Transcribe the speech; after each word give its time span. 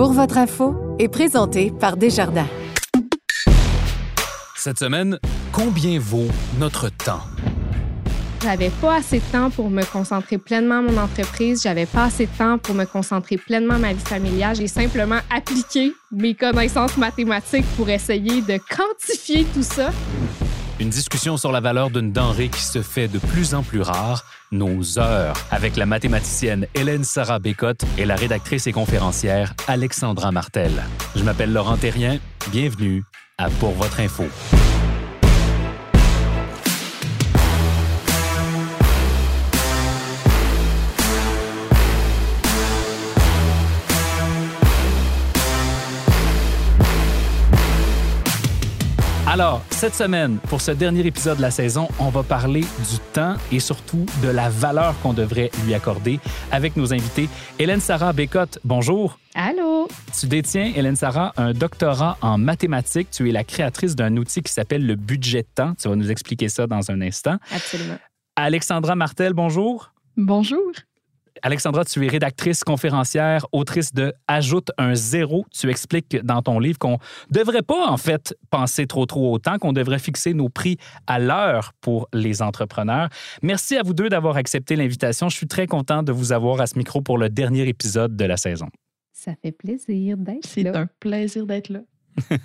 Pour 0.00 0.14
votre 0.14 0.38
info 0.38 0.74
est 0.98 1.08
présenté 1.08 1.70
par 1.78 1.98
Desjardins. 1.98 2.46
Cette 4.56 4.78
semaine, 4.78 5.18
combien 5.52 5.98
vaut 5.98 6.28
notre 6.58 6.88
temps? 6.88 7.20
J'avais 8.42 8.70
pas 8.80 8.94
assez 8.94 9.18
de 9.18 9.24
temps 9.30 9.50
pour 9.50 9.68
me 9.68 9.84
concentrer 9.84 10.38
pleinement 10.38 10.78
à 10.78 10.80
mon 10.80 10.96
entreprise. 10.96 11.64
J'avais 11.64 11.84
pas 11.84 12.04
assez 12.04 12.24
de 12.24 12.30
temps 12.38 12.56
pour 12.56 12.74
me 12.74 12.86
concentrer 12.86 13.36
pleinement 13.36 13.74
à 13.74 13.78
ma 13.78 13.92
vie 13.92 14.02
familiale. 14.02 14.56
J'ai 14.56 14.68
simplement 14.68 15.18
appliqué 15.28 15.92
mes 16.10 16.34
connaissances 16.34 16.96
mathématiques 16.96 17.66
pour 17.76 17.90
essayer 17.90 18.40
de 18.40 18.58
quantifier 18.74 19.44
tout 19.52 19.62
ça. 19.62 19.90
Une 20.80 20.88
discussion 20.88 21.36
sur 21.36 21.52
la 21.52 21.60
valeur 21.60 21.90
d'une 21.90 22.10
denrée 22.10 22.48
qui 22.48 22.62
se 22.62 22.80
fait 22.80 23.06
de 23.06 23.18
plus 23.18 23.54
en 23.54 23.62
plus 23.62 23.82
rare, 23.82 24.24
nos 24.50 24.98
heures, 24.98 25.36
avec 25.50 25.76
la 25.76 25.84
mathématicienne 25.84 26.66
Hélène 26.74 27.04
Sarah 27.04 27.38
Bécotte 27.38 27.82
et 27.98 28.06
la 28.06 28.16
rédactrice 28.16 28.66
et 28.66 28.72
conférencière 28.72 29.52
Alexandra 29.68 30.32
Martel. 30.32 30.72
Je 31.14 31.22
m'appelle 31.22 31.52
Laurent 31.52 31.76
Terrien. 31.76 32.18
Bienvenue 32.50 33.04
à 33.36 33.50
Pour 33.50 33.72
votre 33.72 34.00
info. 34.00 34.24
Alors, 49.32 49.62
cette 49.70 49.94
semaine, 49.94 50.38
pour 50.48 50.60
ce 50.60 50.72
dernier 50.72 51.06
épisode 51.06 51.36
de 51.36 51.42
la 51.42 51.52
saison, 51.52 51.86
on 52.00 52.08
va 52.08 52.24
parler 52.24 52.62
du 52.62 52.98
temps 53.12 53.36
et 53.52 53.60
surtout 53.60 54.04
de 54.24 54.28
la 54.28 54.48
valeur 54.48 55.00
qu'on 55.02 55.12
devrait 55.12 55.52
lui 55.64 55.72
accorder 55.72 56.18
avec 56.50 56.76
nos 56.76 56.92
invités. 56.92 57.28
Hélène 57.60 57.78
Sarah 57.78 58.12
Bécotte, 58.12 58.58
bonjour. 58.64 59.20
Allô? 59.36 59.86
Tu 60.18 60.26
détiens, 60.26 60.72
Hélène 60.74 60.96
Sarah, 60.96 61.32
un 61.36 61.52
doctorat 61.52 62.18
en 62.22 62.38
mathématiques. 62.38 63.12
Tu 63.12 63.28
es 63.28 63.32
la 63.32 63.44
créatrice 63.44 63.94
d'un 63.94 64.16
outil 64.16 64.42
qui 64.42 64.52
s'appelle 64.52 64.84
le 64.84 64.96
budget 64.96 65.42
de 65.42 65.48
temps. 65.54 65.74
Tu 65.80 65.88
vas 65.88 65.94
nous 65.94 66.10
expliquer 66.10 66.48
ça 66.48 66.66
dans 66.66 66.90
un 66.90 67.00
instant. 67.00 67.36
Absolument. 67.54 67.98
Alexandra 68.34 68.96
Martel, 68.96 69.32
bonjour. 69.32 69.92
Bonjour. 70.16 70.72
Alexandra, 71.42 71.84
tu 71.84 72.04
es 72.04 72.08
rédactrice, 72.08 72.64
conférencière, 72.64 73.46
autrice 73.52 73.92
de 73.92 74.12
Ajoute 74.28 74.70
un 74.78 74.94
zéro. 74.94 75.44
Tu 75.50 75.70
expliques 75.70 76.16
dans 76.24 76.42
ton 76.42 76.58
livre 76.58 76.78
qu'on 76.78 76.92
ne 76.92 77.34
devrait 77.34 77.62
pas, 77.62 77.88
en 77.88 77.96
fait, 77.96 78.34
penser 78.50 78.86
trop, 78.86 79.06
trop 79.06 79.32
au 79.32 79.38
temps, 79.38 79.58
qu'on 79.58 79.72
devrait 79.72 79.98
fixer 79.98 80.34
nos 80.34 80.48
prix 80.48 80.76
à 81.06 81.18
l'heure 81.18 81.72
pour 81.80 82.08
les 82.12 82.42
entrepreneurs. 82.42 83.08
Merci 83.42 83.76
à 83.76 83.82
vous 83.82 83.94
deux 83.94 84.08
d'avoir 84.08 84.36
accepté 84.36 84.76
l'invitation. 84.76 85.28
Je 85.28 85.36
suis 85.36 85.48
très 85.48 85.66
content 85.66 86.02
de 86.02 86.12
vous 86.12 86.32
avoir 86.32 86.60
à 86.60 86.66
ce 86.66 86.78
micro 86.78 87.00
pour 87.00 87.18
le 87.18 87.28
dernier 87.28 87.68
épisode 87.68 88.16
de 88.16 88.24
la 88.24 88.36
saison. 88.36 88.68
Ça 89.12 89.32
fait 89.42 89.52
plaisir 89.52 90.16
d'être 90.16 90.46
C'est 90.46 90.62
là. 90.62 90.78
un 90.78 90.88
plaisir 90.98 91.46
d'être 91.46 91.68
là. 91.68 91.80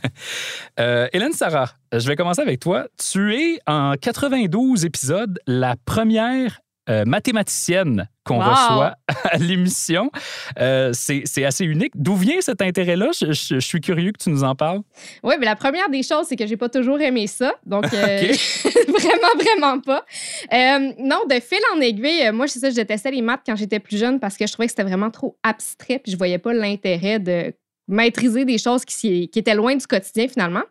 Euh, 0.80 1.08
Hélène 1.14 1.32
Sarah, 1.32 1.72
je 1.94 2.06
vais 2.06 2.18
commencer 2.18 2.42
avec 2.42 2.60
toi. 2.60 2.88
Tu 2.98 3.34
es 3.34 3.60
en 3.66 3.94
92 4.00 4.86
épisodes 4.86 5.40
la 5.48 5.76
première 5.86 6.60
euh, 6.90 7.06
mathématicienne 7.06 8.10
qu'on 8.26 8.40
Wow! 8.40 8.50
reçoit 8.50 8.96
à 9.32 9.38
l'émission. 9.38 10.12
Euh, 10.60 10.92
c'est 10.94 11.46
assez 11.46 11.64
unique. 11.66 11.94
D'où 11.96 12.16
vient 12.16 12.42
cet 12.42 12.62
intérêt-là? 12.62 13.10
Je, 13.20 13.32
je- 13.32 13.56
je 13.56 13.60
suis 13.60 13.80
curieux 13.82 14.12
que 14.12 14.22
tu 14.22 14.30
nous 14.30 14.44
en 14.44 14.56
parles. 14.56 14.82
Oui, 15.24 15.36
mais 15.40 15.46
la 15.46 15.56
première 15.56 15.90
des 15.90 16.04
choses, 16.04 16.26
c'est 16.28 16.36
que 16.36 16.46
j'ai 16.46 16.58
pas 16.58 16.70
toujours 16.70 17.00
aimé 17.00 17.28
ça. 17.28 17.54
Donc, 17.66 17.86
euh, 17.94 18.18
vraiment, 18.88 19.34
vraiment 19.40 19.80
pas. 19.80 20.06
Euh, 20.52 20.92
non, 21.00 21.22
de 21.30 21.40
fil 21.40 21.60
en 21.76 21.80
aiguille, 21.82 22.26
euh, 22.28 22.34
moi, 22.34 22.48
c'est 22.48 22.60
ça, 22.60 22.70
je 22.70 22.76
détestais 22.76 23.12
les 23.12 23.22
maths 23.22 23.42
quand 23.46 23.56
j'étais 23.56 23.80
plus 23.80 23.98
jeune 23.98 24.20
parce 24.20 24.36
que 24.38 24.46
je 24.48 24.52
trouvais 24.54 24.68
que 24.68 24.72
c'était 24.72 24.84
vraiment 24.84 25.12
trop 25.12 25.38
abstrait 25.44 26.00
puis 26.00 26.12
je 26.12 26.18
voyais 26.18 26.38
pas 26.40 26.54
l'intérêt 26.54 27.20
de 27.20 27.54
maîtriser 27.88 28.46
des 28.46 28.58
choses 28.58 28.84
qui, 28.86 29.30
étaient 29.36 29.54
loin 29.54 29.76
du 29.76 29.86
quotidien 29.86 30.28
finalement. 30.28 30.64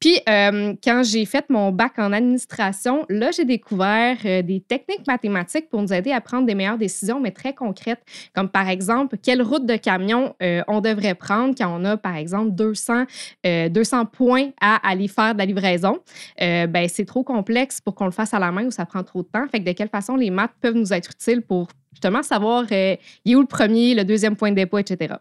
Puis 0.00 0.20
euh, 0.28 0.74
quand 0.82 1.02
j'ai 1.04 1.24
fait 1.24 1.48
mon 1.50 1.70
bac 1.70 1.92
en 1.98 2.12
administration, 2.12 3.04
là, 3.08 3.30
j'ai 3.30 3.44
découvert 3.44 4.16
euh, 4.24 4.42
des 4.42 4.60
techniques 4.60 5.06
mathématiques 5.06 5.68
pour 5.68 5.82
nous 5.82 5.92
aider 5.92 6.12
à 6.12 6.20
prendre 6.20 6.46
des 6.46 6.54
meilleures 6.54 6.78
décisions, 6.78 7.20
mais 7.20 7.30
très 7.30 7.54
concrètes, 7.54 8.00
comme 8.34 8.48
par 8.48 8.68
exemple, 8.68 9.16
quelle 9.22 9.42
route 9.42 9.66
de 9.66 9.76
camion 9.76 10.34
euh, 10.42 10.62
on 10.68 10.80
devrait 10.80 11.14
prendre 11.14 11.54
quand 11.56 11.68
on 11.68 11.84
a, 11.84 11.96
par 11.96 12.16
exemple, 12.16 12.52
200, 12.52 13.04
euh, 13.46 13.68
200 13.68 14.06
points 14.06 14.50
à 14.60 14.88
aller 14.88 15.08
faire 15.08 15.34
de 15.34 15.38
la 15.38 15.46
livraison. 15.46 15.98
Ben, 16.38 16.88
c'est 16.88 17.04
trop 17.04 17.22
complexe 17.22 17.80
pour 17.80 17.94
qu'on 17.94 18.06
le 18.06 18.10
fasse 18.10 18.34
à 18.34 18.38
la 18.38 18.50
main 18.50 18.66
ou 18.66 18.70
ça 18.70 18.86
prend 18.86 19.02
trop 19.02 19.22
de 19.22 19.28
temps. 19.28 19.46
Fait 19.50 19.60
que 19.60 19.64
de 19.64 19.72
quelle 19.72 19.88
façon 19.88 20.16
les 20.16 20.30
maths 20.30 20.52
peuvent 20.60 20.74
nous 20.74 20.92
être 20.92 21.10
utiles 21.10 21.42
pour 21.42 21.68
justement 21.92 22.22
savoir 22.22 22.64
il 22.70 22.98
est 23.26 23.34
où 23.34 23.40
le 23.40 23.46
premier, 23.46 23.94
le 23.94 24.04
deuxième 24.04 24.36
point 24.36 24.50
de 24.50 24.56
dépôt, 24.56 24.78
etc. 24.78 25.14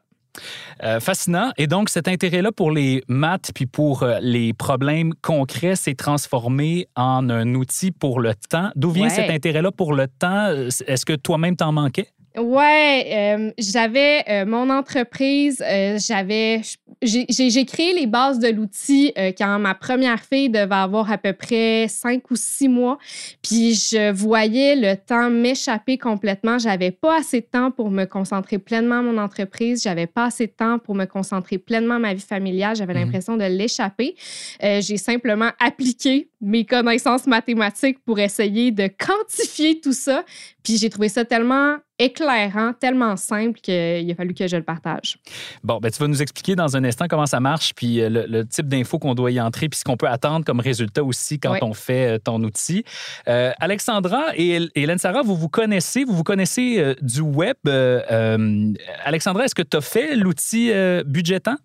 Euh, 0.83 0.99
fascinant. 0.99 1.51
Et 1.57 1.67
donc, 1.67 1.89
cet 1.89 2.07
intérêt-là 2.07 2.51
pour 2.51 2.71
les 2.71 3.03
maths 3.07 3.51
puis 3.55 3.65
pour 3.65 4.03
euh, 4.03 4.19
les 4.21 4.53
problèmes 4.53 5.13
concrets 5.21 5.75
s'est 5.75 5.95
transformé 5.95 6.87
en 6.95 7.29
un 7.29 7.55
outil 7.55 7.91
pour 7.91 8.19
le 8.19 8.33
temps. 8.49 8.69
D'où 8.75 8.91
vient 8.91 9.05
Ouais. 9.05 9.09
cet 9.09 9.29
intérêt-là 9.29 9.71
pour 9.71 9.93
le 9.93 10.07
temps? 10.07 10.47
Euh, 10.47 10.69
Est-ce 10.87 11.05
que 11.05 11.13
toi-même 11.13 11.55
t'en 11.55 11.71
manquais? 11.71 12.07
Ouais, 12.37 13.07
euh, 13.11 13.51
j'avais 13.57 14.23
euh, 14.29 14.45
mon 14.45 14.69
entreprise, 14.69 15.63
euh, 15.65 15.97
j'avais, 15.97 16.61
j'ai 17.01 17.65
créé 17.65 17.93
les 17.93 18.05
bases 18.05 18.37
de 18.37 18.49
l'outil 18.49 19.11
quand 19.37 19.57
ma 19.57 19.73
première 19.73 20.21
fille 20.21 20.49
devait 20.49 20.75
avoir 20.75 21.11
à 21.11 21.17
peu 21.17 21.33
près 21.33 21.87
cinq 21.87 22.29
ou 22.29 22.35
six 22.35 22.69
mois, 22.69 22.99
puis 23.41 23.73
je 23.73 24.11
voyais 24.11 24.75
le 24.75 24.95
temps 24.97 25.31
m'échapper 25.31 25.97
complètement. 25.97 26.59
J'avais 26.59 26.91
pas 26.91 27.17
assez 27.17 27.41
de 27.41 27.47
temps 27.47 27.71
pour 27.71 27.89
me 27.89 28.05
concentrer 28.05 28.59
pleinement 28.59 28.99
à 28.99 29.01
mon 29.01 29.17
entreprise, 29.17 29.81
j'avais 29.81 30.07
pas 30.07 30.25
assez 30.25 30.45
de 30.45 30.51
temps 30.51 30.77
pour 30.77 30.93
me 30.93 31.05
concentrer 31.05 31.57
pleinement 31.57 31.95
à 31.95 31.99
ma 31.99 32.13
vie 32.13 32.21
familiale. 32.21 32.75
J'avais 32.75 32.93
Mhm. 32.93 32.99
l'impression 33.01 33.37
de 33.37 33.45
l'échapper. 33.45 34.15
J'ai 34.61 34.97
simplement 34.97 35.49
appliqué 35.59 36.29
mes 36.39 36.65
connaissances 36.65 37.25
mathématiques 37.25 37.97
pour 38.05 38.19
essayer 38.19 38.69
de 38.71 38.87
quantifier 38.87 39.79
tout 39.81 39.93
ça. 39.93 40.23
Puis 40.63 40.77
j'ai 40.77 40.89
trouvé 40.89 41.09
ça 41.09 41.25
tellement 41.25 41.77
éclairant, 41.99 42.73
tellement 42.73 43.15
simple 43.15 43.59
qu'il 43.59 44.09
a 44.11 44.15
fallu 44.15 44.33
que 44.33 44.47
je 44.47 44.55
le 44.57 44.63
partage. 44.63 45.17
Bon, 45.63 45.79
ben, 45.79 45.89
tu 45.91 45.99
vas 45.99 46.07
nous 46.07 46.21
expliquer 46.21 46.55
dans 46.55 46.75
un 46.77 46.83
instant 46.83 47.05
comment 47.09 47.25
ça 47.25 47.39
marche, 47.39 47.73
puis 47.75 48.01
euh, 48.01 48.09
le, 48.09 48.25
le 48.27 48.45
type 48.45 48.67
d'infos 48.67 48.99
qu'on 48.99 49.15
doit 49.15 49.31
y 49.31 49.41
entrer, 49.41 49.67
puis 49.69 49.79
ce 49.79 49.83
qu'on 49.83 49.97
peut 49.97 50.07
attendre 50.07 50.45
comme 50.45 50.59
résultat 50.59 51.03
aussi 51.03 51.39
quand 51.39 51.53
Oui. 51.53 51.59
on 51.61 51.73
fait 51.73 52.15
euh, 52.15 52.19
ton 52.19 52.41
outil. 52.43 52.83
Euh, 53.27 53.51
Alexandra 53.59 54.25
et 54.35 54.59
Hélène 54.75 54.97
Sarah, 54.99 55.21
vous 55.23 55.35
vous 55.35 55.49
connaissez, 55.49 56.03
vous 56.03 56.13
vous 56.15 56.23
connaissez 56.23 56.75
euh, 56.79 56.93
du 57.01 57.21
web. 57.21 57.55
Euh, 57.67 58.01
euh, 58.11 58.73
Alexandra, 59.03 59.45
est-ce 59.45 59.55
que 59.55 59.63
tu 59.63 59.77
as 59.77 59.81
fait 59.81 60.15
l'outil 60.15 60.71
euh, 60.71 61.03
budgetant? 61.05 61.55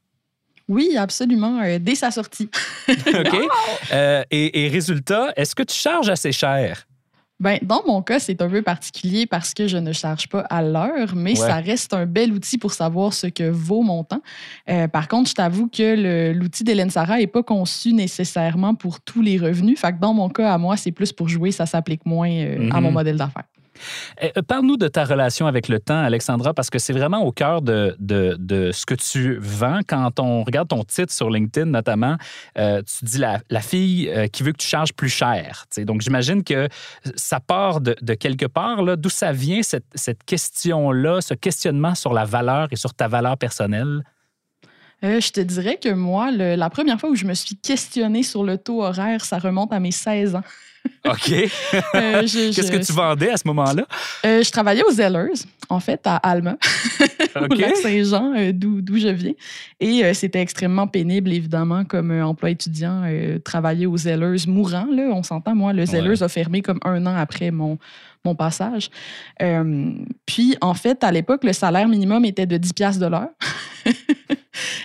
Oui, 0.68 0.96
absolument, 0.96 1.60
euh, 1.60 1.78
dès 1.80 1.94
sa 1.96 2.10
sortie. 2.10 2.48
OK. 2.88 3.36
Euh, 3.92 4.22
et, 4.30 4.64
et 4.64 4.68
résultat, 4.68 5.32
est-ce 5.36 5.54
que 5.54 5.62
tu 5.62 5.74
charges 5.76 6.08
assez 6.08 6.32
cher? 6.32 6.86
Ben, 7.42 7.58
dans 7.62 7.82
mon 7.88 8.02
cas, 8.02 8.20
c'est 8.20 8.40
un 8.40 8.48
peu 8.48 8.62
particulier 8.62 9.26
parce 9.26 9.52
que 9.52 9.66
je 9.66 9.76
ne 9.76 9.92
charge 9.92 10.28
pas 10.28 10.42
à 10.42 10.62
l'heure, 10.62 11.16
mais 11.16 11.30
Ouais. 11.32 11.48
ça 11.48 11.56
reste 11.56 11.92
un 11.92 12.06
bel 12.06 12.32
outil 12.32 12.56
pour 12.56 12.72
savoir 12.72 13.12
ce 13.12 13.26
que 13.26 13.50
vaut 13.50 13.82
mon 13.82 14.04
temps. 14.04 14.22
Euh, 14.70 14.86
par 14.86 15.08
contre, 15.08 15.28
je 15.28 15.34
t'avoue 15.34 15.66
que 15.68 16.32
l'outil 16.32 16.62
d'Hélène 16.62 16.90
Sarah 16.90 17.18
n'est 17.18 17.26
pas 17.26 17.42
conçu 17.42 17.92
nécessairement 17.94 18.76
pour 18.76 19.00
tous 19.00 19.22
les 19.22 19.38
revenus. 19.38 19.76
Fait 19.80 19.92
que 19.92 19.98
dans 19.98 20.14
mon 20.14 20.28
cas, 20.28 20.54
à 20.54 20.58
moi, 20.58 20.76
c'est 20.76 20.92
plus 20.92 21.12
pour 21.12 21.28
jouer, 21.28 21.50
ça 21.50 21.66
s'applique 21.66 22.06
moins 22.06 22.30
euh, 22.30 22.70
à 22.70 22.80
mon 22.80 22.92
modèle 22.92 23.16
d'affaires. 23.16 23.42
Euh, 24.22 24.42
Parle-nous 24.46 24.76
de 24.76 24.88
ta 24.88 25.04
relation 25.04 25.46
avec 25.46 25.68
le 25.68 25.80
temps, 25.80 26.02
Alexandra, 26.02 26.54
parce 26.54 26.70
que 26.70 26.78
c'est 26.78 26.92
vraiment 26.92 27.22
au 27.24 27.32
cœur 27.32 27.62
de, 27.62 27.96
de- 27.98 28.70
ce 28.72 28.86
que 28.86 28.94
tu 28.94 29.36
vends. 29.38 29.80
Quand 29.86 30.20
on 30.20 30.44
regarde 30.44 30.68
ton 30.68 30.84
titre 30.84 31.12
sur 31.12 31.30
LinkedIn, 31.30 31.66
notamment, 31.66 32.16
euh, 32.58 32.82
tu 32.82 33.04
dis 33.04 33.18
la, 33.18 33.60
fille 33.60 34.08
euh, 34.08 34.26
qui 34.26 34.42
veut 34.42 34.52
que 34.52 34.58
tu 34.58 34.66
charges 34.66 34.92
plus 34.92 35.08
cher. 35.08 35.66
Donc, 35.78 36.00
j'imagine 36.02 36.44
que 36.44 36.68
ça 37.16 37.40
part 37.40 37.80
de, 37.80 37.94
quelque 38.14 38.46
part. 38.46 38.96
D'où 38.96 39.08
ça 39.08 39.32
vient, 39.32 39.62
cette, 39.62 39.86
cette 39.94 40.24
question-là, 40.24 41.20
ce 41.20 41.34
questionnement 41.34 41.94
sur 41.94 42.12
la 42.12 42.24
valeur 42.24 42.68
et 42.70 42.76
sur 42.76 42.94
ta 42.94 43.08
valeur 43.08 43.36
personnelle? 43.36 44.02
Je 45.02 45.32
te 45.32 45.40
dirais 45.40 45.78
que 45.82 45.88
moi, 45.88 46.30
la 46.30 46.70
première 46.70 47.00
fois 47.00 47.10
où 47.10 47.16
je 47.16 47.24
me 47.24 47.34
suis 47.34 47.56
questionnée 47.56 48.22
sur 48.22 48.44
le 48.44 48.56
taux 48.56 48.84
horaire, 48.84 49.24
ça 49.24 49.38
remonte 49.38 49.72
à 49.72 49.80
mes 49.80 49.90
16 49.90 50.36
ans. 50.36 50.44
OK. 51.04 51.32
Euh, 51.94 52.20
Qu'est-ce 52.22 52.70
que 52.70 52.84
tu 52.84 52.92
vendais 52.92 53.30
à 53.30 53.36
ce 53.36 53.46
moment-là? 53.48 53.84
Euh, 54.24 54.42
je 54.42 54.50
travaillais 54.50 54.84
aux 54.84 54.92
Zellers, 54.92 55.32
en 55.68 55.80
fait, 55.80 56.00
à 56.04 56.16
Alma, 56.16 56.56
au 57.36 57.44
OK. 57.44 57.58
lac 57.58 57.76
Saint-Jean, 57.76 58.34
euh, 58.36 58.52
d'où 58.54 58.96
je 58.96 59.08
viens. 59.08 59.32
Et 59.80 60.04
euh, 60.04 60.14
c'était 60.14 60.40
extrêmement 60.40 60.86
pénible, 60.86 61.32
évidemment, 61.32 61.84
comme 61.84 62.10
emploi 62.22 62.50
étudiant, 62.50 63.02
travailler 63.44 63.86
aux 63.86 63.96
Zellers 63.96 64.46
mourant. 64.46 64.86
Là, 64.90 65.10
on 65.12 65.22
s'entend, 65.22 65.54
moi, 65.54 65.72
le 65.72 65.86
Zellers 65.86 66.22
a 66.22 66.28
fermé 66.28 66.62
comme 66.62 66.78
un 66.84 67.04
an 67.06 67.16
après 67.16 67.50
mon, 67.50 67.78
mon 68.24 68.34
passage. 68.34 68.88
Puis, 70.26 70.56
en 70.60 70.74
fait, 70.74 71.02
à 71.02 71.10
l'époque, 71.10 71.42
le 71.44 71.52
salaire 71.52 71.88
minimum 71.88 72.24
était 72.24 72.46
de 72.46 72.56
10 72.56 72.72
piastres 72.72 73.00
de 73.00 73.06
l'heure. 73.06 73.30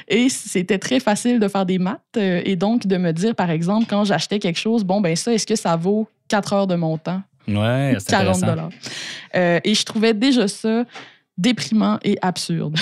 Et 0.07 0.29
c'était 0.29 0.77
très 0.77 0.99
facile 0.99 1.39
de 1.39 1.47
faire 1.47 1.65
des 1.65 1.79
maths 1.79 2.01
euh, 2.15 2.41
et 2.45 2.55
donc 2.55 2.87
de 2.87 2.97
me 2.97 3.11
dire, 3.11 3.35
par 3.35 3.49
exemple, 3.49 3.87
quand 3.89 4.05
j'achetais 4.05 4.39
quelque 4.39 4.59
chose, 4.59 4.83
bon, 4.83 5.01
ben 5.01 5.15
ça, 5.15 5.33
est-ce 5.33 5.45
que 5.45 5.55
ça 5.55 5.75
vaut 5.75 6.07
4 6.29 6.53
heures 6.53 6.67
de 6.67 6.75
mon 6.75 6.97
temps? 6.97 7.21
Ouais, 7.47 7.95
c'est 7.99 8.09
40 8.09 8.37
intéressant. 8.37 8.47
dollars. 8.47 8.69
Euh, 9.35 9.59
et 9.63 9.73
je 9.73 9.83
trouvais 9.83 10.13
déjà 10.13 10.47
ça 10.47 10.83
déprimant 11.37 11.99
et 12.03 12.17
absurde. 12.21 12.77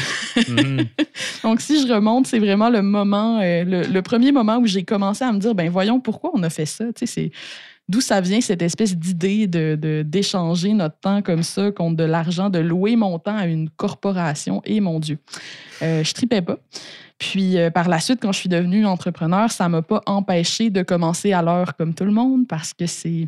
Mhm. 0.47 0.85
Donc, 1.43 1.61
si 1.61 1.85
je 1.85 1.91
remonte, 1.91 2.27
c'est 2.27 2.39
vraiment 2.39 2.69
le 2.69 2.81
moment, 2.81 3.39
euh, 3.41 3.63
le, 3.65 4.01
premier 4.01 4.31
moment 4.31 4.57
où 4.57 4.65
j'ai 4.65 4.83
commencé 4.83 5.23
à 5.23 5.31
me 5.31 5.39
dire, 5.39 5.53
ben 5.53 5.69
voyons, 5.69 5.99
pourquoi 5.99 6.31
on 6.33 6.43
a 6.43 6.49
fait 6.49 6.65
ça? 6.65 6.85
Tu 6.93 7.05
sais, 7.05 7.05
c'est 7.05 7.31
d'où 7.87 8.01
ça 8.01 8.21
vient 8.21 8.41
cette 8.41 8.61
espèce 8.61 8.95
d'idée 8.95 9.47
de, 9.47 10.03
d'échanger 10.03 10.73
notre 10.73 10.99
temps 10.99 11.21
comme 11.21 11.43
ça 11.43 11.71
contre 11.71 11.95
de 11.95 12.03
l'argent, 12.03 12.49
de 12.49 12.59
louer 12.59 12.95
mon 12.95 13.19
temps 13.19 13.37
à 13.37 13.45
une 13.45 13.69
corporation? 13.69 14.61
Et 14.65 14.79
mon 14.79 14.99
Dieu, 14.99 15.19
euh, 15.81 16.03
je 16.03 16.13
tripais 16.13 16.41
pas. 16.41 16.57
Puis 17.17 17.57
euh, 17.57 17.69
par 17.69 17.87
la 17.87 17.99
suite, 17.99 18.19
quand 18.21 18.31
je 18.31 18.39
suis 18.39 18.49
devenue 18.49 18.85
entrepreneur, 18.85 19.51
ça 19.51 19.69
m'a 19.69 19.81
pas 19.81 20.01
empêché 20.05 20.69
de 20.69 20.81
commencer 20.83 21.33
à 21.33 21.41
l'heure 21.41 21.75
comme 21.75 21.93
tout 21.93 22.05
le 22.05 22.11
monde 22.11 22.47
parce 22.47 22.73
que 22.73 22.85
c'est 22.85 23.27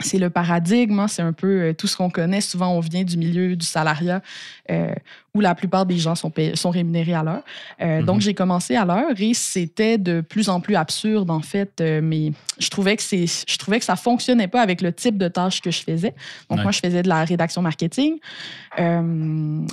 c'est 0.00 0.18
le 0.18 0.30
paradigme, 0.30 1.00
hein, 1.00 1.08
c'est 1.08 1.22
un 1.22 1.32
peu 1.32 1.60
euh, 1.60 1.72
tout 1.72 1.86
ce 1.86 1.96
qu'on 1.96 2.10
connaît. 2.10 2.40
Souvent, 2.40 2.70
on 2.70 2.80
vient 2.80 3.04
du 3.04 3.16
milieu 3.16 3.56
du 3.56 3.66
salariat 3.66 4.22
euh, 4.70 4.92
où 5.34 5.40
la 5.40 5.54
plupart 5.54 5.86
des 5.86 5.98
gens 5.98 6.14
sont, 6.14 6.32
sont 6.54 6.70
rémunérés 6.70 7.14
à 7.14 7.22
l'heure. 7.22 7.42
Euh, 7.80 8.02
donc, 8.02 8.16
mhm. 8.16 8.22
j'ai 8.22 8.34
commencé 8.34 8.76
à 8.76 8.84
l'heure 8.84 9.10
et 9.16 9.34
c'était 9.34 9.98
de 9.98 10.20
plus 10.20 10.48
en 10.48 10.60
plus 10.60 10.76
absurde, 10.76 11.30
en 11.30 11.40
fait. 11.40 11.82
mais 12.02 12.32
je 12.58 12.68
trouvais, 12.68 12.96
que 12.96 13.02
je 13.02 13.58
trouvais 13.58 13.78
que 13.78 13.84
ça 13.84 13.96
fonctionnait 13.96 14.48
pas 14.48 14.62
avec 14.62 14.80
le 14.80 14.92
type 14.92 15.18
de 15.18 15.28
tâches 15.28 15.60
que 15.60 15.70
je 15.70 15.82
faisais. 15.82 16.14
Donc, 16.50 16.62
moi, 16.62 16.72
je 16.72 16.80
faisais 16.80 17.02
de 17.02 17.08
la 17.08 17.24
rédaction 17.24 17.62
marketing, 17.62 18.18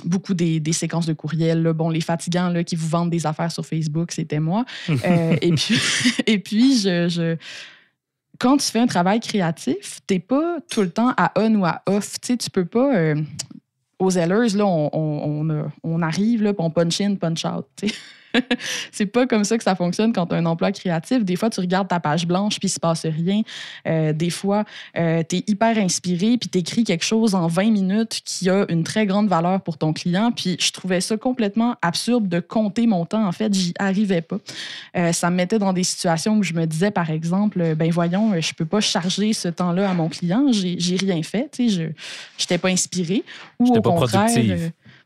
beaucoup 0.04 0.34
des, 0.34 0.72
séquences 0.72 1.06
de 1.06 1.14
courriels. 1.14 1.72
bon, 1.72 1.88
les 1.88 2.00
fatigants 2.00 2.48
là, 2.48 2.64
qui 2.64 2.76
vous 2.76 2.88
vendent 2.88 3.10
des 3.10 3.26
affaires 3.26 3.52
sur 3.52 3.64
Facebook, 3.64 4.12
c'était 4.12 4.40
moi. 4.40 4.64
et 4.88 5.52
puis, 5.56 5.80
et 6.26 6.38
puis 6.38 6.78
je 6.78 7.36
quand 8.38 8.56
tu 8.58 8.66
fais 8.66 8.80
un 8.80 8.86
travail 8.86 9.20
créatif, 9.20 10.00
tu 10.06 10.14
n'es 10.14 10.20
pas 10.20 10.58
tout 10.70 10.82
le 10.82 10.90
temps 10.90 11.12
à 11.16 11.32
on 11.36 11.54
ou 11.54 11.64
à 11.64 11.82
off. 11.86 12.20
Tu 12.20 12.28
sais, 12.28 12.36
tu 12.36 12.50
peux 12.50 12.64
pas. 12.64 12.94
Euh, 12.94 13.14
aux 13.98 14.10
Zellers, 14.10 14.54
là, 14.54 14.66
on, 14.66 16.02
arrive, 16.02 16.42
là, 16.42 16.52
on 16.58 16.70
punch 16.70 17.00
in, 17.00 17.14
punch 17.14 17.46
out. 17.46 17.66
c'est 18.92 19.06
pas 19.06 19.26
comme 19.26 19.44
ça 19.44 19.56
que 19.56 19.64
ça 19.64 19.74
fonctionne 19.74 20.12
quand 20.12 20.26
tu 20.26 20.34
as 20.34 20.38
un 20.38 20.46
emploi 20.46 20.72
créatif. 20.72 21.24
Des 21.24 21.36
fois, 21.36 21.50
tu 21.50 21.60
regardes 21.60 21.88
ta 21.88 22.00
page 22.00 22.26
blanche 22.26 22.58
puis 22.58 22.68
il 22.68 22.70
se 22.70 22.80
passe 22.80 23.06
rien. 23.06 23.42
Euh, 23.86 24.12
des 24.12 24.30
fois, 24.30 24.64
euh, 24.96 25.22
tu 25.28 25.36
es 25.36 25.44
hyper 25.46 25.78
inspiré 25.78 26.36
puis 26.38 26.48
tu 26.48 26.58
écris 26.58 26.84
quelque 26.84 27.04
chose 27.04 27.34
en 27.34 27.46
20 27.46 27.70
minutes 27.70 28.20
qui 28.24 28.48
a 28.50 28.66
une 28.68 28.84
très 28.84 29.06
grande 29.06 29.28
valeur 29.28 29.60
pour 29.60 29.78
ton 29.78 29.92
client. 29.92 30.32
Puis 30.32 30.56
je 30.60 30.72
trouvais 30.72 31.00
ça 31.00 31.16
complètement 31.16 31.76
absurde 31.82 32.28
de 32.28 32.40
compter 32.40 32.86
mon 32.86 33.04
temps. 33.04 33.26
En 33.26 33.32
fait, 33.32 33.52
j'y 33.52 33.74
arrivais 33.78 34.22
pas. 34.22 34.38
Euh, 34.96 35.12
ça 35.12 35.30
me 35.30 35.36
mettait 35.36 35.58
dans 35.58 35.72
des 35.72 35.84
situations 35.84 36.36
où 36.36 36.42
je 36.42 36.52
me 36.52 36.66
disais, 36.66 36.90
par 36.90 37.10
exemple, 37.10 37.74
ben 37.74 37.90
voyons, 37.90 38.40
je 38.40 38.54
peux 38.54 38.64
pas 38.64 38.80
charger 38.80 39.32
ce 39.32 39.48
temps-là 39.48 39.90
à 39.90 39.94
mon 39.94 40.08
client. 40.08 40.46
J'ai 40.52 40.96
rien 40.96 41.22
fait. 41.22 41.50
Je 41.58 41.90
n'étais 42.40 42.58
pas 42.58 42.68
inspiré. 42.68 43.24
Ou 43.58 43.74
au 43.74 43.82
contraire, 43.82 44.28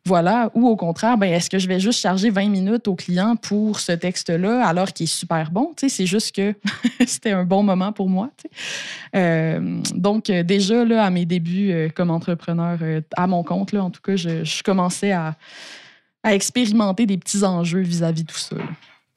voilà. 0.06 0.50
Ou 0.54 0.66
au 0.66 0.76
contraire, 0.76 1.18
ben, 1.18 1.32
est-ce 1.32 1.50
que 1.50 1.58
je 1.58 1.68
vais 1.68 1.78
juste 1.78 2.00
charger 2.00 2.30
20 2.30 2.48
minutes 2.48 2.88
au 2.88 2.94
client 2.94 3.36
pour 3.36 3.80
ce 3.80 3.92
texte-là 3.92 4.66
alors 4.66 4.92
qu'il 4.92 5.04
est 5.04 5.06
super 5.06 5.50
bon? 5.50 5.72
c'est 5.76 6.06
juste 6.06 6.34
que 6.34 6.54
c'était 7.06 7.32
un 7.32 7.44
bon 7.44 7.62
moment 7.62 7.92
pour 7.92 8.08
moi. 8.08 8.30
Euh, 9.14 9.80
donc, 9.94 10.30
euh, 10.30 10.42
déjà, 10.42 10.84
là, 10.84 11.04
à 11.04 11.10
mes 11.10 11.26
débuts 11.26 11.70
euh, 11.70 11.88
comme 11.90 12.10
entrepreneur, 12.10 12.78
à 13.16 13.26
mon 13.26 13.42
compte, 13.42 13.72
là, 13.72 13.84
en 13.84 13.90
tout 13.90 14.00
cas, 14.00 14.16
je, 14.16 14.62
commençais 14.62 15.12
à, 15.12 15.36
expérimenter 16.24 17.06
des 17.06 17.16
petits 17.16 17.44
enjeux 17.44 17.80
vis-à-vis 17.80 18.24
de 18.24 18.32
tout 18.32 18.38
ça. 18.38 18.56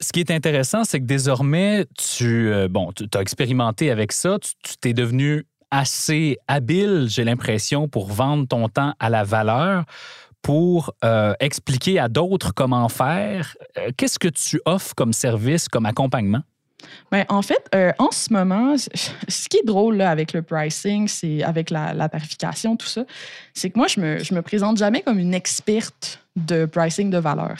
Ce 0.00 0.10
qui 0.10 0.20
est 0.20 0.30
intéressant, 0.30 0.84
c'est 0.84 1.00
que 1.00 1.04
désormais, 1.04 1.86
tu 1.96 2.50
bon, 2.70 2.92
tu 2.92 3.06
as 3.14 3.20
expérimenté 3.20 3.90
avec 3.90 4.12
ça, 4.12 4.38
tu 4.40 4.76
t'es 4.78 4.94
devenu 4.94 5.44
assez 5.70 6.38
habile, 6.48 7.06
j'ai 7.08 7.24
l'impression, 7.24 7.88
pour 7.88 8.06
vendre 8.06 8.46
ton 8.46 8.68
temps 8.68 8.94
à 9.00 9.10
la 9.10 9.24
valeur 9.24 9.84
pour 10.44 10.92
euh, 11.02 11.32
expliquer 11.40 11.98
à 11.98 12.08
d'autres 12.08 12.52
comment 12.52 12.88
faire. 12.90 13.56
Euh, 13.78 13.90
qu'est-ce 13.96 14.18
que 14.18 14.28
tu 14.28 14.60
offres 14.66 14.94
comme 14.94 15.14
service, 15.14 15.68
comme 15.68 15.86
accompagnement? 15.86 16.42
Bien, 17.10 17.24
en 17.30 17.40
fait, 17.40 17.66
euh, 17.74 17.92
en 17.98 18.10
ce 18.10 18.30
moment, 18.30 18.76
ce 19.28 19.48
qui 19.48 19.56
est 19.56 19.64
drôle 19.64 19.96
là, 19.96 20.10
avec 20.10 20.34
le 20.34 20.42
pricing, 20.42 21.08
c'est 21.08 21.42
avec 21.42 21.70
la, 21.70 22.08
tarification, 22.10 22.76
tout 22.76 22.86
ça, 22.86 23.04
c'est 23.54 23.70
que 23.70 23.78
moi, 23.78 23.86
je 23.88 23.98
me, 23.98 24.18
je 24.18 24.34
me 24.34 24.42
présente 24.42 24.76
jamais 24.76 25.00
comme 25.00 25.18
une 25.18 25.32
experte 25.32 26.20
de 26.36 26.66
pricing 26.66 27.10
de 27.10 27.18
valeur. 27.18 27.56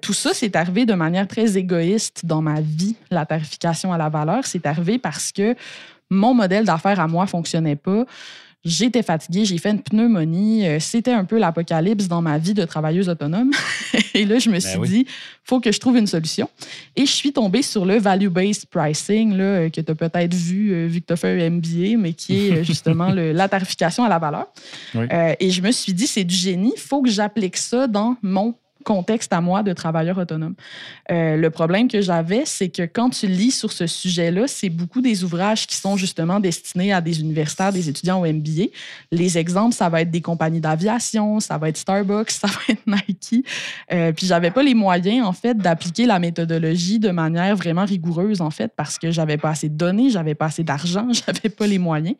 tout 0.00 0.12
ça, 0.12 0.30
c'est 0.32 0.56
arrivé 0.56 0.86
de 0.86 0.94
manière 0.94 1.28
très 1.28 1.58
égoïste 1.58 2.24
dans 2.24 2.40
ma 2.40 2.60
vie, 2.60 2.96
la 3.10 3.26
tarification 3.26 3.92
à 3.92 3.98
la 3.98 4.08
valeur. 4.08 4.46
C'est 4.46 4.64
arrivé 4.64 4.98
parce 4.98 5.32
que 5.32 5.54
mon 6.08 6.32
modèle 6.34 6.64
d'affaires 6.64 7.00
à 7.00 7.08
moi 7.08 7.26
fonctionnait 7.26 7.76
pas. 7.76 8.04
J'étais 8.64 9.02
fatiguée, 9.02 9.44
j'ai 9.44 9.58
fait 9.58 9.70
une 9.70 9.82
pneumonie. 9.82 10.66
Euh, 10.66 10.80
c'était 10.80 11.12
un 11.12 11.24
peu 11.24 11.38
l'apocalypse 11.38 12.08
dans 12.08 12.22
ma 12.22 12.38
vie 12.38 12.54
de 12.54 12.64
travailleuse 12.64 13.10
autonome. 13.10 13.50
et 14.14 14.24
là, 14.24 14.38
je 14.38 14.48
me 14.48 14.54
ben 14.54 14.60
suis 14.60 14.80
dit, 14.88 15.06
faut 15.44 15.60
que 15.60 15.70
je 15.70 15.78
trouve 15.78 15.98
une 15.98 16.06
solution. 16.06 16.48
Et 16.96 17.04
je 17.04 17.10
suis 17.10 17.32
tombée 17.32 17.60
sur 17.60 17.84
le 17.84 17.98
value-based 17.98 18.66
pricing, 18.70 19.36
là, 19.36 19.44
euh, 19.44 19.68
que 19.68 19.82
tu 19.82 19.90
as 19.90 19.94
peut-être 19.94 20.32
vu, 20.32 20.72
euh, 20.72 20.86
vu 20.86 21.02
que 21.02 21.06
tu 21.06 21.12
as 21.12 21.16
fait 21.16 21.42
un 21.42 21.50
MBA, 21.50 21.98
mais 21.98 22.14
qui 22.14 22.48
est 22.48 22.64
justement 22.64 23.12
la 23.12 23.48
tarification 23.48 24.02
à 24.04 24.08
la 24.08 24.18
valeur. 24.18 24.46
et 25.38 25.50
je 25.50 25.60
me 25.60 25.70
suis 25.70 25.92
dit, 25.92 26.06
c'est 26.06 26.24
du 26.24 26.34
génie, 26.34 26.72
il 26.74 26.80
faut 26.80 27.02
que 27.02 27.10
j'applique 27.10 27.58
ça 27.58 27.86
dans 27.86 28.16
mon 28.22 28.54
contexte 28.84 29.32
à 29.32 29.40
moi 29.40 29.62
de 29.62 29.72
travailleur 29.72 30.18
autonome. 30.18 30.54
Euh, 31.10 31.36
le 31.36 31.50
problème 31.50 31.88
que 31.88 32.00
j'avais, 32.00 32.44
c'est 32.44 32.68
que 32.68 32.82
quand 32.82 33.10
tu 33.10 33.26
lis 33.26 33.50
sur 33.50 33.72
ce 33.72 33.86
sujet-là, 33.86 34.46
c'est 34.46 34.68
beaucoup 34.68 35.00
des 35.00 35.24
ouvrages 35.24 35.66
qui 35.66 35.74
sont 35.74 35.96
justement 35.96 36.38
destinés 36.38 36.92
à 36.92 37.00
des 37.00 37.20
universitaires, 37.20 37.72
des 37.72 37.88
étudiants 37.88 38.20
au 38.20 38.26
MBA. 38.26 38.66
Les 39.10 39.36
exemples, 39.36 39.74
ça 39.74 39.88
va 39.88 40.02
être 40.02 40.10
des 40.10 40.20
compagnies 40.20 40.60
d'aviation, 40.60 41.40
ça 41.40 41.58
va 41.58 41.68
être 41.68 41.76
Starbucks, 41.76 42.30
ça 42.30 42.46
va 42.46 42.60
être 42.68 42.82
Nike. 42.86 43.44
Euh, 43.92 44.12
puis 44.12 44.26
j'avais 44.26 44.50
pas 44.50 44.62
les 44.62 44.74
moyens, 44.74 45.26
en 45.26 45.32
fait, 45.32 45.56
d'appliquer 45.56 46.06
la 46.06 46.18
méthodologie 46.18 46.98
de 46.98 47.10
manière 47.10 47.56
vraiment 47.56 47.84
rigoureuse, 47.84 48.40
en 48.40 48.50
fait, 48.50 48.72
parce 48.76 48.98
que 48.98 49.10
j'avais 49.10 49.36
pas 49.36 49.50
assez 49.50 49.68
de 49.68 49.76
données, 49.76 50.10
j'avais 50.10 50.34
pas 50.34 50.46
assez 50.46 50.62
d'argent, 50.62 51.08
j'avais 51.26 51.48
pas 51.48 51.66
les 51.66 51.78
moyens. 51.78 52.16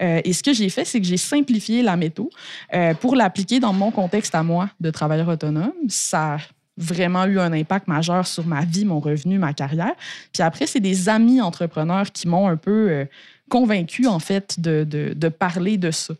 Euh, 0.00 0.20
et 0.24 0.32
ce 0.32 0.42
que 0.42 0.52
j'ai 0.52 0.68
fait, 0.68 0.84
c'est 0.84 1.00
que 1.00 1.06
j'ai 1.06 1.16
simplifié 1.16 1.82
la 1.82 1.96
méthode 1.96 2.28
euh, 2.74 2.94
pour 2.94 3.16
l'appliquer 3.16 3.60
dans 3.60 3.72
mon 3.72 3.90
contexte 3.90 4.34
à 4.34 4.42
moi 4.42 4.70
de 4.80 4.90
travailleur 4.90 5.28
autonome. 5.28 5.72
Ça 5.98 6.34
a 6.34 6.38
vraiment 6.76 7.26
eu 7.26 7.40
un 7.40 7.52
impact 7.52 7.88
majeur 7.88 8.26
sur 8.26 8.46
ma 8.46 8.64
vie, 8.64 8.84
mon 8.84 9.00
revenu, 9.00 9.38
ma 9.38 9.52
carrière. 9.52 9.94
Puis 10.32 10.42
après, 10.42 10.66
c'est 10.66 10.80
des 10.80 11.08
amis 11.08 11.40
entrepreneurs 11.40 12.12
qui 12.12 12.28
m'ont 12.28 12.46
un 12.48 12.56
peu 12.56 12.90
euh, 12.90 13.04
convaincu, 13.50 14.06
en 14.06 14.20
fait, 14.20 14.60
de, 14.60 14.84
de, 14.84 15.28
parler 15.28 15.76
de 15.76 15.90
ça. 15.90 16.14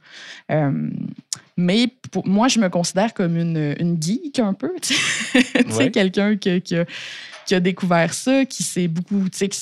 mais 1.56 1.88
pour, 2.10 2.26
moi, 2.26 2.48
je 2.48 2.58
me 2.58 2.68
considère 2.68 3.14
comme 3.14 3.36
une, 3.36 3.76
une 3.78 4.02
geek 4.02 4.40
un 4.40 4.54
peu. 4.54 4.72
Tu 4.82 4.94
sais, 5.72 5.90
quelqu'un 5.90 6.36
qui, 6.36 6.60
qui, 6.62 6.76
a, 6.76 6.84
qui, 7.46 7.54
a, 7.54 7.60
découvert 7.60 8.12
ça, 8.14 8.44
qui 8.44 8.62
sait 8.62 8.88
beaucoup, 8.88 9.28
tu 9.28 9.38
sais, 9.38 9.48
qui 9.48 9.60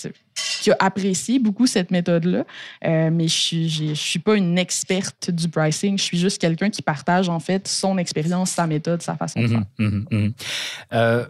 a 0.71 0.77
apprécié 0.81 1.39
beaucoup 1.39 1.67
cette 1.67 1.91
méthode-là. 1.91 2.45
Euh, 2.85 3.11
mais 3.13 3.29
je 3.29 3.85
ne 3.91 3.95
suis 3.95 4.19
pas 4.19 4.37
une 4.37 4.59
experte 4.59 5.31
du 5.31 5.49
pricing. 5.49 5.99
Je 5.99 6.03
suis 6.03 6.19
juste 6.19 6.41
quelqu'un 6.41 6.71
qui 6.71 6.83
partage, 6.83 7.29
en 7.29 7.41
fait, 7.41 7.69
son 7.69 7.99
expérience, 7.99 8.51
sa 8.51 8.67
méthode, 8.67 9.03
sa 9.03 9.17
façon 9.17 9.41
de 9.41 9.47
mhm, 9.47 9.51
faire. 9.53 9.65
Mhm, 9.79 10.07
mhm. 10.11 10.33
Euh, 10.93 11.25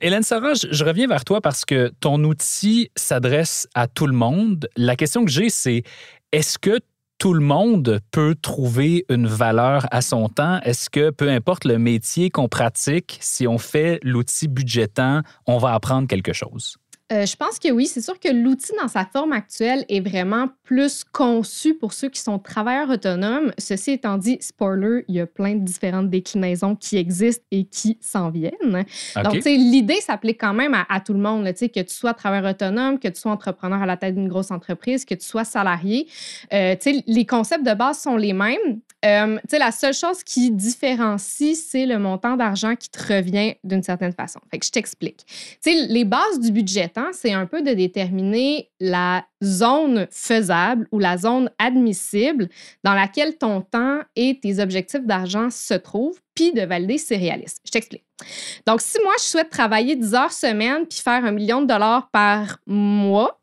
Hélène 0.00 0.22
Sarah, 0.22 0.54
je, 0.54 0.84
reviens 0.84 1.08
vers 1.08 1.24
toi 1.24 1.40
parce 1.40 1.64
que 1.64 1.92
ton 2.00 2.22
outil 2.22 2.90
s'adresse 2.94 3.68
à 3.74 3.88
tout 3.88 4.06
le 4.06 4.12
monde. 4.12 4.68
La 4.76 4.94
question 4.94 5.24
que 5.24 5.30
j'ai, 5.30 5.50
c'est 5.50 5.82
est-ce 6.30 6.56
que 6.56 6.78
tout 7.18 7.34
le 7.34 7.40
monde 7.40 8.00
peut 8.12 8.36
trouver 8.40 9.04
une 9.08 9.26
valeur 9.26 9.86
à 9.90 10.00
son 10.00 10.28
temps? 10.28 10.60
Est-ce 10.62 10.88
que 10.88 11.10
peu 11.10 11.28
importe 11.28 11.64
le 11.64 11.78
métier 11.78 12.30
qu'on 12.30 12.48
pratique, 12.48 13.18
si 13.20 13.48
on 13.48 13.58
fait 13.58 13.98
l'outil 14.04 14.46
budgétant, 14.46 15.22
on 15.46 15.58
va 15.58 15.74
apprendre 15.74 16.06
quelque 16.06 16.32
chose? 16.32 16.76
Euh, 17.10 17.24
je 17.24 17.36
pense 17.36 17.58
que 17.58 17.70
oui. 17.70 17.86
C'est 17.86 18.02
sûr 18.02 18.20
que 18.20 18.28
l'outil 18.28 18.72
dans 18.80 18.88
sa 18.88 19.04
forme 19.06 19.32
actuelle 19.32 19.84
est 19.88 20.00
vraiment 20.00 20.48
plus 20.62 21.04
conçu 21.04 21.74
pour 21.74 21.94
ceux 21.94 22.08
qui 22.08 22.20
sont 22.20 22.38
travailleurs 22.38 22.90
autonomes. 22.90 23.52
Ceci 23.58 23.92
étant 23.92 24.18
dit, 24.18 24.36
spoiler, 24.40 25.04
il 25.08 25.14
y 25.14 25.20
a 25.20 25.26
plein 25.26 25.54
de 25.54 25.64
différentes 25.64 26.10
déclinaisons 26.10 26.76
qui 26.76 26.98
existent 26.98 27.44
et 27.50 27.64
qui 27.64 27.96
s'en 28.00 28.30
viennent. 28.30 28.84
Donc, 29.24 29.44
l'idée 29.44 30.00
s'applique 30.00 30.40
quand 30.40 30.54
même 30.54 30.76
à, 30.88 31.00
tout 31.00 31.14
le 31.14 31.20
monde. 31.20 31.44
Là, 31.44 31.52
que 31.52 31.80
tu 31.80 31.94
sois 31.94 32.12
travailleur 32.12 32.50
autonome, 32.50 32.98
que 32.98 33.08
tu 33.08 33.20
sois 33.20 33.32
entrepreneur 33.32 33.82
à 33.82 33.86
la 33.86 33.96
tête 33.96 34.14
d'une 34.14 34.28
grosse 34.28 34.50
entreprise, 34.50 35.04
que 35.04 35.14
tu 35.14 35.26
sois 35.26 35.44
salarié. 35.44 36.06
Euh, 36.52 36.74
les 37.06 37.26
concepts 37.26 37.64
de 37.64 37.74
base 37.74 38.00
sont 38.00 38.16
les 38.16 38.32
mêmes. 38.32 38.80
Euh, 39.04 39.38
la 39.52 39.70
seule 39.70 39.94
chose 39.94 40.24
qui 40.24 40.50
différencie, 40.50 41.56
c'est 41.56 41.86
le 41.86 41.98
montant 41.98 42.36
d'argent 42.36 42.74
qui 42.74 42.90
te 42.90 43.14
revient 43.14 43.54
d'une 43.62 43.82
certaine 43.82 44.12
façon. 44.12 44.40
Fait 44.50 44.58
que 44.58 44.66
je 44.66 44.72
t'explique. 44.72 45.24
Les 45.64 46.04
bases 46.04 46.40
du 46.40 46.50
budget 46.50 46.90
c'est 47.12 47.32
un 47.32 47.46
peu 47.46 47.62
de 47.62 47.72
déterminer 47.72 48.70
la 48.80 49.24
zone 49.42 50.06
faisable 50.10 50.86
ou 50.92 50.98
la 50.98 51.16
zone 51.16 51.50
admissible 51.58 52.48
dans 52.84 52.94
laquelle 52.94 53.36
ton 53.36 53.60
temps 53.60 54.00
et 54.16 54.38
tes 54.40 54.60
objectifs 54.60 55.04
d'argent 55.04 55.50
se 55.50 55.74
trouvent, 55.74 56.20
puis 56.34 56.52
de 56.52 56.62
valider 56.62 56.98
si 56.98 57.06
c'est 57.06 57.16
réaliste. 57.16 57.60
Je 57.64 57.70
t'explique. 57.70 58.04
Donc, 58.66 58.80
si 58.80 58.98
moi, 59.02 59.12
je 59.18 59.24
souhaite 59.24 59.50
travailler 59.50 59.96
10 59.96 60.14
heures 60.14 60.32
semaine 60.32 60.86
puis 60.86 60.98
faire 60.98 61.24
un 61.24 61.32
million 61.32 61.62
de 61.62 61.66
dollars 61.66 62.10
par 62.10 62.58
mois, 62.66 63.37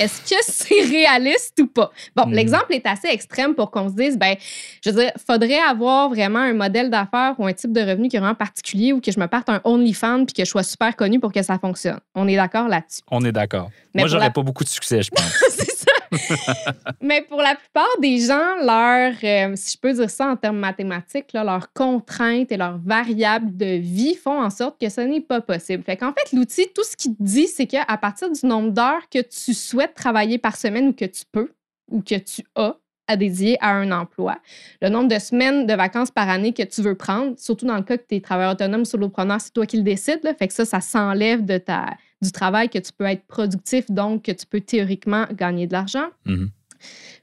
Est-ce 0.00 0.20
que 0.22 0.36
c'est 0.42 0.82
réaliste 0.82 1.58
ou 1.60 1.66
pas? 1.66 1.90
Bon, 2.14 2.26
Mhm. 2.26 2.34
l'exemple 2.34 2.72
est 2.74 2.86
assez 2.86 3.08
extrême 3.08 3.54
pour 3.54 3.70
qu'on 3.70 3.88
se 3.88 3.94
dise, 3.94 4.16
ben, 4.18 4.36
je 4.84 4.90
veux 4.90 5.02
dire, 5.02 5.12
faudrait 5.26 5.58
avoir 5.58 6.08
vraiment 6.08 6.38
un 6.40 6.52
modèle 6.54 6.90
d'affaires 6.90 7.34
ou 7.38 7.46
un 7.46 7.52
type 7.52 7.72
de 7.72 7.80
revenu 7.80 8.08
qui 8.08 8.16
est 8.16 8.20
vraiment 8.20 8.34
particulier 8.34 8.92
ou 8.92 9.00
que 9.00 9.10
je 9.10 9.18
me 9.18 9.26
parte 9.26 9.48
un 9.48 9.60
OnlyFans 9.64 10.24
puis 10.24 10.34
que 10.34 10.44
je 10.44 10.50
sois 10.50 10.62
super 10.62 10.94
connu 10.96 11.18
pour 11.20 11.32
que 11.32 11.42
ça 11.42 11.58
fonctionne. 11.58 11.98
On 12.14 12.28
est 12.28 12.36
d'accord 12.36 12.68
là-dessus. 12.68 13.00
On 13.10 13.24
est 13.24 13.32
d'accord. 13.32 13.70
Moi, 13.94 14.06
j'aurais 14.08 14.26
la- 14.26 14.30
pas 14.30 14.42
beaucoup 14.42 14.64
de 14.64 14.68
succès, 14.68 15.02
je 15.02 15.10
pense. 15.10 15.24
Mais 17.00 17.22
pour 17.22 17.40
la 17.40 17.54
plupart 17.54 17.98
des 18.00 18.18
gens, 18.18 18.56
leur, 18.62 19.12
euh, 19.22 19.52
si 19.56 19.72
je 19.72 19.78
peux 19.78 19.92
dire 19.92 20.10
ça 20.10 20.28
en 20.28 20.36
termes 20.36 20.58
mathématiques, 20.58 21.32
leurs 21.32 21.72
contraintes 21.72 22.52
et 22.52 22.56
leurs 22.56 22.78
variables 22.78 23.56
de 23.56 23.76
vie 23.76 24.14
font 24.14 24.40
en 24.40 24.50
sorte 24.50 24.80
que 24.80 24.88
ce 24.88 25.00
n'est 25.00 25.20
pas 25.20 25.40
possible. 25.40 25.82
Fait 25.82 25.96
qu'en 25.96 26.12
fait, 26.12 26.36
l'outil, 26.36 26.68
tout 26.74 26.84
ce 26.84 26.96
qu'il 26.96 27.14
dit, 27.18 27.48
c'est 27.48 27.66
qu'à 27.66 27.84
partir 27.96 28.30
du 28.30 28.46
nombre 28.46 28.70
d'heures 28.70 29.08
que 29.10 29.20
tu 29.20 29.54
souhaites 29.54 29.94
travailler 29.94 30.38
par 30.38 30.56
semaine 30.56 30.88
ou 30.88 30.92
que 30.92 31.04
tu 31.04 31.24
peux 31.30 31.52
ou 31.90 32.00
que 32.02 32.16
tu 32.16 32.42
as 32.54 32.76
à 33.06 33.16
dédier 33.16 33.56
à 33.60 33.72
un 33.72 33.90
emploi, 33.92 34.38
le 34.80 34.88
nombre 34.88 35.08
de 35.08 35.18
semaines 35.18 35.66
de 35.66 35.74
vacances 35.74 36.10
par 36.10 36.28
année 36.28 36.52
que 36.52 36.62
tu 36.62 36.82
veux 36.82 36.94
prendre, 36.94 37.34
surtout 37.38 37.66
dans 37.66 37.76
le 37.76 37.82
cas 37.82 37.96
que 37.96 38.04
tu 38.08 38.16
es 38.16 38.20
travailleur 38.20 38.52
autonome, 38.52 38.84
solopreneur, 38.84 39.40
c'est 39.40 39.52
toi 39.52 39.66
qui 39.66 39.76
le 39.76 39.82
décides. 39.82 40.20
Là, 40.22 40.34
fait 40.34 40.48
que 40.48 40.54
ça, 40.54 40.64
ça 40.64 40.80
s'enlève 40.80 41.44
de 41.44 41.58
ta, 41.58 41.96
du 42.22 42.32
travail 42.32 42.68
que 42.68 42.78
tu 42.78 42.92
peux 42.92 43.04
être 43.04 43.24
productif, 43.26 43.90
donc 43.90 44.22
que 44.22 44.32
tu 44.32 44.46
peux 44.46 44.60
théoriquement 44.60 45.26
gagner 45.32 45.66
de 45.66 45.72
l'argent. 45.72 46.06
Mhm. 46.24 46.50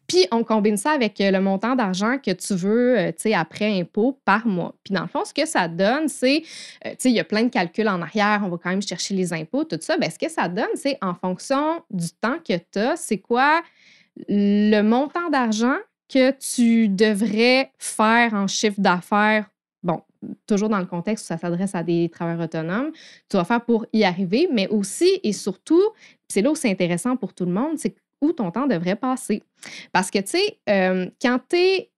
Puis 0.10 0.26
on 0.32 0.44
combine 0.44 0.76
ça 0.76 0.92
avec 0.92 1.22
euh, 1.22 1.30
le 1.30 1.40
montant 1.40 1.76
d'argent 1.76 2.18
que 2.18 2.32
tu 2.32 2.56
veux, 2.56 2.98
euh, 2.98 3.08
tu 3.12 3.18
sais, 3.20 3.34
après 3.36 3.80
impôt 3.80 4.20
par 4.26 4.48
mois. 4.48 4.74
Puis 4.84 4.94
dans 4.94 5.04
le 5.04 5.08
fond, 5.08 5.24
ce 5.24 5.34
que 5.34 5.46
ça 5.46 5.68
donne, 5.68 6.08
c'est, 6.08 6.42
euh, 6.86 6.90
tu 6.92 6.96
sais, 6.98 7.10
il 7.12 7.16
y 7.16 7.20
a 7.20 7.24
plein 7.24 7.44
de 7.44 7.50
calculs 7.50 7.88
en 7.88 8.02
arrière, 8.02 8.42
on 8.44 8.50
va 8.50 8.58
quand 8.58 8.72
même 8.72 8.82
chercher 8.82 9.14
les 9.14 9.34
impôts, 9.34 9.66
tout 9.66 9.78
ça. 9.80 9.98
Bien, 9.98 10.10
ce 10.10 10.18
que 10.18 10.30
ça 10.30 10.50
donne, 10.50 10.66
c'est 10.74 10.98
en 11.02 11.14
fonction 11.14 11.84
du 11.92 12.10
temps 12.10 12.38
que 12.40 12.58
tu 12.58 12.80
as, 12.80 12.96
c'est 12.96 13.20
quoi 13.20 13.62
le 14.28 14.82
montant 14.82 15.30
d'argent 15.30 15.78
que 16.12 16.32
tu 16.32 16.90
devrais 16.90 17.72
faire 17.78 18.34
en 18.34 18.48
chiffre 18.48 18.80
d'affaires. 18.80 19.50
Bon, 19.84 20.02
toujours 20.48 20.70
dans 20.70 20.80
le 20.80 20.86
contexte 20.86 21.26
où 21.26 21.28
ça 21.28 21.38
s'adresse 21.38 21.76
à 21.76 21.84
des 21.84 22.10
travailleurs 22.10 22.46
autonomes, 22.46 22.92
tu 23.30 23.38
vas 23.38 23.46
faire 23.46 23.64
pour 23.64 23.86
y 23.94 24.04
arriver, 24.04 24.50
mais 24.52 24.68
aussi 24.68 25.20
et 25.24 25.34
surtout, 25.34 25.84
c'est 26.28 26.42
là 26.42 26.52
où 26.52 26.56
c'est 26.56 26.70
intéressant 26.70 27.16
pour 27.16 27.34
tout 27.34 27.46
le 27.46 27.52
monde, 27.52 27.78
c'est 27.78 27.96
où 28.22 28.34
ton 28.34 28.52
temps 28.52 28.68
devrait 28.68 28.98
passer. 28.98 29.44
Parce 29.94 30.12
que, 30.12 30.20
tu 30.20 30.32
sais, 30.32 30.60
euh, 30.70 31.10
quand 31.22 31.40
tu 31.50 31.56
es 31.56 31.92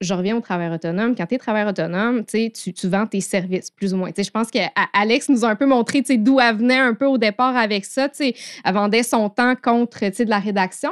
je 0.00 0.14
reviens 0.14 0.36
au 0.36 0.40
travail 0.40 0.72
autonome. 0.72 1.14
Quand 1.16 1.26
tu 1.26 1.34
es 1.34 1.38
travailleur 1.38 1.70
autonome, 1.70 2.24
tu, 2.24 2.50
tu 2.50 2.88
vends 2.88 3.06
tes 3.06 3.20
services, 3.20 3.70
plus 3.70 3.94
ou 3.94 3.96
moins. 3.96 4.10
Je 4.16 4.30
pense 4.30 4.50
qu'Alex 4.50 5.28
nous 5.28 5.44
a 5.44 5.48
un 5.48 5.56
peu 5.56 5.66
montré 5.66 6.02
d'où 6.02 6.40
elle 6.40 6.56
venait 6.56 6.78
un 6.78 6.94
peu 6.94 7.06
au 7.06 7.18
départ 7.18 7.56
avec 7.56 7.84
ça. 7.84 8.08
Elle 8.20 8.34
vendait 8.74 9.02
son 9.02 9.28
temps 9.28 9.54
contre 9.56 9.98
de 10.00 10.30
la 10.30 10.38
rédaction. 10.38 10.90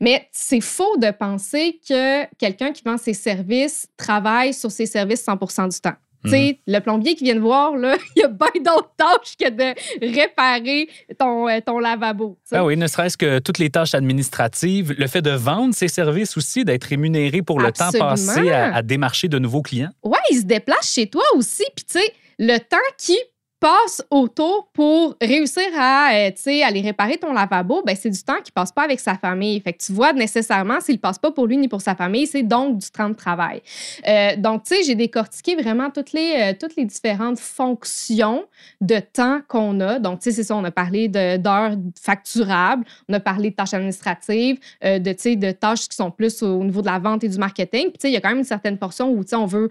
Mais 0.00 0.28
c'est 0.32 0.60
faux 0.60 0.96
de 0.96 1.10
penser 1.10 1.80
que 1.88 2.24
quelqu'un 2.36 2.72
qui 2.72 2.82
vend 2.84 2.96
ses 2.96 3.14
services 3.14 3.86
travaille 3.96 4.52
sur 4.52 4.70
ses 4.70 4.86
services 4.86 5.24
100% 5.24 5.72
du 5.72 5.80
temps. 5.80 5.96
Sais, 6.26 6.58
Le 6.66 6.80
plombier 6.80 7.14
qui 7.14 7.24
vient 7.24 7.36
de 7.36 7.40
voir, 7.40 7.76
là, 7.76 7.96
il 8.16 8.20
y 8.20 8.24
a 8.24 8.28
bien 8.28 8.48
d'autres 8.56 8.92
tâches 8.96 9.36
que 9.38 9.48
de 9.50 10.14
réparer 10.14 10.88
ton, 11.18 11.48
euh, 11.48 11.60
ton 11.64 11.78
lavabo. 11.78 12.38
Ah 12.52 12.64
oui, 12.64 12.76
ne 12.76 12.86
serait-ce 12.86 13.16
que 13.16 13.38
toutes 13.38 13.58
les 13.58 13.70
tâches 13.70 13.94
administratives, 13.94 14.94
le 14.98 15.06
fait 15.06 15.22
de 15.22 15.30
vendre 15.30 15.74
ses 15.74 15.88
services 15.88 16.36
aussi, 16.36 16.64
d'être 16.64 16.84
rémunéré 16.84 17.42
pour 17.42 17.60
le 17.60 17.70
temps 17.72 17.90
passé 17.96 18.50
à, 18.50 18.74
à 18.74 18.82
démarcher 18.82 19.28
de 19.28 19.38
nouveaux 19.38 19.62
clients. 19.62 19.90
Ouais, 20.02 20.18
il 20.30 20.38
se 20.38 20.44
déplace 20.44 20.92
chez 20.92 21.08
toi 21.08 21.24
aussi. 21.36 21.64
Puis, 21.76 21.84
tu 21.84 21.98
sais, 22.00 22.12
le 22.38 22.58
temps 22.58 22.76
qui 22.96 23.16
passe 23.60 24.02
autour 24.10 24.68
pour 24.72 25.16
réussir 25.20 25.64
à, 25.76 26.12
euh, 26.12 26.30
aller 26.64 26.80
réparer 26.80 27.16
ton 27.16 27.32
lavabo, 27.32 27.82
ben 27.84 27.96
c'est 27.96 28.10
du 28.10 28.22
temps 28.22 28.40
qui 28.42 28.52
passe 28.52 28.72
pas 28.72 28.82
avec 28.82 29.00
sa 29.00 29.14
famille. 29.14 29.60
Fait 29.60 29.72
que 29.72 29.82
tu 29.82 29.92
vois, 29.92 30.12
nécessairement, 30.12 30.80
s'il 30.80 31.00
passe 31.00 31.18
pas 31.18 31.30
pour 31.30 31.46
lui 31.46 31.56
ni 31.56 31.68
pour 31.68 31.80
sa 31.80 31.94
famille, 31.94 32.26
c'est 32.26 32.42
donc 32.42 32.78
du 32.78 32.90
temps 32.90 33.08
de 33.08 33.14
travail. 33.14 33.62
Euh, 34.06 34.36
donc, 34.36 34.64
tu 34.64 34.74
sais, 34.74 34.82
j'ai 34.84 34.94
décortiqué 34.94 35.56
vraiment 35.56 35.90
toutes 35.90 36.12
les, 36.12 36.34
euh, 36.36 36.52
toutes 36.58 36.76
les 36.76 36.84
différentes 36.84 37.38
fonctions 37.38 38.44
de 38.80 38.98
temps 38.98 39.40
qu'on 39.48 39.80
a. 39.80 39.98
Donc, 39.98 40.20
tu 40.20 40.24
sais, 40.24 40.36
c'est 40.36 40.44
ça, 40.44 40.56
on 40.56 40.64
a 40.64 40.70
parlé 40.70 41.08
d'heures 41.08 41.76
facturables, 42.00 42.84
on 43.08 43.14
a 43.14 43.20
parlé 43.20 43.50
de 43.50 43.54
tâches 43.54 43.74
administratives, 43.74 44.58
euh, 44.84 44.98
de, 44.98 45.12
de 45.34 45.50
tâches 45.52 45.88
qui 45.88 45.96
sont 45.96 46.10
plus 46.10 46.42
au 46.42 46.62
niveau 46.64 46.80
de 46.80 46.86
la 46.86 46.98
vente 46.98 47.24
et 47.24 47.28
du 47.28 47.38
marketing. 47.38 47.88
Puis, 47.88 47.92
tu 47.92 48.02
sais, 48.02 48.10
il 48.10 48.14
y 48.14 48.16
a 48.16 48.20
quand 48.20 48.30
même 48.30 48.38
une 48.38 48.44
certaine 48.44 48.78
portion 48.78 49.10
où, 49.10 49.22
tu 49.24 49.30
sais, 49.30 49.36
on 49.36 49.46
veut 49.46 49.68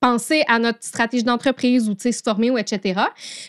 penser 0.00 0.42
à 0.48 0.58
notre 0.58 0.82
stratégie 0.82 1.24
d'entreprise 1.24 1.88
ou, 1.88 1.94
se 1.98 2.10
former 2.22 2.50
ou 2.50 2.58
etc. 2.58 3.00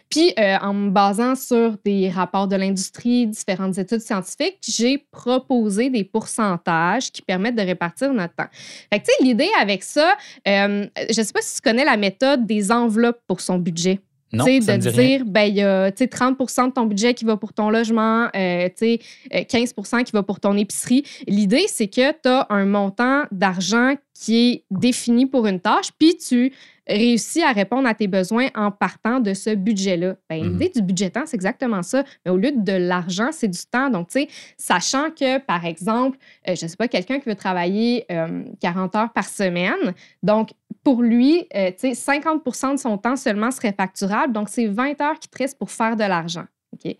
Puis, 0.09 0.33
euh, 0.39 0.57
en 0.61 0.73
me 0.73 0.89
basant 0.89 1.35
sur 1.35 1.77
des 1.83 2.09
rapports 2.09 2.47
de 2.47 2.55
l'industrie, 2.55 3.27
différentes 3.27 3.77
études 3.77 3.99
scientifiques, 3.99 4.59
j'ai 4.61 5.05
proposé 5.11 5.89
des 5.89 6.03
pourcentages 6.03 7.11
qui 7.11 7.21
permettent 7.21 7.55
de 7.55 7.61
répartir 7.61 8.13
notre 8.13 8.35
temps. 8.35 8.49
Fait 8.91 8.99
que, 8.99 9.05
tu 9.05 9.11
sais, 9.11 9.23
l'idée 9.23 9.49
avec 9.59 9.83
ça, 9.83 10.15
euh, 10.47 10.87
je 11.09 11.19
ne 11.19 11.25
sais 11.25 11.33
pas 11.33 11.41
si 11.41 11.55
tu 11.55 11.61
connais 11.61 11.85
la 11.85 11.97
méthode 11.97 12.45
des 12.45 12.71
enveloppes 12.71 13.19
pour 13.27 13.41
son 13.41 13.57
budget. 13.57 13.99
Non, 14.33 14.45
de 14.45 14.51
me 14.51 14.77
dit 14.77 14.89
rien. 14.89 15.17
dire, 15.17 15.25
ben, 15.25 15.43
il 15.43 15.55
y 15.55 15.61
a 15.61 15.91
tu 15.91 16.03
sais, 16.03 16.09
30% 16.09 16.67
de 16.67 16.73
ton 16.73 16.85
budget 16.85 17.13
qui 17.13 17.25
va 17.25 17.37
pour 17.37 17.53
ton 17.53 17.69
logement, 17.69 18.27
euh, 18.35 18.67
tu 18.69 18.97
sais, 18.97 18.99
euh, 19.33 19.43
15% 19.43 20.03
qui 20.03 20.11
va 20.11 20.23
pour 20.23 20.39
ton 20.39 20.57
épicerie. 20.57 21.03
L'idée, 21.27 21.65
c'est 21.67 21.87
que 21.87 22.11
tu 22.11 22.27
as 22.27 22.47
un 22.49 22.65
montant 22.65 23.23
d'argent 23.31 23.95
qui 24.13 24.37
est 24.37 24.63
défini 24.71 25.25
pour 25.25 25.45
une 25.47 25.59
tâche, 25.59 25.89
puis 25.97 26.17
tu 26.17 26.53
réussis 26.87 27.41
à 27.41 27.51
répondre 27.51 27.87
à 27.87 27.93
tes 27.93 28.07
besoins 28.07 28.47
en 28.55 28.71
partant 28.71 29.19
de 29.19 29.33
ce 29.33 29.55
budget-là. 29.55 30.15
Ben, 30.29 30.43
Mhm. 30.43 30.51
L'idée 30.51 30.71
du 30.75 30.81
budget 30.81 31.09
temps, 31.09 31.23
c'est 31.25 31.35
exactement 31.35 31.81
ça. 31.83 32.03
Mais 32.25 32.31
au 32.31 32.37
lieu 32.37 32.51
de 32.51 32.73
l'argent, 32.73 33.29
c'est 33.31 33.47
du 33.47 33.59
temps. 33.71 33.89
Donc, 33.89 34.09
tu 34.09 34.21
sais, 34.21 34.27
sachant 34.57 35.09
que, 35.11 35.39
par 35.39 35.65
exemple, 35.65 36.17
euh, 36.47 36.55
je 36.55 36.65
ne 36.65 36.69
sais 36.69 36.77
pas, 36.77 36.87
quelqu'un 36.87 37.19
qui 37.19 37.29
veut 37.29 37.35
travailler 37.35 38.05
euh, 38.11 38.43
40 38.61 38.95
heures 38.95 39.13
par 39.13 39.27
semaine, 39.27 39.93
donc 40.23 40.49
pour 40.83 41.01
lui, 41.01 41.47
euh, 41.55 41.71
tu 41.71 41.93
sais, 41.93 42.11
50% 42.19 42.73
de 42.73 42.79
son 42.79 42.97
temps 42.97 43.15
seulement 43.15 43.49
serait 43.51 43.73
facturable. 43.73 44.33
Donc, 44.33 44.49
c'est 44.49 44.67
20 44.67 45.01
heures 45.01 45.19
qui 45.19 45.27
te 45.27 45.37
restent 45.37 45.57
pour 45.57 45.71
faire 45.71 45.95
de 45.95 46.03
l'argent. 46.03 46.45
OK? 46.75 46.95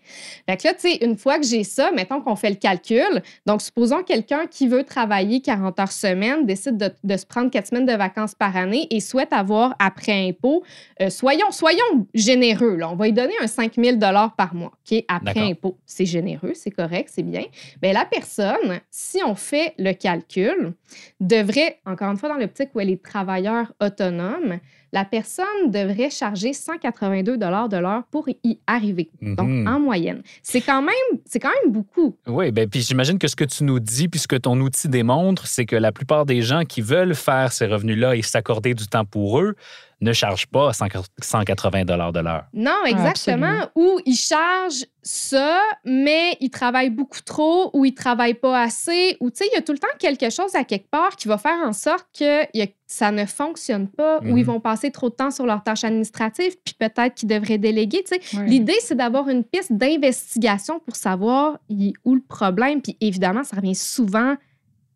Fait 0.48 0.56
que 0.56 0.66
là, 0.66 0.74
tu 0.74 0.90
sais, 0.90 1.04
une 1.04 1.16
fois 1.16 1.38
que 1.38 1.46
j'ai 1.46 1.64
ça, 1.64 1.90
mettons 1.92 2.20
qu'on 2.20 2.36
fait 2.36 2.50
le 2.50 2.56
calcul. 2.56 3.22
Donc, 3.46 3.62
supposons 3.62 4.02
quelqu'un 4.02 4.46
qui 4.46 4.68
veut 4.68 4.84
travailler 4.84 5.40
40 5.40 5.78
heures 5.80 5.92
semaine 5.92 6.46
décide 6.46 6.76
de, 6.76 6.90
de 7.04 7.16
se 7.16 7.26
prendre 7.26 7.50
4 7.50 7.68
semaines 7.68 7.86
de 7.86 7.92
vacances 7.92 8.34
par 8.34 8.56
année 8.56 8.86
et 8.90 9.00
souhaite 9.00 9.32
avoir 9.32 9.74
après 9.78 10.28
impôt, 10.28 10.62
euh, 11.00 11.10
soyons, 11.10 11.50
soyons 11.50 12.06
généreux. 12.14 12.76
Là. 12.76 12.90
On 12.90 12.96
va 12.96 13.06
lui 13.06 13.12
donner 13.12 13.34
un 13.40 13.46
5 13.46 13.74
000 13.76 13.98
par 14.36 14.54
mois, 14.54 14.72
OK? 14.90 15.04
Après 15.08 15.40
impôt. 15.40 15.76
C'est 15.86 16.06
généreux, 16.06 16.52
c'est 16.54 16.70
correct, 16.70 17.10
c'est 17.12 17.22
bien. 17.22 17.44
Bien, 17.80 17.92
la 17.92 18.04
personne, 18.04 18.80
si 18.90 19.20
on 19.24 19.34
fait 19.34 19.74
le 19.78 19.92
calcul, 19.92 20.72
devrait, 21.20 21.80
encore 21.86 22.10
une 22.10 22.16
fois, 22.16 22.28
dans 22.28 22.36
l'optique 22.36 22.70
où 22.74 22.80
elle 22.80 22.90
est 22.90 23.02
travailleur 23.02 23.72
autonome, 23.80 24.58
la 24.92 25.04
personne 25.04 25.46
devrait 25.70 26.10
charger 26.10 26.52
182 26.52 27.36
de 27.36 27.76
l'heure 27.76 28.04
pour 28.10 28.28
y 28.28 28.58
arriver. 28.66 29.10
Donc, 29.20 29.48
Mhm. 29.48 29.66
en 29.68 29.80
moyenne. 29.80 30.22
C'est 30.42 30.60
quand 30.60 30.82
même, 30.82 31.20
c'est 31.24 31.38
quand 31.40 31.50
même 31.64 31.72
beaucoup. 31.72 32.16
Oui, 32.26 32.50
ben, 32.52 32.68
puis 32.68 32.80
j'imagine 32.80 33.18
que 33.18 33.28
ce 33.28 33.36
que 33.36 33.44
tu 33.44 33.64
nous 33.64 33.80
dis, 33.80 34.08
puis 34.08 34.20
ce 34.20 34.28
que 34.28 34.36
ton 34.36 34.58
outil 34.60 34.88
démontre, 34.88 35.46
c'est 35.46 35.66
que 35.66 35.76
la 35.76 35.92
plupart 35.92 36.24
des 36.26 36.42
gens 36.42 36.64
qui 36.64 36.80
veulent 36.80 37.14
faire 37.14 37.52
ces 37.52 37.66
revenus-là 37.66 38.16
et 38.16 38.22
s'accorder 38.22 38.74
du 38.74 38.86
temps 38.86 39.04
pour 39.04 39.40
eux 39.40 39.54
ne 40.02 40.12
chargent 40.12 40.46
pas 40.48 40.72
100 40.74 40.86
180 41.22 41.84
de 41.86 42.20
l'heure. 42.20 42.44
Non, 42.52 42.74
Ah, 42.84 42.90
exactement. 42.90 43.60
ou 43.74 43.98
ils 44.04 44.14
chargent 44.16 44.84
ça, 45.02 45.58
mais 45.86 46.36
ils 46.40 46.50
travaillent 46.50 46.90
beaucoup 46.90 47.22
trop, 47.24 47.70
ou 47.72 47.84
ils 47.86 47.94
travaillent 47.94 48.34
pas 48.34 48.60
assez, 48.60 49.16
ou 49.20 49.30
tu 49.30 49.38
sais, 49.38 49.48
il 49.50 49.54
y 49.54 49.58
a 49.58 49.62
tout 49.62 49.72
le 49.72 49.78
temps 49.78 49.88
quelque 49.98 50.28
chose 50.28 50.54
à 50.54 50.64
quelque 50.64 50.90
part 50.90 51.16
qui 51.16 51.28
va 51.28 51.38
faire 51.38 51.58
en 51.64 51.72
sorte 51.72 52.06
que 52.18 52.42
y 52.54 52.62
a- 52.62 52.66
ça 52.86 53.10
ne 53.10 53.24
fonctionne 53.24 53.88
pas, 53.88 54.18
ou 54.20 54.32
Mhm. 54.32 54.38
ils 54.38 54.44
vont 54.44 54.60
passer 54.60 54.90
trop 54.90 55.08
de 55.08 55.14
temps 55.14 55.30
sur 55.30 55.46
leurs 55.46 55.62
tâches 55.62 55.84
administratives, 55.84 56.56
puis 56.62 56.74
peut-être 56.78 57.14
qu'ils 57.14 57.28
devraient 57.28 57.56
déléguer. 57.58 58.04
Tu 58.06 58.16
sais, 58.20 58.36
Ouais. 58.38 58.46
L'idée, 58.46 58.76
c'est 58.82 58.96
d'avoir 58.96 59.28
une 59.30 59.44
piste 59.44 59.72
d'investigation 59.72 60.78
pour 60.80 60.94
savoir 60.96 61.58
où 62.04 62.14
le 62.14 62.20
problème. 62.28 62.82
Puis 62.82 62.96
évidemment, 63.00 63.44
ça 63.44 63.56
revient 63.56 63.74
souvent 63.74 64.36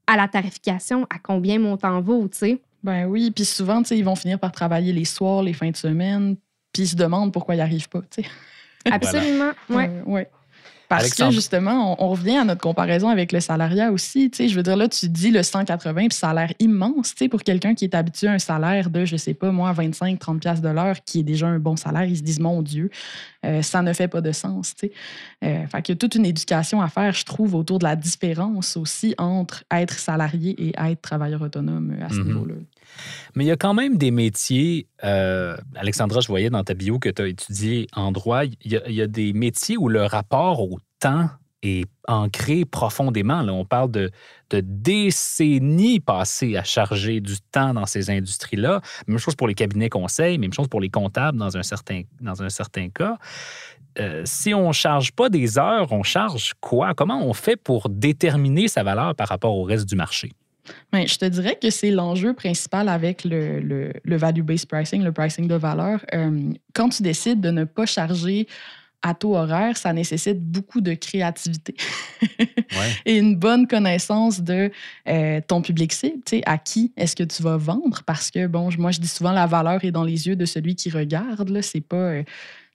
à 0.06 0.16
la 0.16 0.28
tarification, 0.28 1.04
à 1.08 1.18
combien 1.22 1.58
mon 1.58 1.76
temps 1.76 2.00
vaut, 2.00 2.28
tu 2.28 2.38
sais. 2.38 2.62
Ben 2.82 3.04
oui, 3.06 3.30
puis 3.30 3.44
souvent, 3.44 3.82
tu 3.82 3.88
sais, 3.88 3.98
ils 3.98 4.04
vont 4.04 4.16
finir 4.16 4.38
par 4.38 4.52
travailler 4.52 4.92
les 4.92 5.04
soirs, 5.04 5.42
les 5.42 5.52
fins 5.52 5.70
de 5.70 5.76
semaine, 5.76 6.36
puis 6.72 6.84
ils 6.84 6.88
se 6.88 6.96
demandent 6.96 7.32
pourquoi 7.32 7.54
ils 7.54 7.58
n'y 7.58 7.62
arrivent 7.62 7.88
pas, 7.88 8.00
tu 8.10 8.22
sais. 8.22 8.28
Absolument. 8.90 9.50
Ouais. 9.68 9.88
Euh, 9.90 10.02
ouais. 10.06 10.30
Parce 10.88 11.02
Alexandre. 11.04 11.28
que 11.30 11.34
justement, 11.36 11.96
on, 12.00 12.06
on 12.06 12.08
revient 12.08 12.38
à 12.38 12.44
notre 12.44 12.62
comparaison 12.62 13.08
avec 13.10 13.30
le 13.30 13.38
salariat 13.38 13.92
aussi. 13.92 14.28
Tu 14.28 14.38
sais, 14.38 14.48
je 14.48 14.56
veux 14.56 14.64
dire, 14.64 14.76
là, 14.76 14.88
tu 14.88 15.08
dis 15.08 15.30
le 15.30 15.44
180, 15.44 16.08
puis 16.08 16.18
ça 16.18 16.30
a 16.30 16.34
l'air 16.34 16.52
immense, 16.58 17.10
tu 17.14 17.18
sais, 17.18 17.28
pour 17.28 17.44
quelqu'un 17.44 17.76
qui 17.76 17.84
est 17.84 17.94
habitué 17.94 18.26
à 18.26 18.32
un 18.32 18.38
salaire 18.40 18.90
de, 18.90 19.04
je 19.04 19.16
sais 19.16 19.34
pas, 19.34 19.52
moi, 19.52 19.70
25, 19.72 20.18
30 20.18 20.40
pièces 20.40 20.60
de 20.60 20.68
l'heure, 20.68 20.96
qui 21.04 21.20
est 21.20 21.22
déjà 21.22 21.46
un 21.46 21.60
bon 21.60 21.76
salaire. 21.76 22.06
Ils 22.06 22.16
se 22.16 22.22
disent, 22.22 22.40
mon 22.40 22.60
Dieu, 22.60 22.90
euh, 23.46 23.62
ça 23.62 23.82
ne 23.82 23.92
fait 23.92 24.08
pas 24.08 24.20
de 24.20 24.32
sens, 24.32 24.74
tu 24.74 24.88
sais. 24.88 24.92
Euh, 25.44 25.64
fait 25.68 25.82
qu'il 25.82 25.92
y 25.92 25.94
a 25.94 25.98
toute 25.98 26.16
une 26.16 26.26
éducation 26.26 26.82
à 26.82 26.88
faire, 26.88 27.12
je 27.12 27.24
trouve, 27.24 27.54
autour 27.54 27.78
de 27.78 27.84
la 27.84 27.94
différence 27.94 28.76
aussi 28.76 29.14
entre 29.16 29.62
être 29.72 29.96
salarié 29.96 30.56
et 30.60 30.72
être 30.76 31.02
travailleur 31.02 31.42
autonome 31.42 31.94
euh, 32.00 32.04
à 32.04 32.08
ce 32.08 32.16
Mhm. 32.16 32.26
niveau-là. 32.26 32.54
Mais 33.34 33.44
il 33.44 33.48
y 33.48 33.52
a 33.52 33.56
quand 33.56 33.74
même 33.74 33.96
des 33.96 34.10
métiers, 34.10 34.86
euh, 35.04 35.56
Alexandra, 35.76 36.20
je 36.20 36.28
voyais 36.28 36.50
dans 36.50 36.64
ta 36.64 36.74
bio 36.74 36.98
que 36.98 37.08
tu 37.08 37.22
as 37.22 37.28
étudié 37.28 37.86
en 37.94 38.12
droit, 38.12 38.44
il 38.44 38.56
y, 38.72 39.02
a, 39.02 39.06
des 39.06 39.32
métiers 39.32 39.76
où 39.76 39.88
le 39.88 40.04
rapport 40.04 40.62
au 40.62 40.78
temps 40.98 41.30
est 41.62 41.86
ancré 42.08 42.64
profondément. 42.64 43.42
Là. 43.42 43.52
On 43.52 43.64
parle 43.64 43.90
de, 43.90 44.10
décennies 44.50 46.00
passées 46.00 46.56
à 46.56 46.64
charger 46.64 47.20
du 47.20 47.36
temps 47.52 47.74
dans 47.74 47.86
ces 47.86 48.10
industries-là. 48.10 48.80
Même 49.06 49.18
chose 49.18 49.36
pour 49.36 49.46
les 49.46 49.54
cabinets 49.54 49.90
conseils, 49.90 50.38
même 50.38 50.52
chose 50.52 50.68
pour 50.68 50.80
les 50.80 50.88
comptables 50.88 51.38
dans 51.38 51.56
un 51.56 51.62
certain, 51.62 52.02
dans 52.20 52.42
un 52.42 52.48
certain 52.48 52.88
cas. 52.88 53.18
Euh, 53.98 54.22
si 54.24 54.54
on 54.54 54.68
ne 54.68 54.72
charge 54.72 55.12
pas 55.12 55.28
des 55.28 55.58
heures, 55.58 55.92
on 55.92 56.02
charge 56.02 56.54
quoi? 56.60 56.94
Comment 56.94 57.22
on 57.24 57.34
fait 57.34 57.56
pour 57.56 57.88
déterminer 57.88 58.68
sa 58.68 58.82
valeur 58.82 59.14
par 59.14 59.28
rapport 59.28 59.56
au 59.56 59.64
reste 59.64 59.88
du 59.88 59.96
marché? 59.96 60.32
Je 60.92 61.16
te 61.18 61.24
dirais 61.24 61.58
que 61.60 61.70
c'est 61.70 61.90
l'enjeu 61.90 62.34
principal 62.34 62.88
avec 62.88 63.24
le 63.24 63.92
value-based 64.04 64.66
pricing, 64.66 65.02
le 65.02 65.12
pricing 65.12 65.48
de 65.48 65.54
valeur. 65.54 66.04
Euh, 66.14 66.52
quand 66.74 66.88
tu 66.88 67.02
décides 67.02 67.40
de 67.40 67.50
ne 67.50 67.64
pas 67.64 67.86
charger 67.86 68.46
à 69.02 69.14
taux 69.14 69.34
horaire, 69.34 69.76
ça 69.76 69.92
nécessite 69.92 70.40
beaucoup 70.40 70.80
de 70.80 70.94
créativité 70.94 71.74
et 73.06 73.16
une 73.16 73.34
bonne 73.34 73.66
connaissance 73.66 74.40
de 74.40 74.70
euh, 75.08 75.40
ton 75.46 75.62
public 75.62 75.92
cible. 75.92 76.20
À 76.44 76.58
qui 76.58 76.92
est-ce 76.96 77.16
que 77.16 77.22
tu 77.22 77.42
vas 77.42 77.56
vendre? 77.56 78.02
Parce 78.04 78.30
que, 78.30 78.46
bon, 78.46 78.68
moi, 78.78 78.90
je 78.90 79.00
dis 79.00 79.08
souvent 79.08 79.32
la 79.32 79.46
valeur 79.46 79.84
est 79.84 79.90
dans 79.90 80.04
les 80.04 80.26
yeux 80.26 80.36
de 80.36 80.44
celui 80.44 80.74
qui 80.74 80.90
regarde. 80.90 81.60
Ce 81.62 81.76
n'est 81.76 81.80
pas, 81.80 81.96
euh, 81.96 82.22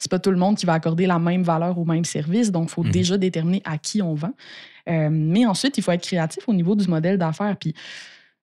pas 0.10 0.20
tout 0.20 0.32
le 0.32 0.38
monde 0.38 0.58
qui 0.58 0.66
va 0.66 0.74
accorder 0.74 1.06
la 1.06 1.20
même 1.20 1.44
valeur 1.44 1.78
au 1.78 1.86
même 1.86 2.06
service. 2.06 2.52
Donc, 2.52 2.70
il 2.70 2.74
faut 2.74 2.84
mhm. 2.84 2.92
déjà 2.92 3.18
déterminer 3.18 3.62
à 3.64 3.78
qui 3.78 4.02
on 4.02 4.16
vend. 4.16 4.34
Euh, 4.90 5.10
mais 5.12 5.46
ensuite, 5.46 5.78
il 5.78 5.84
faut 5.84 5.92
être 5.92 6.04
créatif 6.04 6.48
au 6.48 6.54
niveau 6.54 6.76
du 6.76 6.88
modèle 6.88 7.18
d'affaires. 7.18 7.56
Puis, 7.60 7.74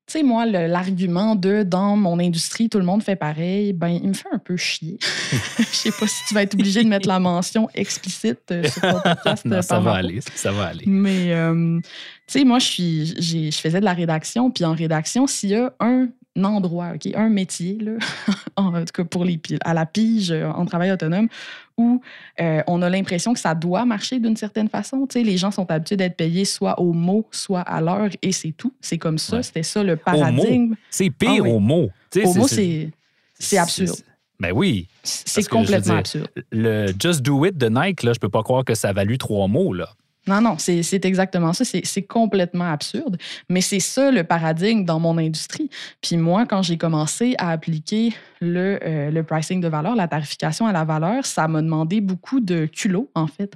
tu 0.06 0.18
sais, 0.18 0.22
moi, 0.24 0.46
l'argument 0.46 1.36
de 1.36 1.62
dans 1.62 1.96
mon 1.96 2.18
industrie, 2.18 2.68
tout 2.68 2.78
le 2.78 2.84
monde 2.84 3.02
fait 3.02 3.14
pareil, 3.16 3.72
ben, 3.72 3.88
il 3.88 4.08
me 4.08 4.14
fait 4.14 4.28
un 4.32 4.38
peu 4.38 4.56
chier. 4.56 4.98
Je 5.58 5.64
sais 5.64 5.92
pas 5.92 6.06
si 6.06 6.24
tu 6.26 6.34
vas 6.34 6.42
être 6.42 6.54
obligé 6.54 6.82
de 6.82 6.88
mettre 6.88 7.06
la 7.06 7.20
mention 7.20 7.68
explicite 7.74 8.40
euh, 8.50 8.64
sur 8.64 8.82
ton 8.82 9.00
podcast. 9.00 9.44
non, 9.44 9.62
ça 9.62 9.78
va 9.78 9.92
aller, 9.94 10.20
ça 10.34 10.50
va 10.50 10.66
aller. 10.66 10.84
Mais, 10.86 11.32
euh, 11.32 11.78
tu 12.26 12.38
sais, 12.38 12.44
moi, 12.44 12.58
je 12.58 13.50
faisais 13.52 13.80
de 13.80 13.84
la 13.84 13.94
rédaction, 13.94 14.50
puis 14.50 14.64
en 14.64 14.74
rédaction, 14.74 15.26
s'il 15.28 15.50
y 15.50 15.54
a 15.54 15.72
un 15.78 16.08
endroit, 16.36 16.92
OK, 16.94 17.12
un 17.14 17.28
métier, 17.28 17.78
là, 17.80 17.92
en 18.56 18.72
tout 18.80 18.92
cas 18.94 19.04
pour 19.04 19.24
les 19.24 19.40
à 19.64 19.74
la 19.74 19.86
pige, 19.86 20.30
euh, 20.30 20.50
en 20.50 20.64
travail 20.64 20.90
autonome, 20.90 21.28
où 21.76 22.00
euh, 22.40 22.62
on 22.66 22.82
a 22.82 22.90
l'impression 22.90 23.34
que 23.34 23.40
ça 23.40 23.54
doit 23.54 23.84
marcher 23.84 24.18
d'une 24.18 24.36
certaine 24.36 24.68
façon. 24.68 25.06
Les 25.14 25.36
gens 25.36 25.50
sont 25.50 25.70
habitués 25.70 25.96
d'être 25.96 26.16
payés 26.16 26.44
soit 26.44 26.80
au 26.80 26.92
mot, 26.92 27.26
soit 27.30 27.60
à 27.60 27.80
l'heure, 27.80 28.10
et 28.22 28.32
c'est 28.32 28.52
tout. 28.52 28.72
C'est 28.80 28.98
comme 28.98 29.18
ça. 29.18 29.42
C'était 29.42 29.62
ça 29.62 29.82
le 29.82 29.96
paradigme. 29.96 30.74
C'est 30.90 31.10
pire 31.10 31.44
ah 31.44 31.48
au 31.48 31.58
mot. 31.58 31.90
au 32.24 32.34
mot, 32.34 32.48
c'est 32.48 33.58
absurde. 33.58 33.96
Ben 34.40 34.52
oui. 34.52 34.88
C'est 35.04 35.48
complètement 35.48 35.98
absurde. 35.98 36.28
Le 36.50 36.92
Just 36.98 37.22
Do 37.22 37.44
It 37.44 37.56
de 37.56 37.68
Nike, 37.68 38.02
là, 38.02 38.12
je 38.12 38.18
peux 38.18 38.28
pas 38.28 38.42
croire 38.42 38.64
que 38.64 38.74
ça 38.74 38.88
a 38.88 38.92
valu 38.92 39.16
trois 39.16 39.46
mots. 39.46 39.72
Là. 39.72 39.88
Non, 40.28 40.40
non, 40.40 40.56
c'est 40.58 41.04
exactement 41.04 41.52
ça. 41.52 41.64
C'est 41.64 42.02
complètement 42.02 42.70
absurde. 42.70 43.16
Mais 43.48 43.60
c'est 43.60 43.80
ça 43.80 44.10
le 44.12 44.22
paradigme 44.22 44.84
dans 44.84 45.00
mon 45.00 45.18
industrie. 45.18 45.68
Puis 46.00 46.16
moi, 46.16 46.46
quand 46.46 46.62
j'ai 46.62 46.78
commencé 46.78 47.34
à 47.38 47.50
appliquer 47.50 48.14
le, 48.40 48.78
euh, 48.84 49.10
le, 49.10 49.22
pricing 49.24 49.60
de 49.60 49.66
valeur, 49.68 49.96
la 49.96 50.06
tarification 50.06 50.66
à 50.66 50.72
la 50.72 50.84
valeur, 50.84 51.26
ça 51.26 51.48
m'a 51.48 51.60
demandé 51.60 52.00
beaucoup 52.00 52.40
de 52.40 52.66
culot, 52.66 53.10
en 53.14 53.26
fait. 53.26 53.54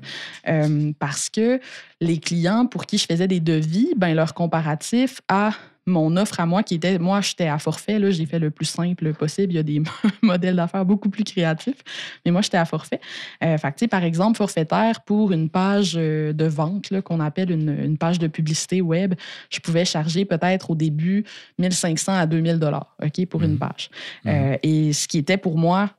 Euh, 0.48 0.92
parce 0.98 1.28
que 1.28 1.60
les 2.00 2.18
clients 2.18 2.66
pour 2.66 2.86
qui 2.86 2.98
je 2.98 3.06
faisais 3.06 3.28
des 3.28 3.40
devis, 3.40 3.94
ben, 3.96 4.14
leur 4.14 4.34
comparatif 4.34 5.20
à 5.28 5.50
mon 5.86 6.16
offre 6.16 6.40
à 6.40 6.46
moi 6.46 6.62
qui 6.62 6.74
était, 6.74 6.98
moi, 6.98 7.20
j'étais 7.20 7.46
à 7.46 7.58
forfait, 7.58 7.98
là, 7.98 8.10
j'ai 8.10 8.26
fait 8.26 8.40
le 8.40 8.50
plus 8.50 8.66
simple 8.66 9.12
possible. 9.14 9.52
Il 9.52 9.56
y 9.56 9.58
a 9.58 9.62
des 9.62 9.82
modèles 10.22 10.56
d'affaires 10.56 10.84
beaucoup 10.84 11.08
plus 11.08 11.22
créatifs, 11.22 11.82
mais 12.24 12.32
moi, 12.32 12.42
j'étais 12.42 12.56
à 12.56 12.64
forfait. 12.64 13.00
Euh, 13.44 13.56
fait 13.56 13.86
par 13.88 14.02
exemple, 14.02 14.36
forfaitaire 14.36 15.02
pour 15.02 15.32
une 15.32 15.48
page 15.48 15.94
euh, 15.96 16.32
de 16.32 16.44
vente 16.44 17.00
qu'on 17.02 17.20
appelle 17.20 17.50
une, 17.50 17.68
une, 17.68 17.98
page 17.98 18.18
de 18.18 18.26
publicité 18.26 18.80
web, 18.80 19.14
je 19.50 19.60
pouvais 19.60 19.84
charger 19.84 20.24
peut-être 20.24 20.70
au 20.70 20.74
début 20.74 21.24
1500 21.58 22.14
à 22.14 22.26
2000 22.26 22.58
dollars, 22.58 22.96
OK, 23.02 23.26
pour 23.26 23.42
une 23.42 23.54
mmh. 23.54 23.58
page. 23.58 23.90
Mmh. 24.24 24.28
Euh, 24.28 24.56
et 24.62 24.92
ce 24.92 25.06
qui 25.06 25.18
était 25.18 25.36
pour 25.36 25.56
moi 25.56 25.90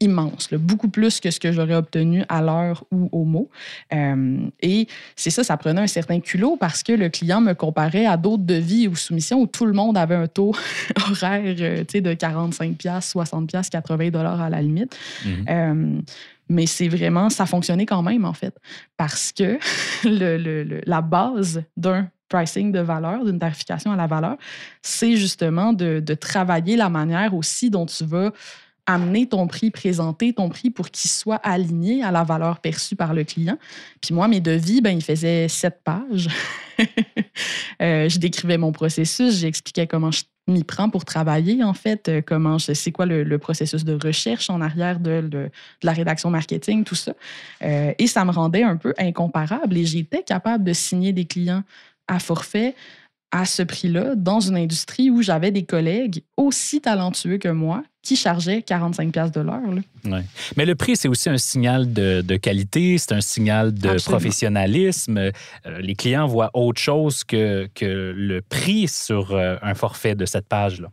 immense, 0.00 0.52
beaucoup 0.52 0.88
plus 0.88 1.20
que 1.20 1.30
ce 1.30 1.40
que 1.40 1.52
j'aurais 1.52 1.74
obtenu 1.74 2.24
à 2.28 2.42
l'heure 2.42 2.84
ou 2.90 3.08
au 3.12 3.24
mot. 3.24 3.48
Euh, 3.92 4.38
et 4.60 4.86
c'est 5.14 5.30
ça, 5.30 5.44
ça 5.44 5.56
prenait 5.56 5.80
un 5.80 5.86
certain 5.86 6.20
culot 6.20 6.56
parce 6.58 6.82
que 6.82 6.92
le 6.92 7.08
client 7.08 7.40
me 7.40 7.54
comparait 7.54 8.06
à 8.06 8.16
d'autres 8.16 8.44
devis 8.44 8.88
ou 8.88 8.96
soumissions 8.96 9.40
où 9.40 9.46
tout 9.46 9.66
le 9.66 9.72
monde 9.72 9.96
avait 9.96 10.14
un 10.14 10.26
taux 10.26 10.54
horaire 11.10 11.56
euh, 11.60 11.84
de 11.84 12.14
45 12.14 12.76
60 13.00 13.50
80 13.70 14.10
dollars 14.10 14.40
à 14.40 14.50
la 14.50 14.62
limite. 14.62 14.96
Mhm. 15.24 15.44
Euh, 15.48 16.00
mais 16.48 16.66
c'est 16.66 16.88
vraiment, 16.88 17.28
ça 17.28 17.46
fonctionnait 17.46 17.86
quand 17.86 18.02
même, 18.02 18.24
en 18.24 18.32
fait, 18.32 18.56
parce 18.96 19.32
que 19.32 19.58
le, 20.04 20.80
la 20.86 21.00
base 21.00 21.62
d'un 21.76 22.08
pricing 22.28 22.72
de 22.72 22.80
valeur, 22.80 23.24
d'une 23.24 23.38
tarification 23.38 23.92
à 23.92 23.96
la 23.96 24.06
valeur, 24.06 24.36
c'est 24.82 25.16
justement 25.16 25.72
de, 25.72 26.00
de, 26.00 26.14
travailler 26.14 26.76
la 26.76 26.88
manière 26.88 27.34
aussi 27.34 27.70
dont 27.70 27.86
tu 27.86 28.04
vas 28.04 28.32
amener 28.86 29.28
ton 29.28 29.46
prix, 29.46 29.70
présenter 29.70 30.32
ton 30.32 30.48
prix 30.48 30.70
pour 30.70 30.90
qu'il 30.90 31.10
soit 31.10 31.36
aligné 31.36 32.02
à 32.02 32.10
la 32.10 32.24
valeur 32.24 32.60
perçue 32.60 32.96
par 32.96 33.14
le 33.14 33.24
client. 33.24 33.58
Puis 34.00 34.14
moi, 34.14 34.28
mes 34.28 34.40
devis, 34.40 34.80
ben, 34.80 34.96
ils 34.96 35.02
faisaient 35.02 35.48
sept 35.48 35.80
pages. 35.84 36.28
Euh, 37.82 38.08
je 38.08 38.18
décrivais 38.18 38.56
mon 38.56 38.72
processus, 38.72 39.38
j'expliquais 39.38 39.86
comment 39.86 40.10
je 40.10 40.22
m'y 40.48 40.64
prends 40.64 40.88
pour 40.88 41.04
travailler, 41.04 41.62
en 41.62 41.74
fait, 41.74 42.08
euh, 42.08 42.22
comment 42.24 42.56
je 42.56 42.90
quoi 42.90 43.04
le, 43.04 43.38
processus 43.38 43.84
de 43.84 43.98
recherche 44.02 44.48
en 44.48 44.62
arrière 44.62 44.98
de, 44.98 45.20
de, 45.20 45.50
la 45.82 45.92
rédaction 45.92 46.30
marketing, 46.30 46.84
tout 46.84 46.94
ça. 46.94 47.12
Euh, 47.62 47.92
et 47.98 48.06
ça 48.06 48.24
me 48.24 48.30
rendait 48.30 48.62
un 48.62 48.76
peu 48.76 48.94
incomparable 48.98 49.76
et 49.76 49.84
j'étais 49.84 50.22
capable 50.22 50.64
de 50.64 50.72
signer 50.72 51.12
des 51.12 51.26
clients 51.26 51.62
à 52.08 52.18
forfait 52.18 52.74
à 53.36 53.44
ce 53.44 53.62
prix-là 53.62 54.14
dans 54.14 54.40
une 54.40 54.56
industrie 54.56 55.10
où 55.10 55.20
j'avais 55.20 55.50
des 55.50 55.64
collègues 55.64 56.22
aussi 56.36 56.80
talentueux 56.80 57.36
que 57.36 57.48
moi 57.48 57.82
qui 58.02 58.16
chargeaient 58.16 58.62
45 58.62 59.12
pièces 59.12 59.32
de 59.32 59.40
l'heure. 59.40 59.60
Ouais. 60.04 60.22
Mais 60.56 60.64
le 60.64 60.74
prix, 60.74 60.96
c'est 60.96 61.08
aussi 61.08 61.28
un 61.28 61.38
signal 61.38 61.92
de, 61.92 62.22
de 62.22 62.36
qualité, 62.36 62.98
c'est 62.98 63.12
un 63.12 63.20
signal 63.20 63.74
de 63.74 64.02
professionnalisme. 64.04 65.18
Euh, 65.18 65.30
les 65.80 65.94
clients 65.94 66.26
voient 66.26 66.50
autre 66.54 66.80
chose 66.80 67.24
que, 67.24 67.68
que 67.74 68.14
le 68.16 68.42
prix 68.42 68.88
sur 68.88 69.32
euh, 69.32 69.56
un 69.60 69.74
forfait 69.74 70.14
de 70.14 70.24
cette 70.24 70.46
page-là. 70.46 70.88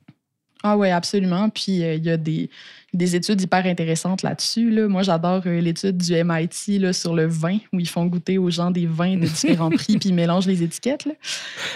Ah 0.63 0.77
oui, 0.77 0.89
absolument. 0.89 1.49
Puis 1.49 1.83
euh, 1.83 1.95
il 1.95 2.03
y 2.03 2.09
a 2.09 2.17
des, 2.17 2.49
des, 2.93 3.15
études 3.15 3.41
hyper 3.41 3.65
intéressantes 3.65 4.21
là-dessus. 4.21 4.69
Là. 4.69 4.87
Moi, 4.87 5.03
j'adore 5.03 5.43
l'étude 5.45 5.97
du 5.97 6.13
MIT 6.23 6.79
là, 6.79 6.93
sur 6.93 7.13
le 7.13 7.25
vin, 7.25 7.57
où 7.71 7.79
ils 7.79 7.87
font 7.87 8.05
goûter 8.05 8.37
aux 8.37 8.49
gens 8.49 8.71
des 8.71 8.85
vins 8.85 9.15
de 9.15 9.25
différents 9.25 9.69
prix, 9.71 9.97
puis 9.97 10.09
ils 10.09 10.15
mélangent 10.15 10.47
les 10.47 10.63
étiquettes. 10.63 11.07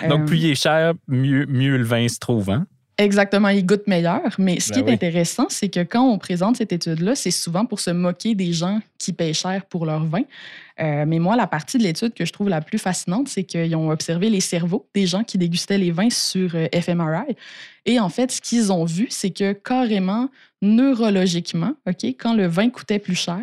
Donc, 0.08 0.26
plus 0.26 0.38
il 0.38 0.52
est 0.52 0.56
cher, 0.56 0.94
mieux, 1.08 1.46
mieux 1.48 1.78
le 1.78 1.84
vin 1.84 2.08
se 2.08 2.20
trouve. 2.20 2.50
Hein? 2.50 2.66
Exactement, 3.00 3.50
il 3.50 3.64
goûte 3.64 3.86
meilleur. 3.86 4.24
Mais 4.40 4.60
ce 4.60 4.72
qui 4.72 4.82
ben 4.82 4.90
est 4.90 4.94
intéressant, 4.94 5.46
c'est 5.50 5.70
que 5.70 5.82
quand 5.82 6.04
on 6.04 6.18
présente 6.18 6.58
cette 6.58 6.72
étude-là, 6.72 7.14
c'est 7.14 7.32
souvent 7.32 7.66
pour 7.66 7.80
se 7.80 7.92
moquer 7.92 8.34
des 8.34 8.54
gens 8.54 8.80
qui 8.98 9.14
payent 9.14 9.36
cher 9.36 9.66
pour 9.66 9.86
leur 9.86 10.04
vin. 10.04 10.24
Euh, 10.80 11.06
mais 11.08 11.20
moi, 11.20 11.36
la 11.36 11.46
partie 11.46 11.78
de 11.78 11.84
l'étude 11.84 12.16
que 12.16 12.26
je 12.26 12.34
trouve 12.34 12.50
la 12.50 12.60
plus 12.60 12.80
fascinante, 12.80 13.28
c'est 13.28 13.44
qu'ils 13.44 13.76
ont 13.76 13.92
observé 13.92 14.32
les 14.32 14.40
cerveaux 14.40 14.88
des 14.96 15.06
gens 15.06 15.24
qui 15.24 15.38
dégustaient 15.38 15.78
les 15.78 15.92
vins 15.92 16.10
sur 16.10 16.56
euh, 16.56 16.68
fMRI. 16.74 17.36
Et 17.86 18.00
en 18.00 18.10
fait, 18.10 18.32
ce 18.32 18.42
qu'ils 18.42 18.72
ont 18.72 18.86
vu, 18.86 19.08
c'est 19.12 19.32
que 19.32 19.54
carrément, 19.54 20.30
neurologiquement, 20.62 21.74
OK, 21.88 22.04
quand 22.04 22.34
le 22.34 22.48
vin 22.48 22.70
coûtait 22.70 23.00
plus 23.00 23.16
cher, 23.16 23.42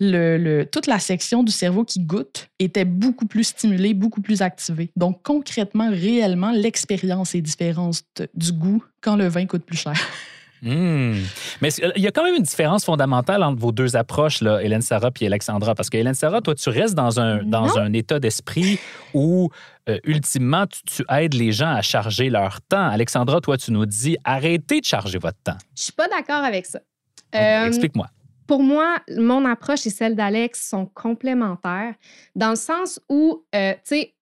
le, 0.00 0.64
toute 0.64 0.86
la 0.86 0.98
section 0.98 1.42
du 1.42 1.52
cerveau 1.52 1.84
qui 1.84 2.00
goûte 2.00 2.48
était 2.58 2.86
beaucoup 2.86 3.26
plus 3.26 3.44
stimulée, 3.44 3.92
beaucoup 3.92 4.22
plus 4.22 4.40
activée. 4.40 4.90
Donc, 4.96 5.22
concrètement, 5.22 5.90
réellement, 5.90 6.52
l'expérience 6.52 7.34
est 7.34 7.42
différente 7.42 8.02
du 8.34 8.52
goût 8.52 8.82
quand 9.02 9.16
le 9.16 9.28
vin 9.28 9.46
coûte 9.46 9.64
plus 9.64 9.78
cher. 9.78 9.94
Hmm. 10.62 11.14
Mais 11.60 11.70
il 11.96 12.02
y 12.02 12.06
a 12.06 12.10
quand 12.10 12.22
même 12.22 12.34
une 12.34 12.42
différence 12.42 12.84
fondamentale 12.84 13.42
entre 13.42 13.58
vos 13.58 13.72
deux 13.72 13.96
approches, 13.96 14.40
là, 14.42 14.62
Hélène 14.62 14.82
Sarah 14.82 15.10
et 15.20 15.26
Alexandra. 15.26 15.74
Parce 15.74 15.88
que 15.88 15.96
Hélène 15.96 16.14
Sarah, 16.14 16.40
toi, 16.40 16.54
tu 16.54 16.68
restes 16.68 16.94
dans 16.94 17.18
un, 17.18 17.42
dans 17.42 17.78
un 17.78 17.92
état 17.92 18.18
d'esprit 18.18 18.78
où, 19.14 19.50
euh, 19.88 19.98
ultimement, 20.04 20.66
tu, 20.66 21.02
aides 21.08 21.34
les 21.34 21.52
gens 21.52 21.70
à 21.70 21.82
charger 21.82 22.30
leur 22.30 22.60
temps. 22.62 22.88
Alexandra, 22.88 23.40
toi, 23.40 23.56
tu 23.56 23.72
nous 23.72 23.86
dis 23.86 24.16
arrêtez 24.24 24.80
de 24.80 24.86
charger 24.86 25.18
votre 25.18 25.38
temps. 25.42 25.58
Je 25.76 25.84
suis 25.84 25.92
pas 25.92 26.08
d'accord 26.08 26.44
avec 26.44 26.66
ça. 26.66 26.80
Euh, 27.34 27.66
explique-moi 27.66 28.08
pour 28.50 28.64
moi, 28.64 28.96
mon 29.16 29.44
approche 29.44 29.86
et 29.86 29.90
celle 29.90 30.16
d'Alex 30.16 30.68
sont 30.68 30.84
complémentaires 30.84 31.94
dans 32.34 32.50
le 32.50 32.56
sens 32.56 32.98
où, 33.08 33.44
euh, 33.54 33.74
tu 33.74 33.80
sais, 33.84 34.14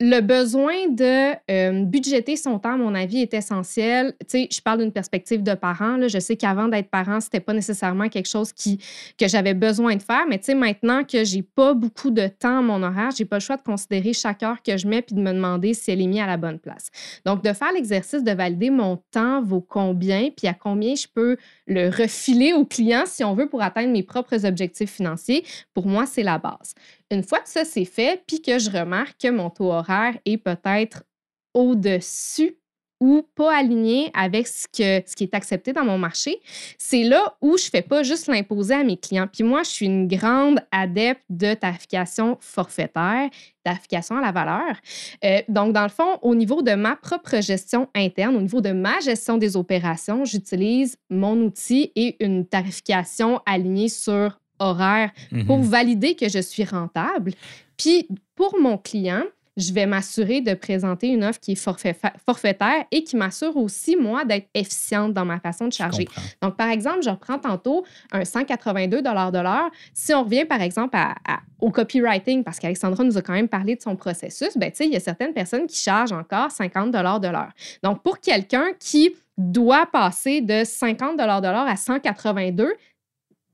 le 0.00 0.20
besoin 0.20 0.88
de 0.88 1.34
euh, 1.50 1.84
budgéter 1.84 2.36
son 2.36 2.58
temps, 2.58 2.72
à 2.72 2.76
mon 2.76 2.96
avis, 2.96 3.22
est 3.22 3.32
essentiel. 3.32 4.14
Tu 4.20 4.26
sais, 4.26 4.48
je 4.50 4.60
parle 4.60 4.80
d'une 4.80 4.92
perspective 4.92 5.42
de 5.44 5.54
parent. 5.54 5.98
Je 6.08 6.18
sais 6.18 6.36
qu'avant 6.36 6.66
d'être 6.66 6.90
parent, 6.90 7.20
c'était 7.20 7.38
pas 7.38 7.52
nécessairement 7.52 8.08
quelque 8.08 8.28
chose 8.28 8.52
que 8.52 9.28
j'avais 9.28 9.54
besoin 9.54 9.94
de 9.94 10.02
faire. 10.02 10.24
Mais 10.28 10.38
tu 10.38 10.46
sais, 10.46 10.54
maintenant 10.54 11.04
que 11.04 11.22
j'ai 11.22 11.42
pas 11.42 11.74
beaucoup 11.74 12.10
de 12.10 12.26
temps 12.26 12.58
à 12.58 12.62
mon 12.62 12.82
horaire, 12.82 13.10
j'ai 13.16 13.24
pas 13.24 13.36
le 13.36 13.40
choix 13.40 13.56
de 13.56 13.62
considérer 13.62 14.12
chaque 14.12 14.42
heure 14.42 14.62
que 14.62 14.76
je 14.76 14.88
mets 14.88 15.00
puis 15.00 15.14
de 15.14 15.20
me 15.20 15.32
demander 15.32 15.74
si 15.74 15.92
elle 15.92 16.02
est 16.02 16.06
mise 16.08 16.20
à 16.20 16.26
la 16.26 16.38
bonne 16.38 16.58
place. 16.58 16.90
Donc, 17.24 17.44
de 17.44 17.52
faire 17.52 17.72
l'exercice 17.72 18.24
de 18.24 18.32
valider 18.32 18.70
mon 18.70 18.98
temps 19.12 19.42
vaut 19.42 19.60
combien 19.60 20.30
puis 20.36 20.48
à 20.48 20.54
combien 20.54 20.96
je 20.96 21.06
peux 21.06 21.36
le 21.68 21.88
refiler 21.88 22.52
au 22.52 22.64
client, 22.64 23.04
si 23.06 23.22
on 23.22 23.34
veut, 23.34 23.48
pour 23.48 23.62
atteindre 23.62 23.92
mes 23.92 24.02
propres 24.02 24.44
objectifs 24.44 24.90
financiers, 24.90 25.44
pour 25.72 25.86
moi, 25.86 26.04
c'est 26.04 26.24
la 26.24 26.38
base. 26.38 26.74
Une 27.10 27.22
fois 27.22 27.40
que 27.40 27.48
ça 27.48 27.64
c'est 27.64 27.84
fait, 27.84 28.22
puis 28.26 28.40
que 28.40 28.58
je 28.58 28.70
remarque 28.70 29.20
que 29.20 29.30
mon 29.30 29.50
taux 29.50 29.72
horaire 29.72 30.16
est 30.24 30.38
peut-être 30.38 31.04
au-dessus 31.52 32.58
ou 33.00 33.22
pas 33.34 33.58
aligné 33.58 34.10
avec 34.14 34.46
ce, 34.46 34.66
qui 34.68 34.82
est 34.82 35.34
accepté 35.34 35.72
dans 35.72 35.84
mon 35.84 35.98
marché, 35.98 36.40
c'est 36.78 37.02
là 37.02 37.36
où 37.42 37.58
je 37.58 37.66
ne 37.66 37.70
fais 37.70 37.82
pas 37.82 38.02
juste 38.02 38.28
l'imposer 38.28 38.74
à 38.74 38.84
mes 38.84 38.96
clients. 38.96 39.28
Puis 39.30 39.44
moi, 39.44 39.62
je 39.62 39.70
suis 39.70 39.86
une 39.86 40.08
grande 40.08 40.60
adepte 40.70 41.22
de 41.28 41.54
tarification 41.54 42.38
forfaitaire, 42.40 43.28
tarification 43.62 44.16
à 44.16 44.22
la 44.22 44.32
valeur. 44.32 44.76
Euh, 45.24 45.42
donc, 45.48 45.72
dans 45.74 45.82
le 45.82 45.90
fond, 45.90 46.18
au 46.22 46.34
niveau 46.34 46.62
de 46.62 46.72
ma 46.72 46.96
propre 46.96 47.42
gestion 47.42 47.88
interne, 47.94 48.36
au 48.36 48.40
niveau 48.40 48.60
de 48.60 48.72
ma 48.72 49.00
gestion 49.00 49.36
des 49.36 49.56
opérations, 49.56 50.24
j'utilise 50.24 50.96
mon 51.10 51.36
outil 51.42 51.92
et 51.96 52.16
une 52.24 52.46
tarification 52.46 53.40
alignée 53.44 53.88
sur 53.88 54.38
horaire 54.64 55.10
pour 55.46 55.58
Mhm. 55.58 55.64
valider 55.64 56.14
que 56.14 56.28
je 56.28 56.38
suis 56.40 56.64
rentable. 56.64 57.32
Puis, 57.76 58.08
pour 58.34 58.58
mon 58.60 58.78
client, 58.78 59.22
je 59.56 59.72
vais 59.72 59.86
m'assurer 59.86 60.40
de 60.40 60.52
présenter 60.54 61.06
une 61.06 61.22
offre 61.22 61.38
qui 61.38 61.52
est 61.52 61.54
forfait- 61.54 61.94
forfaitaire 62.26 62.84
et 62.90 63.04
qui 63.04 63.14
m'assure 63.16 63.56
aussi, 63.56 63.94
moi, 63.94 64.24
d'être 64.24 64.48
efficiente 64.52 65.12
dans 65.12 65.24
ma 65.24 65.38
façon 65.38 65.68
de 65.68 65.72
charger. 65.72 66.08
Donc, 66.42 66.56
par 66.56 66.68
exemple, 66.70 67.02
je 67.04 67.10
reprends 67.10 67.38
tantôt 67.38 67.84
un 68.10 68.24
182 68.24 69.00
de 69.00 69.38
l'heure. 69.38 69.70
Si 69.92 70.12
on 70.12 70.24
revient, 70.24 70.44
par 70.44 70.60
exemple, 70.60 70.96
à- 70.96 71.14
à- 71.24 71.38
au 71.60 71.70
copywriting, 71.70 72.42
parce 72.42 72.58
qu'Alexandra 72.58 73.04
nous 73.04 73.16
a 73.16 73.22
quand 73.22 73.32
même 73.32 73.46
parlé 73.48 73.76
de 73.76 73.80
son 73.80 73.94
processus, 73.94 74.56
ben, 74.58 74.72
tu 74.72 74.78
sais, 74.78 74.86
il 74.86 74.92
y 74.92 74.96
a 74.96 75.00
certaines 75.00 75.32
personnes 75.32 75.68
qui 75.68 75.78
chargent 75.78 76.10
encore 76.12 76.50
50 76.50 76.90
de 76.90 76.98
l'heure. 77.28 77.52
Donc, 77.84 78.02
pour 78.02 78.18
quelqu'un 78.18 78.66
qui 78.80 79.14
doit 79.38 79.86
passer 79.86 80.40
de 80.40 80.64
50 80.64 81.16
de 81.16 81.22
l'heure 81.24 81.66
à 81.68 81.76
182, 81.76 82.72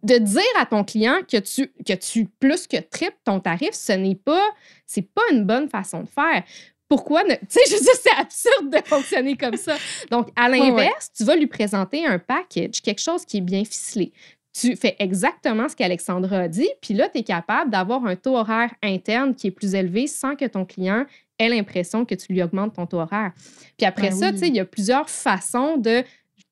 de 0.02 0.18
dire 0.18 0.42
à 0.58 0.66
ton 0.66 0.84
client 0.84 1.18
que 1.30 1.38
tu, 1.38 1.68
que 1.86 1.92
tu 1.94 2.26
plus 2.26 2.66
que 2.66 2.78
triples 2.78 3.18
ton 3.24 3.40
tarif, 3.40 3.72
ce 3.72 3.92
n'est 3.92 4.14
pas, 4.14 4.46
c'est 4.86 5.02
pas 5.02 5.22
une 5.32 5.44
bonne 5.44 5.68
façon 5.68 6.02
de 6.02 6.08
faire. 6.08 6.42
Pourquoi 6.88 7.22
ne. 7.24 7.34
Tu 7.34 7.46
sais, 7.48 7.60
je 7.66 7.76
c'est 7.76 8.16
absurde 8.18 8.70
de 8.70 8.88
fonctionner 8.88 9.36
comme 9.36 9.56
ça. 9.56 9.76
Donc, 10.10 10.28
à 10.36 10.50
ouais. 10.50 10.58
l'inverse, 10.58 11.10
tu 11.16 11.24
vas 11.24 11.36
lui 11.36 11.46
présenter 11.46 12.04
un 12.04 12.18
package, 12.18 12.82
quelque 12.82 13.00
chose 13.00 13.24
qui 13.24 13.38
est 13.38 13.42
bien 13.42 13.64
ficelé. 13.64 14.12
Tu 14.52 14.74
fais 14.74 14.96
exactement 14.98 15.68
ce 15.68 15.76
qu'Alexandra 15.76 16.40
a 16.40 16.48
dit, 16.48 16.68
puis 16.82 16.94
là, 16.94 17.08
tu 17.08 17.20
es 17.20 17.22
capable 17.22 17.70
d'avoir 17.70 18.04
un 18.04 18.16
taux 18.16 18.36
horaire 18.36 18.74
interne 18.82 19.34
qui 19.36 19.46
est 19.46 19.52
plus 19.52 19.76
élevé 19.76 20.08
sans 20.08 20.34
que 20.34 20.44
ton 20.44 20.64
client 20.64 21.06
ait 21.38 21.48
l'impression 21.48 22.04
que 22.04 22.16
tu 22.16 22.32
lui 22.32 22.42
augmentes 22.42 22.74
ton 22.74 22.86
taux 22.86 22.98
horaire. 22.98 23.32
Puis 23.78 23.86
après 23.86 24.10
Ben 24.10 24.16
ça, 24.16 24.26
oui. 24.26 24.32
tu 24.32 24.38
sais, 24.38 24.48
il 24.48 24.56
y 24.56 24.60
a 24.60 24.64
plusieurs 24.64 25.08
façons 25.08 25.76
de 25.76 26.02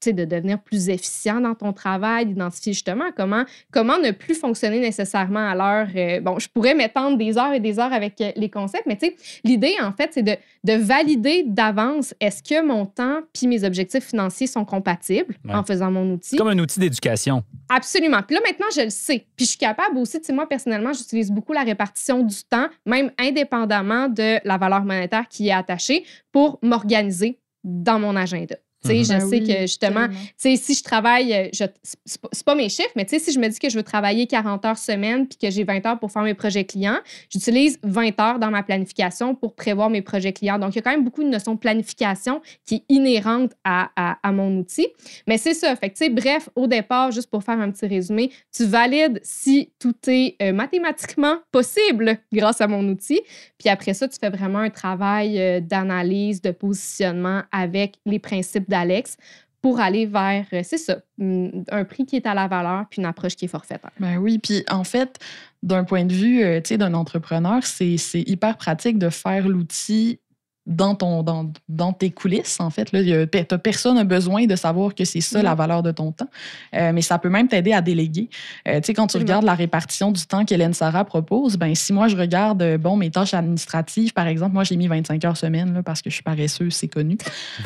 de 0.07 0.25
devenir 0.25 0.61
plus 0.61 0.89
efficient 0.89 1.41
dans 1.41 1.55
ton 1.55 1.73
travail, 1.73 2.27
d'identifier 2.27 2.73
justement 2.73 3.07
comment, 3.17 3.45
comment 3.73 3.99
ne 3.99 4.13
plus 4.13 4.35
fonctionner 4.37 4.79
nécessairement 4.81 5.49
à 5.51 5.55
l'heure. 5.57 5.89
euh, 5.97 6.21
bon, 6.21 6.39
je 6.39 6.49
pourrais 6.49 6.75
m'étendre 6.75 7.19
des 7.19 7.37
heures 7.37 7.53
et 7.53 7.59
des 7.61 7.79
heures 7.81 7.93
avec 7.93 8.21
euh, 8.21 8.31
les 8.37 8.49
concepts, 8.49 8.87
mais 8.87 8.97
tu 8.97 9.07
sais, 9.07 9.17
l'idée, 9.45 9.75
en 9.83 9.93
fait, 9.93 10.11
c'est 10.13 10.23
de, 10.23 10.37
de 10.65 10.73
valider 10.75 11.43
d'avance 11.47 12.15
est-ce 12.21 12.43
que 12.43 12.65
mon 12.65 12.87
temps 12.87 13.21
puis 13.33 13.47
mes 13.49 13.65
objectifs 13.65 14.05
financiers 14.05 14.47
sont 14.47 14.65
compatibles 14.65 15.35
Ouais. 15.45 15.55
en 15.55 15.65
faisant 15.65 15.91
mon 15.91 16.13
outil. 16.13 16.37
Comme 16.37 16.49
un 16.49 16.59
outil 16.59 16.79
d'éducation. 16.81 17.43
Absolument. 17.69 18.23
Puis 18.23 18.37
là, 18.37 18.43
maintenant, 18.47 18.67
je 18.75 18.83
le 18.83 18.91
sais. 18.91 19.27
Puis 19.37 19.47
je 19.47 19.51
suis 19.51 19.59
capable 19.59 19.99
aussi, 19.99 20.19
tu 20.21 20.27
sais, 20.27 20.33
moi, 20.33 20.49
personnellement, 20.49 20.93
j'utilise 20.93 21.31
beaucoup 21.31 21.53
la 21.53 21.63
répartition 21.63 22.23
du 22.23 22.37
temps, 22.45 22.67
même 22.87 23.11
indépendamment 23.19 24.09
de 24.09 24.39
la 24.47 24.57
valeur 24.59 24.85
monétaire 24.85 25.27
qui 25.29 25.45
y 25.45 25.49
est 25.49 25.53
attachée, 25.53 26.05
pour 26.33 26.59
m'organiser 26.63 27.39
dans 27.65 27.99
mon 27.99 28.15
agenda. 28.17 28.57
Tu 28.85 28.91
sais, 28.91 29.05
je 29.05 29.09
Ben 29.09 29.21
sais 29.21 29.27
oui, 29.41 29.47
que 29.47 29.61
justement, 29.63 30.07
tellement. 30.09 30.15
tu 30.21 30.33
sais, 30.37 30.57
si 30.57 30.75
je 30.75 30.83
travaille, 30.85 31.33
euh, 31.35 31.49
je, 31.53 31.65
c'est 32.05 32.21
pas- 32.21 32.29
c'est 32.31 32.45
pas 32.45 32.55
mes 32.55 32.69
chiffres, 32.69 32.93
mais 32.95 33.05
tu 33.05 33.11
sais, 33.11 33.25
si 33.25 33.33
je 33.33 33.41
me 33.41 33.49
dis 33.49 33.59
que 33.59 33.69
je 33.69 33.77
veux 33.77 33.83
travailler 33.83 34.27
40 34.29 34.65
heures 34.65 34.79
semaine 34.79 35.27
puis 35.27 35.37
que 35.37 35.51
j'ai 35.51 35.65
20 35.65 35.85
heures 35.85 35.99
pour 35.99 36.13
faire 36.13 36.23
mes 36.23 36.35
projets 36.35 36.65
clients, 36.65 36.99
j'utilise 37.29 37.79
20 37.83 38.21
heures 38.21 38.39
dans 38.39 38.51
ma 38.51 38.63
planification 38.63 39.35
pour 39.35 39.55
prévoir 39.57 39.91
mes 39.91 40.01
projets 40.03 40.33
clients. 40.33 40.59
Donc, 40.61 40.75
il 40.75 40.77
y 40.77 40.79
a 40.79 40.83
quand 40.83 40.93
même 40.93 41.03
beaucoup 41.05 41.25
de 41.25 41.29
notion 41.29 41.55
de 41.55 41.59
planification 41.59 42.41
qui 42.65 42.77
est 42.77 42.85
inhérente 42.89 43.53
à, 43.65 43.91
à- 43.97 44.19
à 44.23 44.33
mon 44.33 44.57
outil. 44.59 44.87
Mais 45.27 45.39
c'est 45.39 45.55
ça. 45.55 45.75
Fait 45.75 45.91
que, 45.91 45.97
tu 45.99 46.05
sais, 46.05 46.11
bref, 46.11 46.49
au 46.55 46.67
départ, 46.69 47.11
juste 47.11 47.31
pour 47.31 47.43
faire 47.43 47.59
un 47.59 47.71
petit 47.73 47.87
résumé, 47.87 48.31
tu 48.57 48.65
valides 48.65 49.21
si 49.25 49.73
tout 49.81 49.95
est 50.07 50.37
euh, 50.41 50.53
mathématiquement 50.53 51.37
possible 51.51 52.19
grâce 52.33 52.61
à 52.61 52.69
mon 52.69 52.87
outil. 52.89 53.21
Puis 53.59 53.69
après 53.69 53.95
ça, 53.95 54.07
tu 54.07 54.19
fais 54.21 54.31
vraiment 54.31 54.61
un 54.61 54.71
travail 54.71 55.39
euh, 55.41 55.61
d'analyse, 55.61 56.41
de 56.43 56.53
positionnement 56.53 57.43
avec 57.51 57.95
les 58.07 58.19
principes 58.19 58.68
d'Alex 58.69 59.17
pour 59.61 59.81
aller 59.81 60.07
vers, 60.07 60.47
euh, 60.53 60.61
c'est 60.63 60.79
ça, 60.79 60.99
hum, 61.21 61.65
un 61.71 61.85
prix 61.85 62.07
qui 62.07 62.17
est 62.17 62.27
à 62.27 62.35
la 62.35 62.47
valeur 62.47 62.87
puis 62.89 63.01
une 63.01 63.07
approche 63.07 63.35
qui 63.35 63.47
est 63.47 63.49
forfaitaire. 63.49 63.91
Ben 63.99 64.17
oui, 64.19 64.39
puis 64.39 64.65
en 64.71 64.85
fait, 64.85 65.19
d'un 65.63 65.85
point 65.85 66.05
de 66.05 66.13
vue 66.13 66.45
euh, 66.45 66.61
d'un 66.61 66.95
entrepreneur, 66.95 67.65
c'est 67.65 67.97
hyper 68.15 68.57
pratique 68.57 68.99
de 68.99 69.09
faire 69.09 69.49
l'outil 69.49 70.21
dans, 70.69 70.95
ton, 70.95 71.23
dans, 71.23 71.51
dans 71.69 71.93
tes 71.93 72.11
coulisses, 72.11 72.61
en 72.61 72.71
fait. 72.71 72.93
N'as 72.93 73.25
personne 73.59 73.99
a 73.99 74.05
besoin 74.05 74.47
de 74.47 74.55
savoir 74.55 74.95
que 74.95 75.05
c'est 75.05 75.21
ça 75.21 75.43
la 75.43 75.53
Mhm. 75.53 75.57
valeur 75.57 75.83
de 75.83 75.91
ton 75.91 76.13
temps. 76.13 76.29
Euh, 76.75 76.93
mais 76.93 77.03
ça 77.03 77.19
peut 77.19 77.31
même 77.31 77.49
t'aider 77.49 77.73
à 77.73 77.81
déléguer. 77.81 78.29
Euh, 78.69 78.77
tu 78.81 78.87
sais, 78.87 78.95
quand 78.95 79.07
tu 79.07 79.17
regardes 79.17 79.45
la 79.45 79.55
répartition 79.55 80.13
du 80.13 80.25
temps 80.27 80.45
qu'Hélène 80.45 80.75
Sarah 80.75 81.05
propose, 81.05 81.57
ben 81.57 81.75
si 81.75 81.93
moi 81.93 82.07
je 82.09 82.17
regarde 82.17 82.63
euh, 82.63 82.79
bon, 82.79 82.97
mes 82.97 83.11
tâches 83.11 83.35
administratives, 83.35 84.13
par 84.13 84.27
exemple, 84.27 84.53
moi 84.53 84.65
j'ai 84.65 84.77
mis 84.77 84.87
25 84.87 85.25
heures 85.25 85.37
semaine 85.37 85.73
là, 85.75 85.83
parce 85.83 86.03
que 86.03 86.11
je 86.11 86.15
suis 86.15 86.23
paresseuse, 86.23 86.75
c'est 86.75 86.89
connu. 86.89 87.17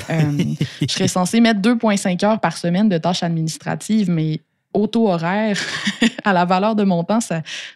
Euh, 0.09 0.23
je 0.81 0.87
serais 0.87 1.09
censée 1.09 1.41
mettre 1.41 1.61
2,5 1.61 2.25
heures 2.25 2.41
par 2.41 2.57
semaine 2.57 2.89
de 2.89 2.99
tâches 2.99 3.23
administratives, 3.25 4.09
mais 4.09 4.41
au 4.75 4.87
taux 4.87 5.09
horaire, 5.09 5.59
à 6.25 6.33
la 6.33 6.45
valeur 6.45 6.75
de 6.75 6.85
mon 6.85 7.05
temps, 7.05 7.19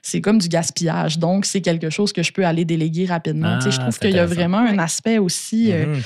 c'est 0.02 0.20
comme 0.20 0.38
du 0.38 0.48
gaspillage. 0.48 1.18
Donc, 1.18 1.44
c'est 1.46 1.60
quelque 1.60 1.90
chose 1.90 2.12
que 2.12 2.22
je 2.22 2.32
peux 2.32 2.44
aller 2.46 2.64
déléguer 2.64 3.06
rapidement. 3.06 3.60
Je 3.60 3.68
Ah, 3.68 3.78
trouve 3.82 3.98
qu'il 3.98 4.12
y 4.14 4.18
a 4.18 4.26
vraiment 4.26 4.58
un 4.58 4.78
aspect 4.78 5.18
aussi. 5.18 5.72
euh, 5.72 5.86
Mhm. 5.86 6.02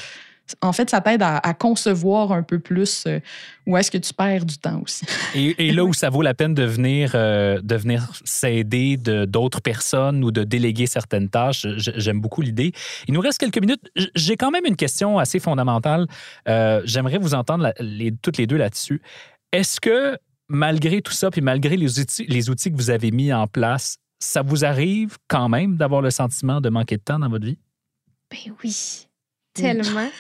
en 0.63 0.73
fait, 0.73 0.91
ça 0.91 1.01
t'aide 1.01 1.23
à, 1.23 1.37
à 1.39 1.55
concevoir 1.55 2.33
un 2.33 2.43
peu 2.43 2.59
plus 2.59 3.05
euh, 3.07 3.21
où 3.67 3.77
est-ce 3.77 3.89
que 3.91 3.99
tu 3.99 4.13
perds 4.13 4.45
du 4.45 4.59
temps 4.59 4.81
aussi. 4.85 5.07
Et, 5.37 5.69
et 5.69 5.73
là 5.73 5.85
où 5.85 5.93
ça 5.95 6.11
vaut 6.11 6.23
la 6.23 6.35
peine 6.35 6.55
de 6.55 6.65
venir, 6.65 7.13
euh, 7.15 7.61
de 7.63 7.77
venir 7.77 8.11
s'aider 8.25 8.97
de 8.97 9.27
d'autres 9.27 9.61
personnes 9.61 10.25
ou 10.25 10.33
de 10.33 10.43
déléguer 10.43 10.87
certaines 10.89 11.29
tâches, 11.29 11.67
j'aime 11.77 12.21
beaucoup 12.21 12.43
l'idée. 12.43 12.73
Il 13.07 13.15
nous 13.15 13.21
reste 13.21 13.39
quelques 13.39 13.61
minutes. 13.61 13.89
J'ai 14.17 14.37
quand 14.37 14.51
même 14.51 14.67
une 14.67 14.75
question 14.75 15.21
assez 15.21 15.39
fondamentale. 15.39 16.09
Euh, 16.49 16.83
J'aimerais 16.85 17.19
vous 17.19 17.35
entendre 17.35 17.63
la- 17.63 17.75
les, 17.79 18.11
toutes 18.11 18.37
les 18.39 18.49
deux 18.49 18.57
là-dessus. 18.57 19.01
Est-ce 19.53 19.81
que 19.81 20.19
malgré 20.51 21.01
tout 21.01 21.13
ça, 21.13 21.31
puis 21.31 21.41
malgré 21.41 21.77
les 21.77 21.99
outils, 21.99 22.27
les 22.27 22.51
outils 22.51 22.71
que 22.71 22.77
vous 22.77 22.91
avez 22.91 23.11
mis 23.11 23.33
en 23.33 23.47
place, 23.47 23.97
ça 24.19 24.43
vous 24.43 24.65
arrive 24.67 25.17
quand 25.29 25.49
même 25.49 25.77
d'avoir 25.77 26.03
le 26.03 26.11
sentiment 26.11 26.61
de 26.61 26.69
manquer 26.69 26.97
de 26.99 27.03
temps 27.03 27.19
dans 27.19 27.29
votre 27.31 27.47
vie? 27.47 27.57
Ben 28.31 28.53
oui, 28.63 29.07
tellement. 29.55 30.09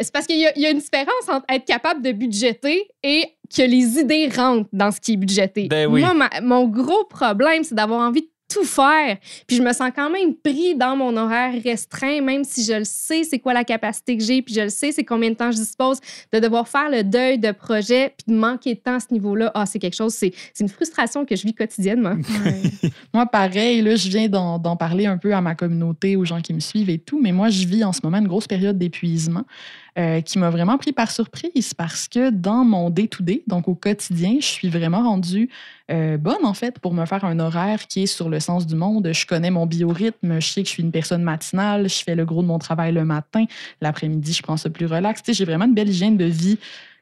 C'est 0.00 0.12
parce 0.12 0.26
qu'il 0.26 0.38
y, 0.40 0.46
a- 0.46 0.52
il 0.56 0.62
y 0.62 0.66
a 0.66 0.70
une 0.70 0.78
différence 0.78 1.28
entre 1.28 1.44
être 1.48 1.64
capable 1.64 2.02
de 2.02 2.12
budgéter 2.12 2.88
et 3.04 3.24
que 3.54 3.62
les 3.62 3.98
idées 4.00 4.28
rentrent 4.34 4.68
dans 4.72 4.90
ce 4.90 5.00
qui 5.00 5.12
est 5.12 5.16
budgété. 5.16 5.68
Ben 5.68 5.86
oui. 5.86 6.00
Moi, 6.00 6.14
ma- 6.14 6.40
mon 6.40 6.66
gros 6.66 7.04
problème, 7.04 7.62
c'est 7.62 7.74
d'avoir 7.74 8.00
envie 8.00 8.22
de 8.22 8.30
tout 8.52 8.64
faire. 8.64 9.16
Puis 9.46 9.56
je 9.56 9.62
me 9.62 9.72
sens 9.72 9.90
quand 9.94 10.10
même 10.10 10.34
pris 10.34 10.74
dans 10.74 10.96
mon 10.96 11.16
horaire 11.16 11.52
restreint, 11.62 12.20
même 12.20 12.44
si 12.44 12.64
je 12.64 12.74
le 12.74 12.84
sais, 12.84 13.24
c'est 13.24 13.38
quoi 13.38 13.52
la 13.52 13.64
capacité 13.64 14.16
que 14.16 14.24
j'ai, 14.24 14.42
puis 14.42 14.54
je 14.54 14.62
le 14.62 14.68
sais, 14.68 14.92
c'est 14.92 15.04
combien 15.04 15.30
de 15.30 15.34
temps 15.34 15.50
je 15.50 15.56
dispose, 15.56 15.98
de 16.32 16.38
devoir 16.38 16.68
faire 16.68 16.90
le 16.90 17.02
deuil 17.02 17.38
de 17.38 17.52
projet, 17.52 18.14
puis 18.16 18.32
de 18.32 18.38
manquer 18.38 18.74
de 18.74 18.80
temps 18.80 18.94
à 18.94 19.00
ce 19.00 19.12
niveau-là. 19.12 19.50
Ah, 19.54 19.66
c'est 19.66 19.78
quelque 19.78 19.96
chose, 19.96 20.14
c'est 20.14 20.32
une 20.60 20.68
frustration 20.68 21.24
que 21.24 21.36
je 21.36 21.42
vis 21.42 21.54
quotidiennement. 21.54 22.16
moi, 23.14 23.26
pareil, 23.26 23.82
là, 23.82 23.96
je 23.96 24.08
viens 24.08 24.28
d'en 24.28 24.76
parler 24.76 25.06
un 25.06 25.18
peu 25.18 25.34
à 25.34 25.40
ma 25.40 25.54
communauté, 25.54 26.16
aux 26.16 26.24
gens 26.24 26.40
qui 26.40 26.52
me 26.52 26.60
suivent 26.60 26.90
et 26.90 26.98
tout, 26.98 27.20
mais 27.20 27.32
moi, 27.32 27.48
je 27.48 27.66
vis 27.66 27.84
en 27.84 27.92
ce 27.92 28.00
moment 28.02 28.18
une 28.18 28.28
grosse 28.28 28.46
période 28.46 28.78
d'épuisement 28.78 29.44
euh, 29.98 30.22
qui 30.22 30.38
m'a 30.38 30.48
vraiment 30.48 30.78
pris 30.78 30.92
par 30.92 31.10
surprise 31.10 31.74
parce 31.74 32.08
que 32.08 32.30
dans 32.30 32.64
mon 32.64 32.88
day-to-day, 32.88 33.42
donc 33.46 33.68
au 33.68 33.74
quotidien, 33.74 34.36
je 34.40 34.46
suis 34.46 34.68
vraiment 34.68 35.02
rendue 35.02 35.50
euh, 35.90 36.16
bonne, 36.16 36.44
en 36.44 36.54
fait, 36.54 36.78
pour 36.78 36.94
me 36.94 37.04
faire 37.04 37.24
un 37.26 37.38
horaire 37.38 37.86
qui 37.86 38.04
est 38.04 38.06
sur 38.06 38.30
le 38.30 38.40
sens 38.40 38.66
du 38.66 38.74
monde. 38.74 39.10
Je 39.12 39.26
connais 39.26 39.50
mon 39.50 39.66
biorhythme, 39.66 40.40
je 40.40 40.48
sais 40.48 40.62
que 40.62 40.68
je 40.68 40.72
suis 40.72 40.82
une 40.82 40.92
personne 40.92 41.22
matinale, 41.22 41.90
je 41.90 42.02
fais 42.02 42.14
le 42.14 42.24
gros 42.24 42.40
de 42.40 42.46
mon 42.46 42.58
travail 42.58 42.92
le 42.92 43.04
matin, 43.04 43.44
l'après-midi, 43.82 44.32
je 44.32 44.42
prends 44.42 44.56
ça 44.56 44.70
plus 44.70 44.86
relax. 44.86 45.20
J'ai 45.28 45.44
vraiment 45.44 45.66
une 45.66 45.74
belle 45.74 45.90
hygiène 45.90 46.16
de 46.16 46.24
vie 46.24 46.58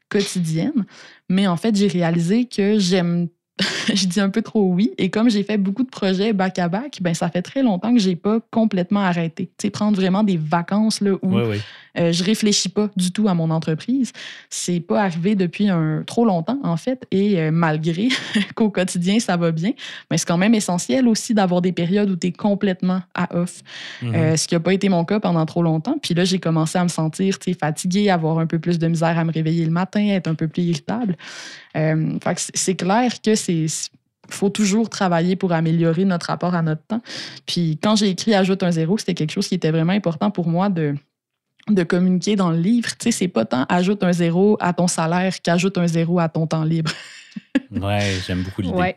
quotidienne, 0.09 0.85
mais 1.29 1.47
en 1.47 1.55
fait, 1.55 1.73
j'ai 1.73 1.87
réalisé 1.87 2.45
que 2.45 2.77
j'aime 2.77 3.29
je 3.93 4.05
dis 4.07 4.19
un 4.19 4.29
peu 4.29 4.41
trop 4.41 4.63
oui. 4.63 4.91
Et 4.97 5.09
comme 5.09 5.29
j'ai 5.29 5.43
fait 5.43 5.57
beaucoup 5.57 5.83
de 5.83 5.89
projets 5.89 6.33
back-à-back, 6.33 6.99
ben, 7.01 7.13
ça 7.13 7.29
fait 7.29 7.41
très 7.41 7.63
longtemps 7.63 7.93
que 7.93 7.99
j'ai 7.99 8.15
pas 8.15 8.39
complètement 8.51 9.01
arrêté. 9.01 9.45
Tu 9.57 9.67
sais, 9.67 9.69
prendre 9.69 9.95
vraiment 9.95 10.23
des 10.23 10.37
vacances 10.37 11.01
là, 11.01 11.13
où 11.21 11.35
Oui, 11.35 11.43
oui. 11.49 11.61
euh, 11.97 12.11
je 12.11 12.23
réfléchis 12.23 12.69
pas 12.69 12.89
du 12.95 13.11
tout 13.11 13.27
à 13.27 13.33
mon 13.33 13.49
entreprise. 13.49 14.11
C'est 14.49 14.79
pas 14.79 15.01
arrivé 15.03 15.35
depuis 15.35 15.69
un, 15.69 16.03
trop 16.05 16.25
longtemps, 16.25 16.59
en 16.63 16.77
fait. 16.77 17.05
Et 17.11 17.39
euh, 17.39 17.51
malgré 17.51 18.09
qu'au 18.55 18.69
quotidien, 18.69 19.19
ça 19.19 19.37
va 19.37 19.51
bien, 19.51 19.71
mais 20.09 20.17
c'est 20.17 20.27
quand 20.27 20.37
même 20.37 20.55
essentiel 20.55 21.07
aussi 21.07 21.33
d'avoir 21.33 21.61
des 21.61 21.71
périodes 21.71 22.09
où 22.09 22.15
tu 22.15 22.27
es 22.27 22.31
complètement 22.31 23.01
à 23.13 23.35
off. 23.37 23.61
Mhm. 24.01 24.15
Euh, 24.15 24.37
ce 24.37 24.47
qui 24.47 24.55
n'a 24.55 24.59
pas 24.59 24.73
été 24.73 24.89
mon 24.89 25.05
cas 25.05 25.19
pendant 25.19 25.45
trop 25.45 25.63
longtemps. 25.63 25.97
Puis 26.01 26.13
là, 26.13 26.23
j'ai 26.23 26.39
commencé 26.39 26.77
à 26.77 26.83
me 26.83 26.89
sentir 26.89 27.37
fatiguée, 27.59 28.09
avoir 28.09 28.39
un 28.39 28.47
peu 28.47 28.59
plus 28.59 28.79
de 28.79 28.87
misère 28.87 29.17
à 29.17 29.23
me 29.23 29.31
réveiller 29.31 29.65
le 29.65 29.71
matin, 29.71 30.05
être 30.07 30.27
un 30.27 30.35
peu 30.35 30.47
plus 30.47 30.63
irritable. 30.63 31.15
Euh, 31.77 32.17
c'est- 32.37 32.51
c'est 32.55 32.75
clair 32.75 33.11
que 33.21 33.35
c'est 33.35 33.65
faut 34.29 34.49
toujours 34.49 34.89
travailler 34.89 35.35
pour 35.35 35.51
améliorer 35.51 36.05
notre 36.05 36.27
rapport 36.27 36.55
à 36.55 36.61
notre 36.61 36.83
temps. 36.83 37.01
Puis 37.45 37.77
quand 37.83 37.97
j'ai 37.97 38.07
écrit 38.09 38.33
Ajoute 38.33 38.63
un 38.63 38.71
zéro, 38.71 38.97
c'était 38.97 39.13
quelque 39.13 39.31
chose 39.31 39.47
qui 39.47 39.55
était 39.55 39.71
vraiment 39.71 39.91
important 39.91 40.31
pour 40.31 40.47
moi 40.47 40.69
de, 40.69 40.95
de 41.69 41.83
communiquer 41.83 42.37
dans 42.37 42.49
le 42.51 42.57
livre. 42.57 42.89
Tu 42.91 42.95
sais, 43.05 43.11
c'est 43.11 43.27
pas 43.27 43.43
tant 43.43 43.65
ajoute 43.67 44.03
un 44.03 44.13
zéro 44.13 44.55
à 44.61 44.71
ton 44.71 44.87
salaire 44.87 45.41
qu'ajoute 45.41 45.77
un 45.77 45.87
zéro 45.87 46.19
à 46.19 46.29
ton 46.29 46.47
temps 46.47 46.63
libre. 46.63 46.91
ouais, 47.71 48.17
j'aime 48.25 48.43
beaucoup 48.43 48.61
l'idée. 48.61 48.73
Ouais. 48.73 48.95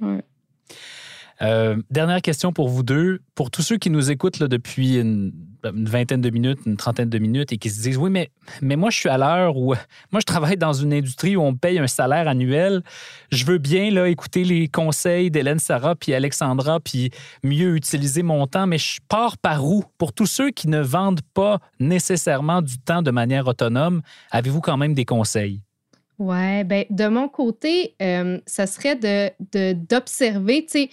Euh, 1.43 1.77
dernière 1.91 2.23
question 2.23 2.53
pour 2.53 2.69
vous 2.69 2.83
deux. 2.85 3.21
Pour 3.35 3.51
tous 3.51 3.63
ceux 3.63 3.77
qui 3.77 3.91
nous 3.91 4.11
écoutent 4.13 4.39
là, 4.39 4.47
depuis 4.47 4.99
une, 4.99 5.33
vingtaine 5.73 6.21
de 6.21 6.31
minutes, 6.31 6.61
une 6.67 6.77
trentaine 6.77 7.09
de 7.09 7.19
minutes 7.19 7.53
et 7.53 7.59
qui 7.59 7.71
se 7.71 7.83
disent 7.83 7.97
Oui, 7.97 8.11
mais, 8.11 8.31
mais 8.63 8.77
moi, 8.77 8.91
je 8.91 8.99
suis 8.99 9.09
à 9.09 9.19
l'heure 9.19 9.57
où 9.57 9.75
moi, 10.13 10.21
je 10.21 10.27
travaille 10.27 10.57
dans 10.57 10.73
une 10.73 10.93
industrie 10.93 11.37
où 11.37 11.43
on 11.43 11.55
paye 11.55 11.79
un 11.79 11.87
salaire 11.87 12.29
annuel. 12.29 12.83
Je 13.31 13.45
veux 13.45 13.59
bien 13.59 13.91
là, 13.91 14.09
écouter 14.09 14.45
les 14.45 14.69
conseils 14.69 15.31
d'Hélène 15.31 15.59
Sarah 15.59 15.95
puis 15.95 16.15
Alexandra 16.15 16.81
puis 16.81 17.11
mieux 17.43 17.77
utiliser 17.77 18.23
mon 18.23 18.47
temps, 18.47 18.67
mais 18.67 18.79
je 18.79 19.01
pars 19.09 19.39
par 19.39 19.65
où? 19.65 19.85
Pour 19.99 20.13
tous 20.13 20.27
ceux 20.27 20.51
qui 20.51 20.69
ne 20.69 20.81
vendent 20.81 21.23
pas 21.35 21.59
nécessairement 21.81 22.63
du 22.63 22.79
temps 22.79 23.03
de 23.03 23.11
manière 23.11 23.47
autonome, 23.47 24.03
avez-vous 24.31 24.61
quand 24.61 24.77
même 24.77 24.95
des 24.95 25.05
conseils? 25.05 25.61
Ouais, 26.19 26.63
ben 26.63 26.85
de 26.91 27.09
mon 27.09 27.29
côté, 27.29 27.95
euh, 28.01 28.39
ça 28.47 28.67
serait 28.67 28.95
de 28.95 29.73
d'observer, 29.73 30.65
tu 30.65 30.85
sais, 30.85 30.91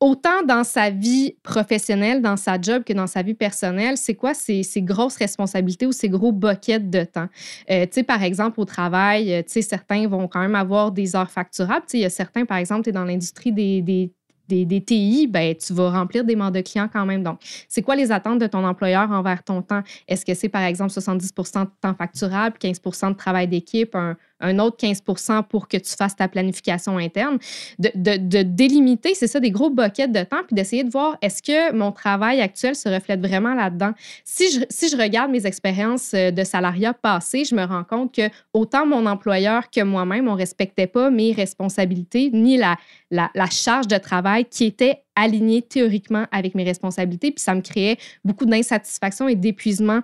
autant 0.00 0.42
dans 0.46 0.64
sa 0.64 0.90
vie 0.90 1.36
professionnelle, 1.42 2.22
dans 2.22 2.38
sa 2.38 2.60
job 2.60 2.84
que 2.84 2.92
dans 2.94 3.06
sa 3.06 3.22
vie 3.22 3.34
personnelle, 3.34 3.98
c'est 3.98 4.14
quoi 4.14 4.32
ces, 4.32 4.64
grosses 4.78 5.16
responsabilités 5.16 5.86
ou 5.86 5.92
ces 5.92 6.08
gros 6.08 6.32
buckets 6.32 6.90
de 6.90 7.04
temps? 7.04 7.28
Euh, 7.70 7.84
tu 7.84 7.92
sais, 7.92 8.02
par 8.02 8.22
exemple, 8.22 8.58
au 8.60 8.64
travail, 8.64 9.32
euh, 9.32 9.42
tu 9.42 9.52
sais, 9.52 9.62
certains 9.62 10.08
vont 10.08 10.26
quand 10.26 10.40
même 10.40 10.54
avoir 10.54 10.90
des 10.90 11.14
heures 11.14 11.30
facturables. 11.30 11.84
Tu 11.86 11.92
sais, 11.92 11.98
il 11.98 12.02
y 12.02 12.06
a 12.06 12.10
certains, 12.10 12.46
par 12.46 12.56
exemple, 12.56 12.84
tu 12.84 12.90
es 12.90 12.92
dans 12.92 13.04
l'industrie 13.04 13.52
des, 13.52 13.82
des 13.82 14.10
des, 14.50 14.80
TI, 14.80 15.28
ben, 15.28 15.54
tu 15.54 15.72
vas 15.72 15.90
remplir 15.90 16.24
des 16.24 16.36
mandats 16.36 16.62
clients 16.62 16.88
quand 16.92 17.06
même. 17.06 17.22
Donc, 17.22 17.38
c'est 17.68 17.82
quoi 17.82 17.96
les 17.96 18.10
attentes 18.10 18.40
de 18.40 18.46
ton 18.46 18.64
employeur 18.64 19.10
envers 19.10 19.42
ton 19.42 19.62
temps? 19.62 19.82
Est-ce 20.08 20.26
que 20.26 20.34
c'est, 20.34 20.48
par 20.48 20.62
exemple, 20.62 20.92
70% 20.92 21.64
de 21.64 21.70
temps 21.80 21.94
facturable, 21.94 22.56
15% 22.60 23.10
de 23.10 23.16
travail 23.16 23.48
d'équipe, 23.48 23.94
un, 23.94 24.16
un 24.40 24.58
autre 24.58 24.76
15 24.76 25.02
pour 25.48 25.68
que 25.68 25.76
tu 25.76 25.92
fasses 25.96 26.16
ta 26.16 26.28
planification 26.28 26.98
interne. 26.98 27.38
De, 27.78 27.90
de, 27.94 28.42
délimiter, 28.42 29.14
c'est 29.14 29.26
ça, 29.26 29.40
des 29.40 29.50
gros 29.50 29.70
buckets 29.70 30.12
de 30.12 30.22
temps, 30.22 30.42
puis 30.46 30.54
d'essayer 30.54 30.84
de 30.84 30.90
voir 30.90 31.16
est-ce 31.22 31.42
que 31.42 31.72
mon 31.72 31.92
travail 31.92 32.40
actuel 32.40 32.74
se 32.74 32.88
reflète 32.88 33.20
vraiment 33.20 33.54
là-dedans? 33.54 33.92
Si 34.24 34.50
je, 34.52 34.60
si 34.68 34.88
je 34.88 34.96
regarde 34.96 35.30
mes 35.30 35.46
expériences 35.46 36.12
euh, 36.14 36.30
de 36.30 36.44
salariat 36.44 36.94
passées, 36.94 37.44
je 37.44 37.54
me 37.54 37.64
rends 37.64 37.84
compte 37.84 38.14
que 38.14 38.28
autant 38.52 38.86
mon 38.86 39.06
employeur 39.06 39.70
que 39.70 39.82
moi-même, 39.82 40.28
on 40.28 40.32
ne 40.32 40.38
respectait 40.38 40.86
pas 40.86 41.10
mes 41.10 41.32
responsabilités 41.32 42.30
ni 42.32 42.56
la, 42.56 42.76
la, 43.10 43.30
la 43.34 43.46
charge 43.46 43.88
de 43.88 43.96
travail 43.96 44.44
qui 44.44 44.64
était 44.64 45.02
alignée 45.16 45.62
théoriquement 45.62 46.26
avec 46.32 46.54
mes 46.54 46.64
responsabilités, 46.64 47.30
puis 47.30 47.42
ça 47.42 47.54
me 47.54 47.60
créait 47.60 47.98
beaucoup 48.24 48.46
d'insatisfaction 48.46 49.28
et 49.28 49.34
d'épuisement 49.34 50.00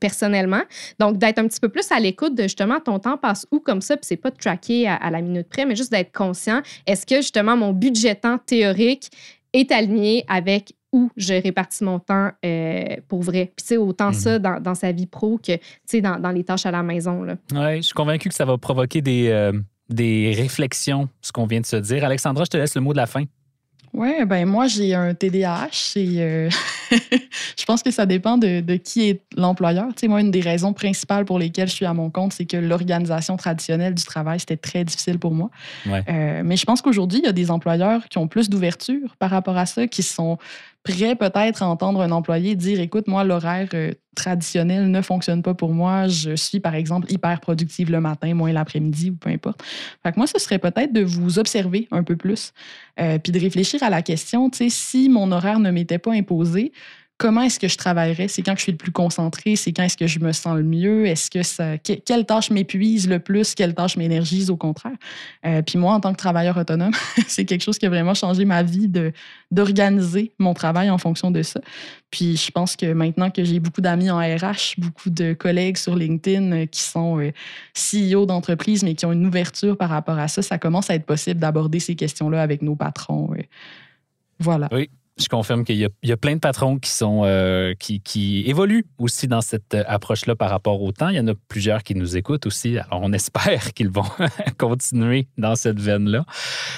personnellement. 0.00 0.62
Donc, 0.98 1.18
d'être 1.18 1.38
un 1.38 1.46
petit 1.46 1.60
peu 1.60 1.68
plus 1.68 1.90
à 1.90 2.00
l'écoute 2.00 2.34
de 2.34 2.44
justement 2.44 2.80
ton 2.80 2.98
temps 2.98 3.16
passe 3.16 3.46
où 3.50 3.60
comme 3.60 3.80
ça, 3.80 3.96
puis 3.96 4.06
c'est 4.06 4.16
pas 4.16 4.30
de 4.30 4.36
tracker 4.36 4.88
à, 4.88 5.10
la 5.10 5.20
minute 5.20 5.48
près, 5.48 5.66
mais 5.66 5.76
juste 5.76 5.90
d'être 5.90 6.12
conscient. 6.12 6.62
Est-ce 6.86 7.06
que 7.06 7.16
justement 7.16 7.56
mon 7.56 7.72
budget 7.72 8.14
temps 8.14 8.38
théorique 8.38 9.10
est 9.52 9.72
aligné 9.72 10.24
avec 10.28 10.74
où 10.92 11.10
je 11.16 11.34
répartis 11.34 11.84
mon 11.84 11.98
temps 11.98 12.30
euh, 12.44 12.96
pour 13.08 13.22
vrai? 13.22 13.52
Puis, 13.56 13.64
tu 13.64 13.66
sais, 13.66 13.76
autant 13.76 14.12
ça 14.12 14.38
mhm. 14.38 14.62
dans, 14.62 14.74
sa 14.74 14.92
vie 14.92 15.06
pro 15.06 15.38
que, 15.38 15.56
tu 15.56 15.62
sais, 15.86 16.00
dans, 16.00 16.30
les 16.30 16.44
tâches 16.44 16.66
à 16.66 16.70
la 16.70 16.82
maison. 16.82 17.26
Oui, 17.52 17.76
je 17.76 17.82
suis 17.82 17.94
convaincu 17.94 18.28
que 18.28 18.34
ça 18.34 18.44
va 18.44 18.56
provoquer 18.56 19.02
des, 19.02 19.28
euh, 19.28 19.52
des 19.88 20.34
réflexions, 20.36 21.08
ce 21.20 21.32
qu'on 21.32 21.46
vient 21.46 21.60
de 21.60 21.66
se 21.66 21.76
dire. 21.76 22.04
Alexandra, 22.04 22.44
je 22.44 22.50
te 22.50 22.56
laisse 22.56 22.74
le 22.74 22.80
mot 22.80 22.92
de 22.92 22.98
la 22.98 23.06
fin. 23.06 23.24
Oui, 23.98 24.24
ben 24.26 24.46
moi, 24.46 24.68
j'ai 24.68 24.94
un 24.94 25.12
TDAH 25.12 25.96
et 25.96 26.22
euh, 26.22 26.48
je 26.92 27.64
pense 27.66 27.82
que 27.82 27.90
ça 27.90 28.06
dépend 28.06 28.38
de, 28.38 28.60
de 28.60 28.76
qui 28.76 29.08
est 29.08 29.22
l'employeur. 29.36 29.88
Tu 29.88 30.02
sais, 30.02 30.08
moi, 30.08 30.20
une 30.20 30.30
des 30.30 30.40
raisons 30.40 30.72
principales 30.72 31.24
pour 31.24 31.36
lesquelles 31.36 31.66
je 31.66 31.74
suis 31.74 31.84
à 31.84 31.92
mon 31.92 32.08
compte, 32.08 32.32
c'est 32.32 32.44
que 32.44 32.56
l'organisation 32.56 33.36
traditionnelle 33.36 33.94
du 33.94 34.04
travail, 34.04 34.38
c'était 34.38 34.56
très 34.56 34.84
difficile 34.84 35.18
pour 35.18 35.32
moi. 35.32 35.50
Euh, 35.88 36.42
mais 36.44 36.56
je 36.56 36.64
pense 36.64 36.80
qu'aujourd'hui, 36.80 37.18
il 37.18 37.24
y 37.24 37.28
a 37.28 37.32
des 37.32 37.50
employeurs 37.50 38.08
qui 38.08 38.18
ont 38.18 38.28
plus 38.28 38.48
d'ouverture 38.48 39.16
par 39.18 39.30
rapport 39.30 39.56
à 39.56 39.66
ça, 39.66 39.88
qui 39.88 40.04
sont 40.04 40.38
prêt 40.82 41.14
peut-être 41.16 41.62
à 41.62 41.68
entendre 41.68 42.00
un 42.00 42.10
employé 42.10 42.54
dire 42.54 42.80
écoute, 42.80 43.08
moi, 43.08 43.24
l'horaire 43.24 43.68
euh, 43.74 43.92
traditionnel 44.14 44.90
ne 44.90 45.00
fonctionne 45.02 45.42
pas 45.42 45.54
pour 45.54 45.72
moi. 45.72 46.08
Je 46.08 46.34
suis, 46.34 46.60
par 46.60 46.74
exemple, 46.74 47.10
hyper 47.12 47.40
productive 47.40 47.90
le 47.90 48.00
matin, 48.00 48.34
moins 48.34 48.52
l'après-midi 48.52 49.10
ou 49.10 49.16
peu 49.16 49.30
importe. 49.30 49.62
Fait 50.02 50.12
que 50.12 50.16
moi, 50.16 50.26
ce 50.26 50.38
serait 50.38 50.58
peut-être 50.58 50.92
de 50.92 51.02
vous 51.02 51.38
observer 51.38 51.88
un 51.90 52.02
peu 52.02 52.16
plus, 52.16 52.52
euh, 53.00 53.18
puis 53.18 53.32
de 53.32 53.40
réfléchir 53.40 53.82
à 53.82 53.90
la 53.90 54.02
question, 54.02 54.50
tu 54.50 54.58
sais, 54.58 54.70
si 54.70 55.08
mon 55.08 55.30
horaire 55.32 55.60
ne 55.60 55.70
m'était 55.70 55.98
pas 55.98 56.12
imposé, 56.12 56.72
comment 57.18 57.42
est-ce 57.42 57.58
que 57.58 57.66
je 57.66 57.76
travaillerais? 57.76 58.28
C'est 58.28 58.42
quand 58.42 58.56
je 58.56 58.62
suis 58.62 58.72
le 58.72 58.78
plus 58.78 58.92
concentré? 58.92 59.56
C'est 59.56 59.72
quand 59.72 59.82
est-ce 59.82 59.96
que 59.96 60.06
je 60.06 60.20
me 60.20 60.32
sens 60.32 60.56
le 60.56 60.62
mieux? 60.62 61.06
Est-ce 61.06 61.30
que 61.30 61.42
ça, 61.42 61.76
quelle 61.76 62.24
tâche 62.24 62.50
m'épuise 62.50 63.08
le 63.08 63.18
plus? 63.18 63.54
Quelle 63.56 63.74
tâche 63.74 63.96
m'énergise 63.96 64.50
au 64.50 64.56
contraire? 64.56 64.96
Euh, 65.44 65.60
puis 65.60 65.78
moi, 65.78 65.94
en 65.94 66.00
tant 66.00 66.12
que 66.12 66.18
travailleur 66.18 66.56
autonome, 66.56 66.92
c'est 67.26 67.44
quelque 67.44 67.62
chose 67.62 67.76
qui 67.76 67.86
a 67.86 67.88
vraiment 67.88 68.14
changé 68.14 68.44
ma 68.44 68.62
vie 68.62 68.86
de, 68.86 69.12
d'organiser 69.50 70.32
mon 70.38 70.54
travail 70.54 70.90
en 70.90 70.98
fonction 70.98 71.32
de 71.32 71.42
ça. 71.42 71.60
Puis 72.10 72.36
je 72.36 72.50
pense 72.52 72.76
que 72.76 72.92
maintenant 72.92 73.30
que 73.30 73.42
j'ai 73.42 73.58
beaucoup 73.58 73.80
d'amis 73.80 74.10
en 74.10 74.18
RH, 74.18 74.78
beaucoup 74.78 75.10
de 75.10 75.32
collègues 75.32 75.76
sur 75.76 75.96
LinkedIn 75.96 76.52
euh, 76.52 76.66
qui 76.66 76.80
sont 76.80 77.18
euh, 77.18 77.32
CEO 77.74 78.26
d'entreprise, 78.26 78.84
mais 78.84 78.94
qui 78.94 79.04
ont 79.06 79.12
une 79.12 79.26
ouverture 79.26 79.76
par 79.76 79.90
rapport 79.90 80.18
à 80.18 80.28
ça, 80.28 80.40
ça 80.40 80.56
commence 80.56 80.88
à 80.88 80.94
être 80.94 81.04
possible 81.04 81.40
d'aborder 81.40 81.80
ces 81.80 81.96
questions-là 81.96 82.40
avec 82.40 82.62
nos 82.62 82.76
patrons. 82.76 83.34
Voilà. 84.38 84.68
Oui, 84.70 84.88
je 85.20 85.28
confirme 85.28 85.64
qu'il 85.64 85.76
y, 85.76 86.12
a 86.12 86.16
plein 86.16 86.34
de 86.34 86.40
patrons 86.40 86.78
qui 86.78 86.90
sont 86.90 87.22
euh, 87.24 87.74
qui, 87.78 88.44
évoluent 88.46 88.86
aussi 88.98 89.26
dans 89.26 89.40
cette 89.40 89.74
euh, 89.74 89.84
approche-là 89.86 90.36
par 90.36 90.50
rapport 90.50 90.80
au 90.82 90.92
temps. 90.92 91.08
Il 91.08 91.16
y 91.16 91.20
en 91.20 91.28
a 91.28 91.34
plusieurs 91.48 91.82
qui 91.82 91.94
nous 91.94 92.16
écoutent 92.16 92.46
aussi. 92.46 92.78
Alors, 92.78 93.00
on 93.02 93.12
espère 93.12 93.72
qu'ils 93.74 93.90
vont 93.90 94.04
continuer 94.58 95.28
dans 95.36 95.56
cette 95.56 95.80
veine-là. 95.80 96.24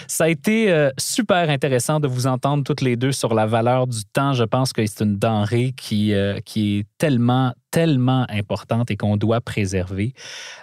Ça 0.06 0.24
a 0.24 0.28
été 0.28 0.72
euh, 0.72 0.90
super 0.98 1.50
intéressant 1.50 2.00
de 2.00 2.08
vous 2.08 2.26
entendre 2.26 2.64
toutes 2.64 2.80
les 2.80 2.96
deux 2.96 3.12
sur 3.12 3.34
la 3.34 3.46
valeur 3.46 3.86
du 3.86 4.04
temps. 4.12 4.32
Je 4.32 4.44
pense 4.44 4.72
que 4.72 4.84
c'est 4.86 5.04
une 5.04 5.18
denrée 5.18 5.72
qui, 5.76 6.12
qui 6.44 6.78
est 6.78 6.86
tellement, 6.98 7.52
tellement 7.70 8.26
importante 8.28 8.90
et 8.90 8.96
qu'on 8.96 9.16
doit 9.16 9.40
préserver. 9.40 10.12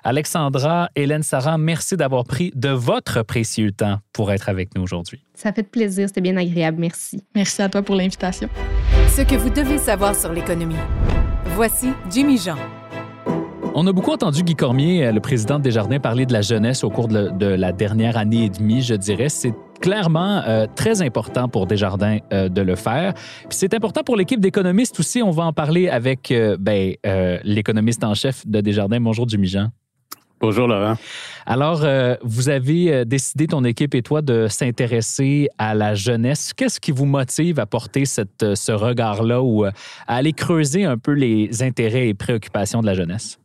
Alexandra, 0.03 0.89
Hélène, 0.95 1.23
Sarah, 1.23 1.57
merci 1.57 1.97
d'avoir 1.97 2.23
pris 2.23 2.51
de 2.55 2.69
votre 2.69 3.23
précieux 3.23 3.71
temps 3.71 3.99
pour 4.13 4.31
être 4.31 4.49
avec 4.49 4.75
nous 4.75 4.83
aujourd'hui. 4.83 5.23
Ça 5.33 5.53
fait 5.53 5.63
plaisir, 5.63 6.07
c'était 6.07 6.21
bien 6.21 6.37
agréable. 6.37 6.79
Merci. 6.79 7.23
Merci 7.35 7.61
à 7.61 7.69
toi 7.69 7.81
pour 7.81 7.95
l'invitation. 7.95 8.49
Ce 9.15 9.21
que 9.21 9.35
vous 9.35 9.49
devez 9.49 9.77
savoir 9.77 10.15
sur 10.15 10.31
l'économie. 10.33 10.75
Voici 11.55 11.89
Jimmy 12.11 12.37
Jean. 12.37 12.57
On 13.79 13.85
a 13.85 13.91
beaucoup 13.91 14.09
entendu 14.09 14.41
Guy 14.41 14.55
Cormier, 14.55 15.05
euh, 15.05 15.11
le 15.11 15.19
président 15.19 15.59
de 15.59 15.63
Desjardins, 15.63 15.99
parler 15.99 16.25
de 16.25 16.33
la 16.33 16.41
jeunesse 16.41 16.83
au 16.83 16.89
cours 16.89 17.07
de, 17.07 17.45
la 17.45 17.71
dernière 17.71 18.17
année 18.17 18.45
et 18.45 18.49
demie, 18.49 18.81
je 18.81 18.95
dirais. 18.95 19.29
C'est 19.29 19.53
clairement 19.81 20.41
euh, 20.47 20.65
très 20.75 21.03
important 21.03 21.47
pour 21.47 21.67
Desjardins 21.67 22.17
euh, 22.33 22.49
de 22.49 22.61
le 22.61 22.75
faire. 22.75 23.13
Puis 23.13 23.49
c'est 23.51 23.75
important 23.75 24.01
pour 24.03 24.15
l'équipe 24.15 24.39
d'économistes 24.39 24.99
aussi. 24.99 25.21
On 25.21 25.29
va 25.29 25.43
en 25.43 25.53
parler 25.53 25.89
avec 25.89 26.33
ben, 26.59 26.95
l'économiste 27.43 28.03
en 28.03 28.15
chef 28.15 28.47
de 28.47 28.61
Desjardins. 28.61 28.99
Bonjour, 28.99 29.27
Jean. 29.29 29.67
Bonjour 30.39 30.67
Laurent. 30.67 30.95
Alors, 31.45 31.85
vous 32.23 32.49
avez 32.49 33.05
décidé, 33.05 33.45
ton 33.45 33.63
équipe 33.63 33.93
et 33.93 34.01
toi, 34.01 34.23
de 34.23 34.47
s'intéresser 34.49 35.49
à 35.59 35.75
la 35.75 35.93
jeunesse. 35.93 36.51
Qu'est-ce 36.53 36.79
qui 36.79 36.91
vous 36.91 37.05
motive 37.05 37.59
à 37.59 37.67
porter 37.67 38.05
cette, 38.05 38.55
ce 38.55 38.71
regard-là 38.71 39.43
ou 39.43 39.65
à 39.65 39.71
aller 40.07 40.33
creuser 40.33 40.83
un 40.83 40.97
peu 40.97 41.11
les 41.11 41.61
intérêts 41.61 42.07
et 42.07 42.15
préoccupations 42.15 42.81
de 42.81 42.87
la 42.87 42.95
jeunesse? 42.95 43.37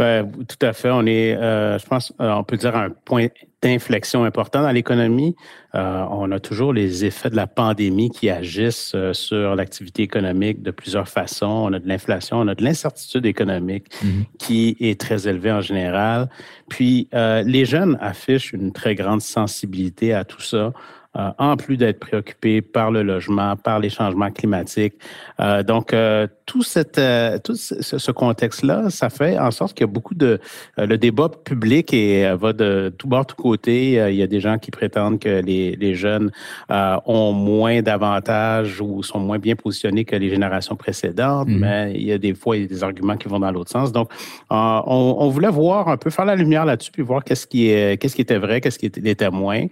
Ben, 0.00 0.30
tout 0.32 0.64
à 0.64 0.72
fait. 0.72 0.90
On 0.90 1.04
est, 1.04 1.36
euh, 1.36 1.78
je 1.78 1.84
pense, 1.84 2.10
euh, 2.22 2.32
on 2.32 2.42
peut 2.42 2.56
dire 2.56 2.74
un 2.74 2.88
point 2.88 3.26
d'inflexion 3.60 4.24
important 4.24 4.62
dans 4.62 4.70
l'économie. 4.70 5.36
Euh, 5.74 6.06
on 6.10 6.32
a 6.32 6.40
toujours 6.40 6.72
les 6.72 7.04
effets 7.04 7.28
de 7.28 7.36
la 7.36 7.46
pandémie 7.46 8.08
qui 8.08 8.30
agissent 8.30 8.96
sur 9.12 9.54
l'activité 9.54 10.02
économique 10.02 10.62
de 10.62 10.70
plusieurs 10.70 11.06
façons. 11.06 11.46
On 11.46 11.72
a 11.74 11.78
de 11.78 11.86
l'inflation, 11.86 12.38
on 12.38 12.48
a 12.48 12.54
de 12.54 12.64
l'incertitude 12.64 13.26
économique 13.26 13.88
mm-hmm. 14.02 14.24
qui 14.38 14.76
est 14.80 14.98
très 14.98 15.28
élevée 15.28 15.52
en 15.52 15.60
général. 15.60 16.30
Puis, 16.70 17.08
les 17.12 17.66
jeunes 17.66 17.98
affichent 18.00 18.54
une 18.54 18.72
très 18.72 18.94
grande 18.94 19.20
sensibilité 19.20 20.14
à 20.14 20.24
tout 20.24 20.40
ça. 20.40 20.72
Euh, 21.18 21.30
en 21.38 21.56
plus 21.56 21.76
d'être 21.76 21.98
préoccupé 21.98 22.62
par 22.62 22.92
le 22.92 23.02
logement, 23.02 23.56
par 23.56 23.80
les 23.80 23.90
changements 23.90 24.30
climatiques. 24.30 24.94
Euh, 25.40 25.64
donc, 25.64 25.92
euh, 25.92 26.28
tout, 26.46 26.62
cette, 26.62 27.00
tout 27.42 27.56
ce, 27.56 28.10
contexte-là, 28.12 28.90
ça 28.90 29.10
fait 29.10 29.36
en 29.36 29.50
sorte 29.50 29.74
qu'il 29.74 29.84
y 29.84 29.90
a 29.90 29.92
beaucoup 29.92 30.14
de... 30.14 30.38
le 30.78 30.96
débat 30.98 31.28
public 31.28 31.92
et 31.92 32.32
va 32.36 32.52
de 32.52 32.94
tout 32.96 33.08
bord, 33.08 33.26
tout 33.26 33.34
côté. 33.34 33.94
il 33.94 34.14
y 34.14 34.22
a 34.22 34.28
des 34.28 34.38
gens 34.38 34.58
qui 34.58 34.70
prétendent 34.70 35.18
que 35.18 35.42
les, 35.42 35.74
les 35.74 35.94
jeunes 35.96 36.30
ont 36.68 37.32
moins 37.32 37.82
d'avantages 37.82 38.80
ou 38.80 39.02
sont 39.02 39.18
moins 39.18 39.38
bien 39.38 39.56
positionnés 39.56 40.04
que 40.04 40.14
les 40.14 40.30
générations 40.30 40.76
précédentes, 40.76 41.48
mm-hmm. 41.48 41.58
mais 41.58 41.92
il 41.94 42.04
y 42.04 42.12
a 42.12 42.18
des 42.18 42.34
fois 42.34 42.56
il 42.56 42.62
y 42.62 42.64
a 42.66 42.68
des 42.68 42.84
arguments 42.84 43.16
qui 43.16 43.28
vont 43.28 43.40
dans 43.40 43.50
l'autre 43.50 43.70
sens. 43.70 43.90
Donc, 43.90 44.10
on, 44.48 45.16
on, 45.18 45.28
voulait 45.28 45.50
voir 45.50 45.88
un 45.88 45.96
peu, 45.96 46.10
faire 46.10 46.24
la 46.24 46.36
lumière 46.36 46.64
là-dessus, 46.64 46.92
puis 46.92 47.02
voir 47.02 47.24
qu'est-ce 47.24 47.46
qui, 47.46 47.68
est, 47.68 48.00
qu'est-ce 48.00 48.14
qui 48.14 48.22
était 48.22 48.38
vrai, 48.38 48.60
qu'est-ce 48.60 48.78
qui 48.78 48.86
était, 48.86 49.08
était 49.08 49.30
moins. 49.30 49.66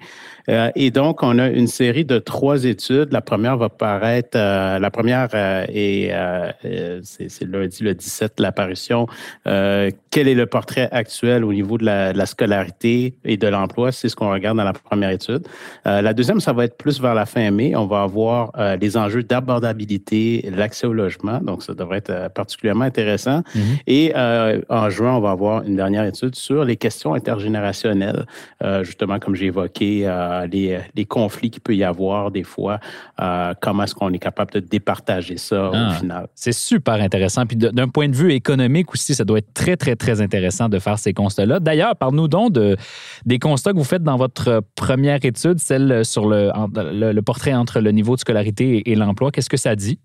Et 0.74 0.90
donc, 0.90 1.22
on 1.22 1.38
a 1.38 1.48
une 1.48 1.66
série 1.66 2.04
de 2.04 2.18
trois 2.18 2.64
études. 2.64 3.12
La 3.12 3.20
première 3.20 3.56
va 3.56 3.68
paraître, 3.68 4.36
euh, 4.36 4.78
la 4.78 4.90
première 4.90 5.28
euh, 5.34 5.64
est, 5.68 6.10
euh, 6.12 7.00
c'est 7.02 7.44
lundi 7.44 7.82
le 7.82 7.94
17, 7.94 8.40
l'apparition. 8.40 9.06
quel 9.44 10.28
est 10.28 10.34
le 10.34 10.46
portrait 10.46 10.88
actuel 10.90 11.44
au 11.44 11.52
niveau 11.52 11.76
de 11.78 11.84
la, 11.84 12.12
de 12.12 12.18
la 12.18 12.26
scolarité 12.26 13.14
et 13.24 13.36
de 13.36 13.46
l'emploi? 13.46 13.92
C'est 13.92 14.08
ce 14.08 14.16
qu'on 14.16 14.30
regarde 14.30 14.56
dans 14.56 14.64
la 14.64 14.72
première 14.72 15.10
étude. 15.10 15.46
la 15.84 16.14
deuxième, 16.14 16.40
ça 16.40 16.52
va 16.52 16.64
être 16.64 16.76
plus 16.76 17.00
vers 17.00 17.14
la 17.14 17.26
fin 17.26 17.50
mai. 17.50 17.76
On 17.76 17.86
va 17.86 18.02
avoir 18.02 18.52
les 18.80 18.96
enjeux 18.96 19.22
d'abordabilité, 19.22 20.50
l'accès 20.54 20.86
au 20.86 20.92
logement. 20.92 21.40
Donc, 21.40 21.62
ça 21.62 21.74
devrait 21.74 21.98
être 21.98 22.30
particulièrement 22.32 22.84
intéressant. 22.84 23.40
Mm-hmm. 23.40 23.82
Et 23.86 24.12
en 24.68 24.90
juin, 24.90 25.14
on 25.14 25.20
va 25.20 25.30
avoir 25.30 25.62
une 25.64 25.76
dernière 25.76 26.04
étude 26.04 26.34
sur 26.34 26.64
les 26.64 26.76
questions 26.76 27.14
intergénérationnelles. 27.14 28.26
justement, 28.82 29.18
comme 29.18 29.34
j'ai 29.34 29.46
évoqué, 29.46 30.06
les, 30.46 30.78
les 30.94 31.04
conflits 31.04 31.50
qu'il 31.50 31.62
peut 31.62 31.74
y 31.74 31.84
avoir 31.84 32.30
des 32.30 32.42
fois, 32.42 32.80
euh, 33.20 33.54
comment 33.60 33.84
est-ce 33.84 33.94
qu'on 33.94 34.12
est 34.12 34.18
capable 34.18 34.52
de 34.52 34.60
départager 34.60 35.36
ça 35.36 35.70
au 35.70 35.74
ah, 35.74 35.94
final? 35.94 36.28
C'est 36.34 36.52
super 36.52 36.94
intéressant. 36.94 37.46
Puis 37.46 37.56
d'un 37.56 37.88
point 37.88 38.08
de 38.08 38.16
vue 38.16 38.32
économique 38.32 38.92
aussi, 38.92 39.14
ça 39.14 39.24
doit 39.24 39.38
être 39.38 39.52
très, 39.54 39.76
très, 39.76 39.96
très 39.96 40.20
intéressant 40.20 40.68
de 40.68 40.78
faire 40.78 40.98
ces 40.98 41.12
constats-là. 41.12 41.60
D'ailleurs, 41.60 41.96
parle-nous 41.96 42.28
donc 42.28 42.52
de, 42.52 42.76
des 43.24 43.38
constats 43.38 43.72
que 43.72 43.78
vous 43.78 43.84
faites 43.84 44.02
dans 44.02 44.16
votre 44.16 44.62
première 44.74 45.24
étude, 45.24 45.58
celle 45.58 46.04
sur 46.04 46.28
le, 46.28 46.50
le 46.74 47.20
portrait 47.22 47.54
entre 47.54 47.80
le 47.80 47.90
niveau 47.90 48.14
de 48.14 48.20
scolarité 48.20 48.90
et 48.90 48.94
l'emploi. 48.94 49.30
Qu'est-ce 49.30 49.50
que 49.50 49.56
ça 49.56 49.74
dit? 49.76 49.98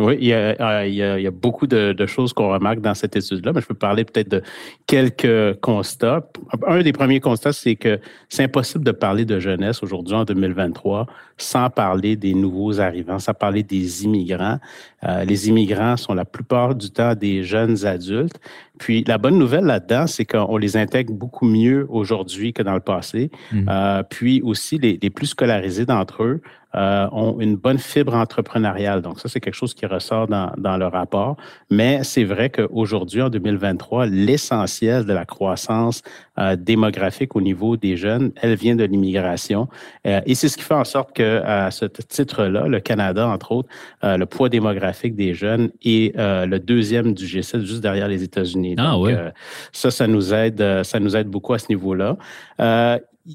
Oui, 0.00 0.16
il 0.18 0.28
y 0.28 0.32
a, 0.32 0.54
a, 0.58 1.30
beaucoup 1.30 1.66
de, 1.66 2.06
choses 2.06 2.32
qu'on 2.32 2.50
remarque 2.50 2.80
dans 2.80 2.94
cette 2.94 3.16
étude-là, 3.16 3.52
mais 3.54 3.60
je 3.60 3.66
peux 3.66 3.74
parler 3.74 4.06
peut-être 4.06 4.30
de 4.30 4.42
quelques 4.86 5.60
constats. 5.60 6.26
Un 6.66 6.80
des 6.80 6.92
premiers 6.92 7.20
constats, 7.20 7.52
c'est 7.52 7.76
que 7.76 8.00
c'est 8.30 8.44
impossible 8.44 8.82
de 8.82 8.92
parler 8.92 9.26
de 9.26 9.38
jeunesse 9.38 9.82
aujourd'hui 9.82 10.14
en 10.14 10.24
2023 10.24 11.06
sans 11.36 11.68
parler 11.68 12.16
des 12.16 12.32
nouveaux 12.32 12.80
arrivants, 12.80 13.18
sans 13.18 13.34
parler 13.34 13.62
des 13.62 14.04
immigrants. 14.04 14.58
Euh, 15.04 15.24
les 15.24 15.48
immigrants 15.48 15.98
sont 15.98 16.14
la 16.14 16.24
plupart 16.24 16.74
du 16.74 16.90
temps 16.90 17.14
des 17.14 17.42
jeunes 17.42 17.84
adultes. 17.84 18.40
Puis 18.80 19.04
la 19.06 19.18
bonne 19.18 19.38
nouvelle 19.38 19.66
là-dedans, 19.66 20.06
c'est 20.06 20.24
qu'on 20.24 20.56
les 20.56 20.78
intègre 20.78 21.12
beaucoup 21.12 21.44
mieux 21.44 21.86
aujourd'hui 21.90 22.54
que 22.54 22.62
dans 22.62 22.72
le 22.72 22.80
passé. 22.80 23.30
Mmh. 23.52 23.66
Euh, 23.68 24.02
puis 24.02 24.40
aussi, 24.40 24.78
les, 24.78 24.98
les 25.00 25.10
plus 25.10 25.26
scolarisés 25.26 25.84
d'entre 25.84 26.22
eux 26.22 26.40
euh, 26.76 27.08
ont 27.10 27.40
une 27.40 27.56
bonne 27.56 27.78
fibre 27.78 28.14
entrepreneuriale. 28.14 29.02
Donc, 29.02 29.18
ça, 29.18 29.28
c'est 29.28 29.40
quelque 29.40 29.54
chose 29.56 29.74
qui 29.74 29.86
ressort 29.86 30.28
dans, 30.28 30.52
dans 30.56 30.76
le 30.76 30.86
rapport. 30.86 31.36
Mais 31.68 32.04
c'est 32.04 32.22
vrai 32.22 32.48
qu'aujourd'hui, 32.48 33.20
en 33.22 33.28
2023, 33.28 34.06
l'essentiel 34.06 35.04
de 35.04 35.12
la 35.12 35.24
croissance 35.24 36.02
euh, 36.38 36.54
démographique 36.54 37.34
au 37.34 37.40
niveau 37.40 37.76
des 37.76 37.96
jeunes, 37.96 38.30
elle 38.40 38.54
vient 38.54 38.76
de 38.76 38.84
l'immigration. 38.84 39.68
Et 40.04 40.36
c'est 40.36 40.48
ce 40.48 40.56
qui 40.56 40.62
fait 40.62 40.74
en 40.74 40.84
sorte 40.84 41.12
que, 41.12 41.42
à 41.44 41.72
ce 41.72 41.86
titre-là, 41.86 42.68
le 42.68 42.78
Canada, 42.78 43.26
entre 43.26 43.52
autres, 43.52 43.68
le 44.02 44.24
poids 44.24 44.48
démographique 44.48 45.16
des 45.16 45.34
jeunes 45.34 45.70
est 45.84 46.16
le 46.16 46.58
deuxième 46.58 47.14
du 47.14 47.24
G7, 47.24 47.60
juste 47.60 47.80
derrière 47.80 48.08
les 48.08 48.22
États-Unis. 48.22 48.69
Ah, 48.78 48.92
Donc, 48.92 49.10
ça, 49.72 49.90
ça 49.90 50.06
nous 50.06 50.32
aide, 50.34 50.82
ça 50.82 51.00
nous 51.00 51.16
aide 51.16 51.28
beaucoup 51.28 51.54
à 51.54 51.58
ce 51.58 51.66
niveau-là. 51.68 52.16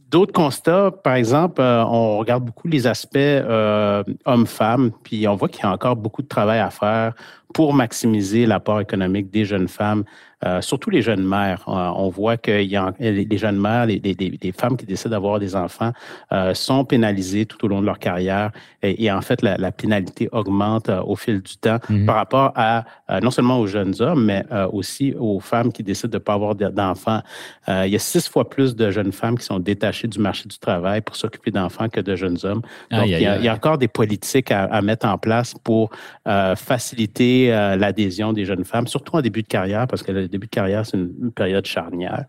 D'autres 0.10 0.34
constats, 0.34 0.91
par 0.91 1.13
exemple, 1.13 1.62
euh, 1.62 1.86
on 1.86 2.17
regarde 2.17 2.43
beaucoup 2.43 2.67
les 2.67 2.88
aspects 2.88 3.17
euh, 3.17 4.04
hommes-femmes, 4.26 4.91
puis 5.04 5.28
on 5.28 5.36
voit 5.36 5.48
qu'il 5.48 5.63
y 5.63 5.67
a 5.67 5.71
encore 5.71 5.95
beaucoup 5.95 6.24
de 6.24 6.28
travail 6.28 6.60
à 6.60 6.71
faire 6.71 7.13
pour 7.56 7.74
maximiser 7.74 8.46
l'apport 8.46 8.82
économique 8.82 9.32
des 9.32 9.46
jeunes 9.46 9.70
femmes 9.70 10.04
euh, 10.46 10.62
surtout 10.62 10.89
les 10.89 11.02
jeunes 11.02 11.24
mères. 11.24 11.63
Euh, 11.68 11.91
on 11.96 12.10
voit 12.10 12.38
que 12.38 12.62
y 12.62 12.76
a, 12.76 12.94
les 13.00 13.38
jeunes 13.38 13.60
mères, 13.60 13.86
les, 13.86 14.54
femmes 14.56 14.78
qui 14.78 14.86
décident 14.86 15.12
d'avoir 15.12 15.39
des 15.39 15.56
enfants 15.56 15.91
euh, 16.32 16.54
sont 16.54 16.86
pénalisées 16.86 17.46
tout 17.46 17.63
au 17.65 17.68
long 17.68 17.82
de 17.82 17.86
leur 17.86 18.00
carrière 18.00 18.52
et, 18.84 19.12
en 19.12 19.22
fait, 19.22 19.41
la, 19.41 19.72
pénalité 19.72 20.30
augmente 20.32 20.89
au 20.89 21.15
fil 21.15 21.41
du 21.41 21.58
temps 21.58 21.80
mhm. 21.89 22.06
par 22.06 22.15
rapport 22.15 22.52
à 22.56 22.84
non 23.22 23.32
seulement 23.32 23.60
aux 23.60 23.65
jeunes 23.65 23.96
hommes, 24.00 24.26
mais 24.26 24.44
aussi 24.72 25.15
aux 25.18 25.39
femmes 25.39 25.72
qui 25.72 25.82
décident 25.82 26.12
de 26.12 26.18
ne 26.18 26.20
pas 26.20 26.34
avoir 26.34 26.54
d'enfants. 26.54 27.22
il 27.68 27.88
y 27.88 27.96
a 27.96 28.00
six 28.00 28.30
fois 28.30 28.48
plus 28.48 28.76
de 28.76 28.91
jeunes 28.91 29.12
femmes 29.12 29.39
qui 29.39 29.46
sont 29.46 29.58
détachées 29.58 30.08
du 30.08 30.20
marché 30.20 30.48
du 30.48 30.60
travail 30.60 31.02
pour 31.02 31.15
s'occuper 31.15 31.50
d'enfants 31.50 31.89
que 31.89 32.00
de 32.00 32.15
jeunes 32.15 32.38
hommes. 32.44 32.62
Donc, 32.91 33.08
il, 33.08 33.20
y 33.20 33.26
a, 33.26 33.54
encore 33.54 33.80
des 33.80 33.88
politiques 33.88 34.52
à, 34.52 34.65
à 34.65 34.84
mettre 34.84 35.08
en 35.08 35.18
place 35.18 35.56
pour 35.63 35.89
faciliter 36.24 37.44
l'adhésion 37.47 38.34
des 38.34 38.45
jeunes 38.45 38.63
femmes, 38.63 38.88
surtout 38.88 39.15
en 39.15 39.21
début 39.21 39.43
de 39.43 39.47
carrière, 39.47 39.88
parce 39.88 40.03
que 40.03 40.12
le 40.12 40.27
début 40.27 40.47
de 40.47 40.51
carrière, 40.51 40.86
c'est 40.86 40.97
une, 40.97 41.31
période 41.31 41.65
charnière. 41.65 42.25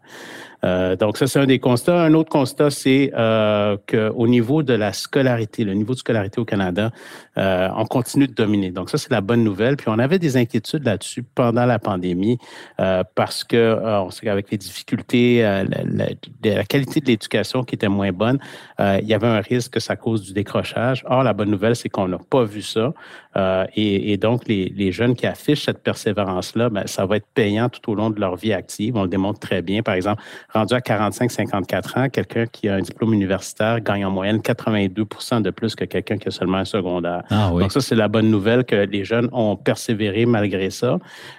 Euh, 0.65 0.97
donc, 0.97 1.17
ça, 1.17 1.27
c'est 1.27 1.39
un 1.39 1.47
des 1.47 1.59
constats. 1.59 2.01
Un 2.03 2.15
autre 2.15 2.31
constat, 2.31 2.71
c'est 2.71 3.13
euh, 3.17 3.77
qu'au 3.89 4.27
niveau 4.27 4.63
de 4.63 4.73
la 4.73 4.93
scolarité, 4.93 5.65
le 5.65 5.75
niveau 5.75 5.95
de 5.95 5.99
scolarité 5.99 6.41
au 6.41 6.45
Canada, 6.45 6.91
euh, 7.39 7.69
on 7.77 7.85
continue 7.85 8.27
de 8.27 8.35
dominer. 8.35 8.71
Donc, 8.71 8.91
ça, 8.91 8.99
c'est 8.99 9.11
la 9.11 9.21
bonne 9.21 9.45
nouvelle. 9.45 9.77
Puis, 9.77 9.89
on 9.89 9.99
avait 9.99 10.19
des 10.19 10.37
inquiétudes 10.37 10.85
là-dessus 10.85 11.23
pendant 11.23 11.67
la 11.67 11.79
pandémie 11.79 12.39
parce 13.15 13.45
que 13.45 13.79
on 13.85 14.11
sait 14.11 14.27
qu'avec 14.27 14.51
les 14.51 14.59
difficultés, 14.59 15.43
la, 15.43 16.65
qualité 16.65 17.01
de 17.01 17.07
l'éducation 17.07 17.65
qui 17.65 17.75
était 17.75 17.89
moins 17.89 18.13
bonne, 18.13 18.39
il 18.79 19.07
y 19.07 19.15
avait 19.15 19.27
un 19.27 19.41
risque 19.41 19.75
que 19.75 19.81
ça 19.81 19.97
cause 19.97 20.23
du 20.23 20.33
décrochage. 20.33 21.05
Or, 21.09 21.23
la 21.23 21.33
bonne 21.33 21.51
nouvelle, 21.51 21.77
c'est 21.77 21.89
qu'on 21.89 22.09
n'a 22.09 22.19
pas 22.19 22.45
vu 22.45 22.63
ça. 22.63 22.93
Et, 23.75 24.17
donc, 24.17 24.49
les, 24.49 24.73
les, 24.75 24.93
jeunes 24.93 25.15
qui 25.15 25.27
affichent 25.27 25.65
cette 25.65 25.83
persévérance-là, 25.83 26.71
ben, 26.71 26.87
ça 26.87 27.05
va 27.07 27.17
être 27.17 27.27
payant 27.35 27.69
tout 27.69 27.91
au 27.91 27.95
long 27.95 28.11
de 28.11 28.19
leur 28.21 28.37
vie 28.37 28.53
active. 28.53 28.97
On 28.97 29.03
le 29.03 29.09
démontre 29.09 29.41
très 29.41 29.63
bien. 29.63 29.83
Par 29.83 29.95
exemple, 29.95 30.23
rendu 30.53 30.75
à 30.75 30.81
45-54 30.81 31.99
ans, 31.99 32.09
quelqu'un 32.09 32.47
qui 32.47 32.69
a 32.69 32.75
un 32.75 32.81
diplôme 32.81 33.13
universitaire 33.13 33.81
gagne 33.81 34.05
en 34.05 34.11
moyenne 34.11 34.41
82 34.41 35.07
de 35.43 35.51
plus 35.51 35.75
que 35.75 35.85
quelqu'un 35.85 36.19
qui 36.19 36.29
a 36.29 36.31
seulement 36.31 36.59
un 36.59 36.65
secondaire. 36.65 37.23
Ah 37.31 37.51
Donc 37.51 37.73
ça, 37.73 37.81
c'est 37.81 37.95
la 37.95 38.09
bonne 38.09 38.31
nouvelle 38.31 38.65
que 38.65 38.77
les 38.77 39.05
jeunes 39.05 39.29
ont 39.33 39.57
persévéré 39.57 40.27
malgré 40.27 40.71
ça. 40.71 40.99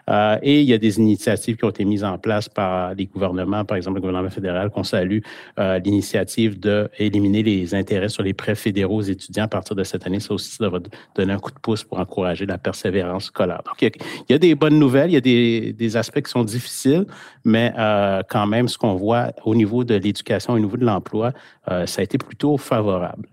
Euh, 0.10 0.38
et 0.42 0.62
il 0.62 0.68
y 0.68 0.74
a 0.74 0.78
des 0.78 0.98
initiatives 0.98 1.58
qui 1.58 1.66
ont 1.66 1.70
été 1.70 1.86
mises 1.86 2.04
en 2.04 2.18
place 2.18 2.50
par 2.50 2.94
les 2.94 3.06
gouvernements, 3.06 3.66
par 3.66 3.78
exemple 3.78 3.96
le 3.96 4.02
gouvernement 4.02 4.30
fédéral, 4.30 4.70
qu'on 4.70 4.84
salue, 4.84 5.20
euh, 5.60 5.80
l'initiative 5.80 6.60
d'éliminer 6.60 7.44
les 7.44 7.76
intérêts 7.76 8.10
sur 8.10 8.24
les 8.24 8.34
prêts 8.34 8.56
fédéraux 8.56 8.98
aux 8.98 9.02
étudiants 9.02 9.46
à 9.46 9.48
partir 9.48 9.76
de 9.76 9.84
cette 9.84 10.06
année. 10.06 10.20
Ça 10.20 10.34
aussi, 10.34 10.52
ça 10.52 10.70
va 10.70 10.80
donner 11.16 11.34
un 11.34 11.40
coup 11.40 11.52
de 11.52 11.60
pouce 11.60 11.84
pour 11.84 12.00
encourager 12.00 12.46
la 12.46 12.58
persévérance 12.58 13.26
scolaire. 13.26 13.62
Donc, 13.66 13.82
il 13.82 13.92
y 14.30 14.34
a, 14.34 14.38
des 14.38 14.56
bonnes 14.56 14.80
nouvelles, 14.80 15.12
il 15.12 15.14
y 15.14 15.18
a 15.18 15.22
des, 15.22 15.74
des 15.74 15.98
aspects 15.98 16.22
qui 16.22 16.32
sont 16.32 16.44
difficiles, 16.44 17.06
mais 17.44 17.74
euh, 17.78 18.22
quand 18.30 18.46
même, 18.46 18.68
ce 18.68 18.78
qu'on 18.78 18.96
voit 18.98 19.32
au 19.46 19.56
niveau 19.56 19.84
de 19.84 19.96
l'éducation, 19.96 20.54
au 20.54 20.60
niveau 20.60 20.78
de 20.78 20.86
l'emploi, 20.86 21.32
euh, 21.72 21.86
ça 21.86 22.02
a 22.02 22.04
été 22.04 22.18
plutôt 22.18 22.58
favorable. 22.58 23.28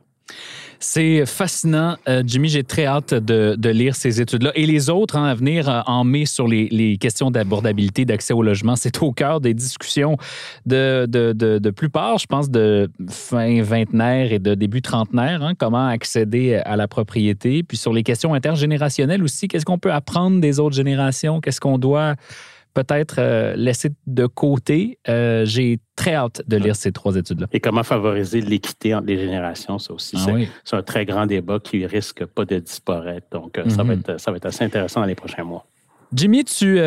C'est 0.86 1.24
fascinant, 1.24 1.96
euh, 2.08 2.22
Jimmy. 2.26 2.48
J'ai 2.48 2.62
très 2.62 2.84
hâte 2.84 3.14
de, 3.14 3.68
lire 3.70 3.96
ces 3.96 4.20
études-là. 4.20 4.52
Et 4.54 4.66
les 4.66 4.90
autres 4.90 5.16
hein, 5.16 5.24
à 5.24 5.34
venir 5.34 5.68
euh, 5.68 5.80
en 5.86 6.04
mai 6.04 6.26
sur 6.26 6.46
les, 6.46 6.98
questions 6.98 7.30
d'abordabilité, 7.30 8.04
d'accès 8.04 8.34
au 8.34 8.42
logement, 8.42 8.76
c'est 8.76 9.02
au 9.02 9.10
cœur 9.10 9.40
des 9.40 9.54
discussions 9.54 10.18
de, 10.66 11.06
de, 11.06 11.70
plupart, 11.70 12.18
je 12.18 12.26
pense, 12.26 12.50
de 12.50 12.90
fin 13.08 13.62
vingtenaire 13.62 14.32
et 14.32 14.38
de 14.38 14.54
début 14.54 14.82
trentenaire. 14.82 15.42
Hein, 15.42 15.54
comment 15.58 15.86
accéder 15.86 16.56
à 16.56 16.76
la 16.76 16.86
propriété. 16.86 17.62
Puis 17.62 17.78
sur 17.78 17.92
les 17.94 18.02
questions 18.02 18.34
intergénérationnelles 18.34 19.22
aussi, 19.22 19.48
qu'est-ce 19.48 19.64
qu'on 19.64 19.78
peut 19.78 19.92
apprendre 19.92 20.38
des 20.40 20.60
autres 20.60 20.76
générations? 20.76 21.40
Qu'est-ce 21.40 21.60
qu'on 21.60 21.78
doit 21.78 22.14
peut-être 22.74 23.16
euh, 23.18 23.54
laisser 23.56 23.90
de 24.06 24.26
côté. 24.26 24.98
Euh, 25.08 25.44
j'ai 25.46 25.78
très 25.96 26.14
hâte 26.14 26.42
de 26.46 26.56
lire 26.56 26.76
ces 26.76 26.92
trois 26.92 27.16
études-là. 27.16 27.46
Et 27.52 27.60
comment 27.60 27.84
favoriser 27.84 28.40
l'équité 28.40 28.94
entre 28.94 29.06
les 29.06 29.16
générations, 29.16 29.78
ça 29.78 29.94
aussi? 29.94 30.16
Ah 30.18 30.32
c'est 30.64 30.76
un 30.76 30.82
très 30.82 31.06
grand 31.06 31.26
débat 31.26 31.60
qui 31.60 31.86
risque 31.86 32.26
pas 32.26 32.44
de 32.44 32.58
disparaître. 32.58 33.26
Donc, 33.30 33.56
euh, 33.56 33.68
ça, 33.70 33.78
va 33.78 33.94
mhm. 33.94 34.00
être, 34.00 34.20
ça 34.20 34.30
va 34.30 34.36
être 34.36 34.46
assez 34.46 34.64
intéressant 34.64 35.00
dans 35.00 35.06
les 35.06 35.14
prochains 35.14 35.44
mois. 35.44 35.64
Jimmy, 36.12 36.44
tu 36.44 36.78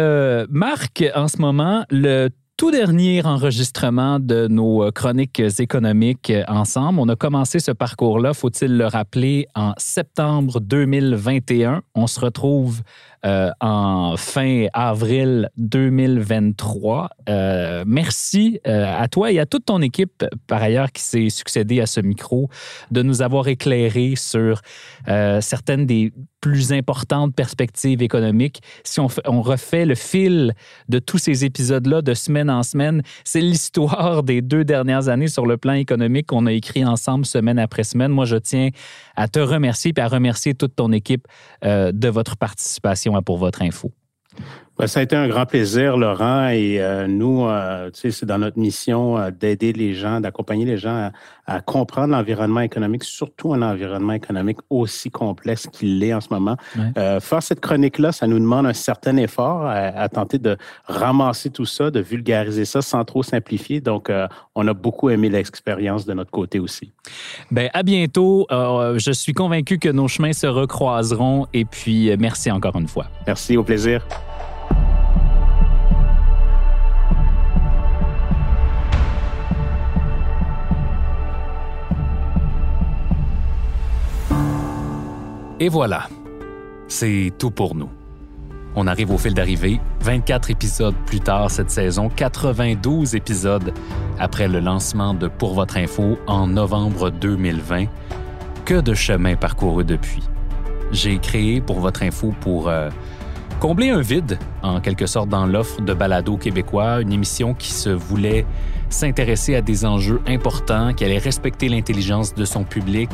marques 0.49 1.03
en 1.13 1.27
ce 1.27 1.37
moment 1.41 1.83
le 1.89 2.29
tout 2.55 2.71
dernier 2.71 3.23
enregistrement 3.25 4.19
de 4.19 4.47
nos 4.47 4.89
chroniques 4.91 5.41
économiques 5.59 6.31
ensemble. 6.47 6.99
On 6.99 7.09
a 7.09 7.15
commencé 7.15 7.59
ce 7.59 7.71
parcours-là, 7.71 8.33
faut-il 8.33 8.77
le 8.77 8.87
rappeler, 8.87 9.47
en 9.53 9.73
septembre 9.77 10.61
2021. 10.61 11.81
On 11.93 12.07
se 12.07 12.19
retrouve 12.19 12.81
euh, 13.27 13.51
en 13.59 14.15
fin 14.15 14.67
avril 14.71 15.49
2023. 15.57 17.09
Euh, 17.27 17.83
merci 17.85 18.61
euh, 18.65 18.85
à 18.97 19.09
toi 19.09 19.33
et 19.33 19.39
à 19.39 19.45
toute 19.45 19.65
ton 19.65 19.81
équipe, 19.81 20.23
par 20.47 20.61
ailleurs, 20.63 20.93
qui 20.93 21.01
s'est 21.01 21.29
succédé 21.29 21.81
à 21.81 21.87
ce 21.87 21.99
micro, 21.99 22.49
de 22.89 23.01
nous 23.01 23.21
avoir 23.21 23.49
éclairé 23.49 24.13
sur 24.15 24.61
certaines 25.41 25.85
des 25.85 26.13
plus 26.41 26.71
importantes 26.71 27.33
perspectives 27.35 28.01
économiques. 28.01 28.61
Si 28.83 28.99
on, 28.99 29.07
on 29.25 29.41
refait 29.41 29.85
le 29.85 29.95
fil 29.95 30.53
de 30.87 30.99
tous 30.99 31.17
ces 31.17 31.45
épisodes-là 31.45 32.01
de 32.01 32.13
semaine 32.13 32.49
en 32.49 32.63
semaine, 32.63 33.01
c'est 33.23 33.41
l'histoire 33.41 34.23
des 34.23 34.41
deux 34.41 34.63
dernières 34.63 35.09
années 35.09 35.27
sur 35.27 35.45
le 35.45 35.57
plan 35.57 35.73
économique 35.73 36.27
qu'on 36.27 36.45
a 36.45 36.53
écrit 36.53 36.85
ensemble 36.85 37.25
semaine 37.25 37.59
après 37.59 37.83
semaine. 37.83 38.11
Moi, 38.11 38.25
je 38.25 38.37
tiens 38.37 38.69
à 39.15 39.27
te 39.27 39.39
remercier 39.39 39.93
et 39.95 39.99
à 39.99 40.07
remercier 40.07 40.53
toute 40.53 40.75
ton 40.75 40.91
équipe 40.91 41.27
de 41.63 42.07
votre 42.07 42.37
participation 42.37 43.16
pour 43.21 43.37
votre 43.37 43.61
info. 43.61 43.91
Ben, 44.79 44.85
ça 44.85 44.99
a 44.99 45.03
été 45.03 45.15
un 45.15 45.27
grand 45.27 45.47
plaisir, 45.47 45.97
Laurent. 45.97 46.49
Et 46.49 46.79
euh, 46.79 47.07
nous, 47.07 47.47
euh, 47.47 47.89
tu 47.89 48.01
sais, 48.01 48.11
c'est 48.11 48.27
dans 48.27 48.37
notre 48.37 48.59
mission 48.59 49.17
euh, 49.17 49.31
d'aider 49.31 49.73
les 49.73 49.95
gens, 49.95 50.21
d'accompagner 50.21 50.65
les 50.65 50.77
gens 50.77 51.09
à, 51.47 51.61
comprendre 51.61 52.09
l'environnement 52.09 52.59
économique, 52.59 53.03
surtout 53.03 53.53
un 53.53 53.61
environnement 53.61 54.13
économique 54.13 54.57
aussi 54.69 55.09
complexe 55.09 55.67
qu'il 55.71 55.97
l'est 55.97 56.13
en 56.13 56.19
ce 56.19 56.27
moment. 56.29 56.57
faire 56.95 57.41
cette 57.41 57.61
chronique-là, 57.61 58.11
ça 58.11 58.27
nous 58.27 58.37
demande 58.37 58.65
un 58.65 58.73
certain 58.73 59.15
effort 59.15 59.65
à, 59.65 60.09
tenter 60.09 60.39
de 60.39 60.57
ramasser 60.87 61.49
tout 61.49 61.65
ça, 61.65 61.89
de 61.89 62.01
vulgariser 62.01 62.65
ça 62.65 62.81
sans 62.81 63.05
trop 63.05 63.23
simplifier. 63.23 63.79
Donc, 63.79 64.11
on 64.55 64.67
a 64.67 64.73
beaucoup 64.73 65.09
aimé 65.09 65.29
l'expérience 65.29 66.05
de 66.05 66.13
notre 66.13 66.31
côté 66.31 66.59
aussi. 66.59 66.91
Ben, 67.49 67.69
à 67.73 67.81
bientôt. 67.81 68.45
je 68.49 69.11
suis 69.13 69.33
convaincu 69.33 69.79
que 69.79 69.89
nos 69.89 70.09
chemins 70.09 70.33
se 70.33 70.47
recroiseront. 70.47 71.47
Et 71.53 71.63
puis, 71.63 72.11
merci 72.17 72.51
encore 72.51 72.75
une 72.75 72.89
fois. 72.89 73.05
Merci, 73.25 73.55
au 73.55 73.63
plaisir. 73.63 74.05
Et 85.59 85.69
voilà, 85.69 86.07
c'est 86.87 87.33
tout 87.39 87.49
pour 87.49 87.73
nous. 87.73 87.89
On 88.75 88.85
arrive 88.85 89.09
au 89.11 89.17
fil 89.17 89.33
d'arrivée, 89.33 89.79
24 90.01 90.51
épisodes 90.51 90.93
plus 91.07 91.19
tard 91.19 91.49
cette 91.49 91.71
saison, 91.71 92.09
92 92.09 93.15
épisodes 93.15 93.73
après 94.19 94.47
le 94.47 94.59
lancement 94.59 95.15
de 95.15 95.27
Pour 95.27 95.55
votre 95.55 95.77
info 95.77 96.19
en 96.27 96.45
novembre 96.45 97.09
2020. 97.09 97.85
Que 98.65 98.81
de 98.81 98.93
chemin 98.93 99.35
parcouru 99.35 99.83
depuis. 99.83 100.21
J'ai 100.91 101.17
créé 101.17 101.59
Pour 101.59 101.79
votre 101.79 102.03
info 102.03 102.35
pour 102.39 102.69
euh, 102.69 102.91
combler 103.59 103.89
un 103.89 104.01
vide, 104.01 104.37
en 104.61 104.79
quelque 104.79 105.07
sorte, 105.07 105.29
dans 105.29 105.47
l'offre 105.47 105.81
de 105.81 105.95
balado 105.95 106.37
québécois, 106.37 107.01
une 107.01 107.11
émission 107.11 107.55
qui 107.55 107.71
se 107.71 107.89
voulait 107.89 108.45
s'intéresser 108.89 109.55
à 109.55 109.61
des 109.61 109.85
enjeux 109.85 110.21
importants, 110.27 110.93
qu'elle 110.93 111.11
allait 111.11 111.19
respecter 111.19 111.69
l'intelligence 111.69 112.33
de 112.33 112.45
son 112.45 112.63
public, 112.63 113.09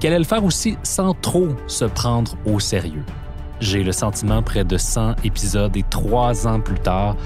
qu'elle 0.00 0.12
allait 0.12 0.20
le 0.20 0.24
faire 0.24 0.44
aussi 0.44 0.76
sans 0.82 1.14
trop 1.14 1.48
se 1.66 1.84
prendre 1.84 2.36
au 2.44 2.60
sérieux. 2.60 3.04
J'ai 3.60 3.82
le 3.82 3.92
sentiment, 3.92 4.42
près 4.42 4.64
de 4.64 4.76
100 4.76 5.16
épisodes 5.24 5.76
et 5.76 5.84
trois 5.88 6.46
ans 6.46 6.60
plus 6.60 6.78
tard, 6.78 7.16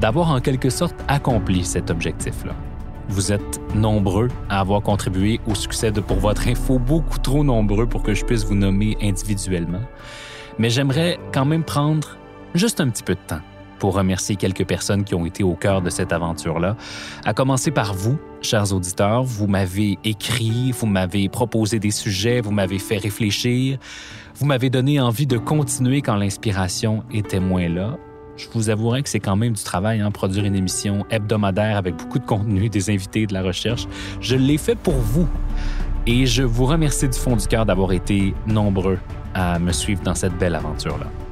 d'avoir 0.00 0.30
en 0.30 0.40
quelque 0.40 0.70
sorte 0.70 0.96
accompli 1.08 1.64
cet 1.64 1.90
objectif-là. 1.90 2.54
Vous 3.08 3.32
êtes 3.32 3.60
nombreux 3.74 4.28
à 4.48 4.60
avoir 4.60 4.82
contribué 4.82 5.40
au 5.46 5.54
succès 5.54 5.92
de 5.92 6.00
Pour 6.00 6.16
votre 6.16 6.48
info, 6.48 6.78
beaucoup 6.78 7.18
trop 7.18 7.44
nombreux 7.44 7.86
pour 7.86 8.02
que 8.02 8.14
je 8.14 8.24
puisse 8.24 8.44
vous 8.44 8.56
nommer 8.56 8.96
individuellement. 9.00 9.82
Mais 10.58 10.70
j'aimerais 10.70 11.18
quand 11.32 11.44
même 11.44 11.62
prendre 11.62 12.16
juste 12.54 12.80
un 12.80 12.88
petit 12.88 13.04
peu 13.04 13.14
de 13.14 13.20
temps 13.26 13.42
pour 13.78 13.94
remercier 13.94 14.36
quelques 14.36 14.66
personnes 14.66 15.04
qui 15.04 15.14
ont 15.14 15.26
été 15.26 15.42
au 15.42 15.54
cœur 15.54 15.82
de 15.82 15.90
cette 15.90 16.12
aventure-là. 16.12 16.76
À 17.24 17.34
commencer 17.34 17.70
par 17.70 17.94
vous, 17.94 18.18
chers 18.42 18.72
auditeurs, 18.72 19.22
vous 19.22 19.46
m'avez 19.46 19.98
écrit, 20.04 20.72
vous 20.72 20.86
m'avez 20.86 21.28
proposé 21.28 21.78
des 21.78 21.90
sujets, 21.90 22.40
vous 22.40 22.52
m'avez 22.52 22.78
fait 22.78 22.98
réfléchir, 22.98 23.78
vous 24.34 24.46
m'avez 24.46 24.70
donné 24.70 25.00
envie 25.00 25.26
de 25.26 25.38
continuer 25.38 26.02
quand 26.02 26.16
l'inspiration 26.16 27.02
était 27.12 27.40
moins 27.40 27.68
là. 27.68 27.96
Je 28.36 28.48
vous 28.52 28.68
avouerai 28.68 29.02
que 29.02 29.08
c'est 29.08 29.20
quand 29.20 29.36
même 29.36 29.54
du 29.54 29.62
travail, 29.62 30.00
hein, 30.00 30.10
produire 30.10 30.44
une 30.44 30.54
émission 30.54 31.06
hebdomadaire 31.10 31.76
avec 31.76 31.96
beaucoup 31.96 32.18
de 32.18 32.26
contenu, 32.26 32.68
des 32.70 32.90
invités, 32.90 33.26
de 33.26 33.32
la 33.32 33.42
recherche. 33.42 33.86
Je 34.20 34.36
l'ai 34.36 34.58
fait 34.58 34.76
pour 34.76 34.94
vous. 34.94 35.28
Et 36.06 36.26
je 36.26 36.42
vous 36.42 36.66
remercie 36.66 37.08
du 37.08 37.18
fond 37.18 37.34
du 37.34 37.46
cœur 37.48 37.66
d'avoir 37.66 37.92
été 37.92 38.32
nombreux 38.46 38.98
à 39.34 39.58
me 39.58 39.72
suivre 39.72 40.02
dans 40.02 40.14
cette 40.14 40.38
belle 40.38 40.54
aventure-là. 40.54 41.25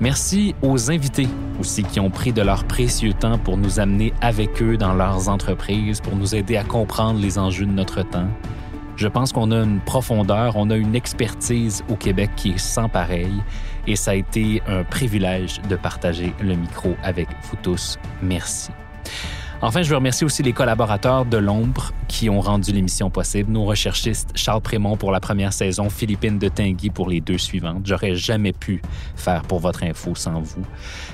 Merci 0.00 0.54
aux 0.62 0.90
invités 0.90 1.28
aussi 1.58 1.82
qui 1.82 2.00
ont 2.00 2.08
pris 2.08 2.32
de 2.32 2.40
leur 2.40 2.64
précieux 2.64 3.12
temps 3.12 3.36
pour 3.36 3.58
nous 3.58 3.80
amener 3.80 4.14
avec 4.22 4.62
eux 4.62 4.78
dans 4.78 4.94
leurs 4.94 5.28
entreprises, 5.28 6.00
pour 6.00 6.16
nous 6.16 6.34
aider 6.34 6.56
à 6.56 6.64
comprendre 6.64 7.20
les 7.20 7.38
enjeux 7.38 7.66
de 7.66 7.70
notre 7.70 8.02
temps. 8.02 8.28
Je 8.96 9.08
pense 9.08 9.30
qu'on 9.30 9.50
a 9.50 9.62
une 9.62 9.80
profondeur, 9.80 10.56
on 10.56 10.70
a 10.70 10.76
une 10.76 10.94
expertise 10.94 11.84
au 11.90 11.96
Québec 11.96 12.30
qui 12.34 12.52
est 12.52 12.58
sans 12.58 12.88
pareil 12.88 13.42
et 13.86 13.94
ça 13.94 14.12
a 14.12 14.14
été 14.14 14.62
un 14.66 14.84
privilège 14.84 15.60
de 15.68 15.76
partager 15.76 16.32
le 16.40 16.54
micro 16.54 16.96
avec 17.02 17.28
vous 17.42 17.56
tous. 17.62 17.98
Merci. 18.22 18.70
Enfin, 19.62 19.82
je 19.82 19.90
veux 19.90 19.96
remercier 19.96 20.24
aussi 20.24 20.42
les 20.42 20.54
collaborateurs 20.54 21.26
de 21.26 21.36
l'ombre 21.36 21.92
qui 22.08 22.30
ont 22.30 22.40
rendu 22.40 22.72
l'émission 22.72 23.10
possible. 23.10 23.52
Nos 23.52 23.66
recherchistes 23.66 24.30
Charles 24.34 24.62
Prémont 24.62 24.96
pour 24.96 25.12
la 25.12 25.20
première 25.20 25.52
saison, 25.52 25.90
Philippine 25.90 26.38
de 26.38 26.48
Tinguy 26.48 26.88
pour 26.88 27.10
les 27.10 27.20
deux 27.20 27.36
suivantes. 27.36 27.82
J'aurais 27.84 28.14
jamais 28.14 28.54
pu 28.54 28.80
faire 29.16 29.42
pour 29.42 29.58
votre 29.58 29.82
info 29.82 30.14
sans 30.14 30.40
vous. 30.40 30.62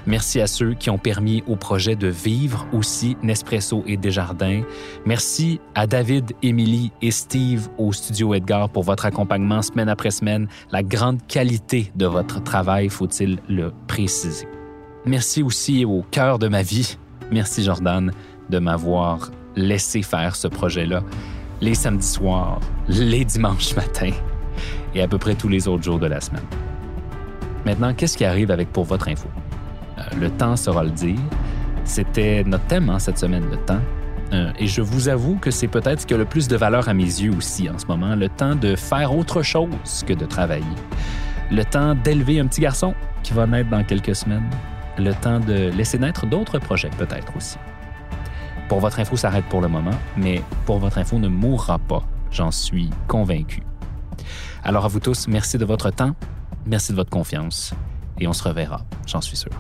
Merci 0.07 0.41
à 0.41 0.47
ceux 0.47 0.75
qui 0.75 0.91
ont 0.91 0.99
permis 0.99 1.43
au 1.49 1.57
projet 1.57 1.97
de 1.97 2.07
vivre 2.07 2.69
aussi, 2.73 3.17
Nespresso 3.21 3.83
et 3.85 3.97
Desjardins. 3.97 4.63
Merci 5.05 5.61
à 5.75 5.89
David, 5.89 6.31
Émilie 6.41 6.93
et 7.03 7.11
Steve 7.11 7.69
au 7.79 7.93
Studio 7.93 8.33
Edgar 8.33 8.69
pour 8.69 8.85
votre 8.85 9.07
accompagnement 9.07 9.61
semaine 9.61 9.89
après 9.89 10.13
semaine. 10.13 10.47
La 10.71 10.85
grande 10.85 11.19
qualité 11.27 11.91
de 11.97 12.07
votre 12.07 12.41
travail, 12.45 12.91
faut-il 12.91 13.41
le 13.49 13.73
préciser. 13.89 14.47
Merci 15.05 15.43
aussi 15.43 15.85
au 15.85 16.05
cœur 16.13 16.39
de 16.39 16.47
ma 16.47 16.63
vie. 16.63 16.97
Merci 17.33 17.65
Jordan 17.65 18.13
de 18.51 18.59
m'avoir 18.59 19.31
laissé 19.57 20.03
faire 20.03 20.37
ce 20.37 20.49
projet-là 20.49 21.03
les 21.61 21.75
samedis 21.75 22.07
soirs, 22.07 22.61
les 22.89 23.25
dimanches 23.25 23.75
matins 23.77 24.13
et 24.95 25.03
à 25.03 25.09
peu 25.09 25.19
près 25.19 25.35
tous 25.35 25.49
les 25.49 25.69
autres 25.69 25.83
jours 25.83 25.99
de 25.99 26.07
la 26.07 26.21
semaine. 26.21 26.45
Maintenant, 27.65 27.95
qu'est-ce 27.95 28.17
qui 28.17 28.25
arrive 28.25 28.51
avec 28.51 28.73
Pour 28.73 28.85
votre 28.85 29.09
info? 29.09 29.29
Euh, 29.99 30.03
le 30.21 30.31
temps 30.31 30.57
sera 30.57 30.85
le 30.85 30.91
dire. 30.91 31.19
C'était 31.85 32.45
notre 32.45 32.65
thème 32.67 32.91
hein, 32.91 32.99
cette 32.99 33.19
semaine, 33.19 33.45
le 33.51 33.57
temps. 33.57 33.81
Euh, 34.33 34.51
et 34.59 34.67
je 34.67 34.83
vous 34.83 35.09
avoue 35.09 35.37
que 35.37 35.51
c'est 35.51 35.69
peut-être 35.69 36.01
ce 36.01 36.07
qui 36.07 36.15
a 36.15 36.17
le 36.17 36.25
plus 36.25 36.49
de 36.49 36.57
valeur 36.57 36.89
à 36.89 36.95
mes 36.95 37.05
yeux 37.05 37.33
aussi 37.37 37.71
en 37.71 37.79
ce 37.79 37.87
moment, 37.87 38.17
le 38.17 38.29
temps 38.29 38.57
de 38.57 38.75
faire 38.75 39.17
autre 39.17 39.43
chose 39.43 40.05
que 40.07 40.13
de 40.13 40.27
travailler. 40.27 40.65
Le 41.51 41.65
temps 41.65 41.95
d'élever 41.95 42.41
un 42.41 42.47
petit 42.47 42.61
garçon 42.61 42.95
qui 43.23 43.33
va 43.33 43.47
naître 43.47 43.71
dans 43.71 43.85
quelques 43.85 44.17
semaines. 44.17 44.49
Le 44.99 45.13
temps 45.15 45.39
de 45.39 45.71
laisser 45.77 45.99
naître 45.99 46.27
d'autres 46.27 46.59
projets 46.59 46.91
peut-être 46.99 47.37
aussi. 47.37 47.57
Pour 48.69 48.81
votre 48.81 48.99
info 48.99 49.17
s'arrête 49.17 49.45
pour 49.45 49.61
le 49.61 49.69
moment, 49.69 49.97
mais 50.17 50.43
pour 50.65 50.79
votre 50.79 50.99
info 50.99 51.19
ne 51.19 51.29
mourra 51.29 51.79
pas, 51.79 52.03
j'en 52.33 52.51
suis 52.51 52.91
convaincu. 53.07 53.63
Alors 54.65 54.85
à 54.85 54.89
vous 54.89 54.99
tous, 54.99 55.29
merci 55.29 55.57
de 55.57 55.65
votre 55.65 55.91
temps, 55.91 56.17
merci 56.67 56.91
de 56.91 56.97
votre 56.97 57.11
confiance, 57.11 57.75
et 58.19 58.27
on 58.27 58.33
se 58.33 58.43
reverra, 58.43 58.85
j'en 59.07 59.21
suis 59.21 59.37
sûr. 59.37 59.53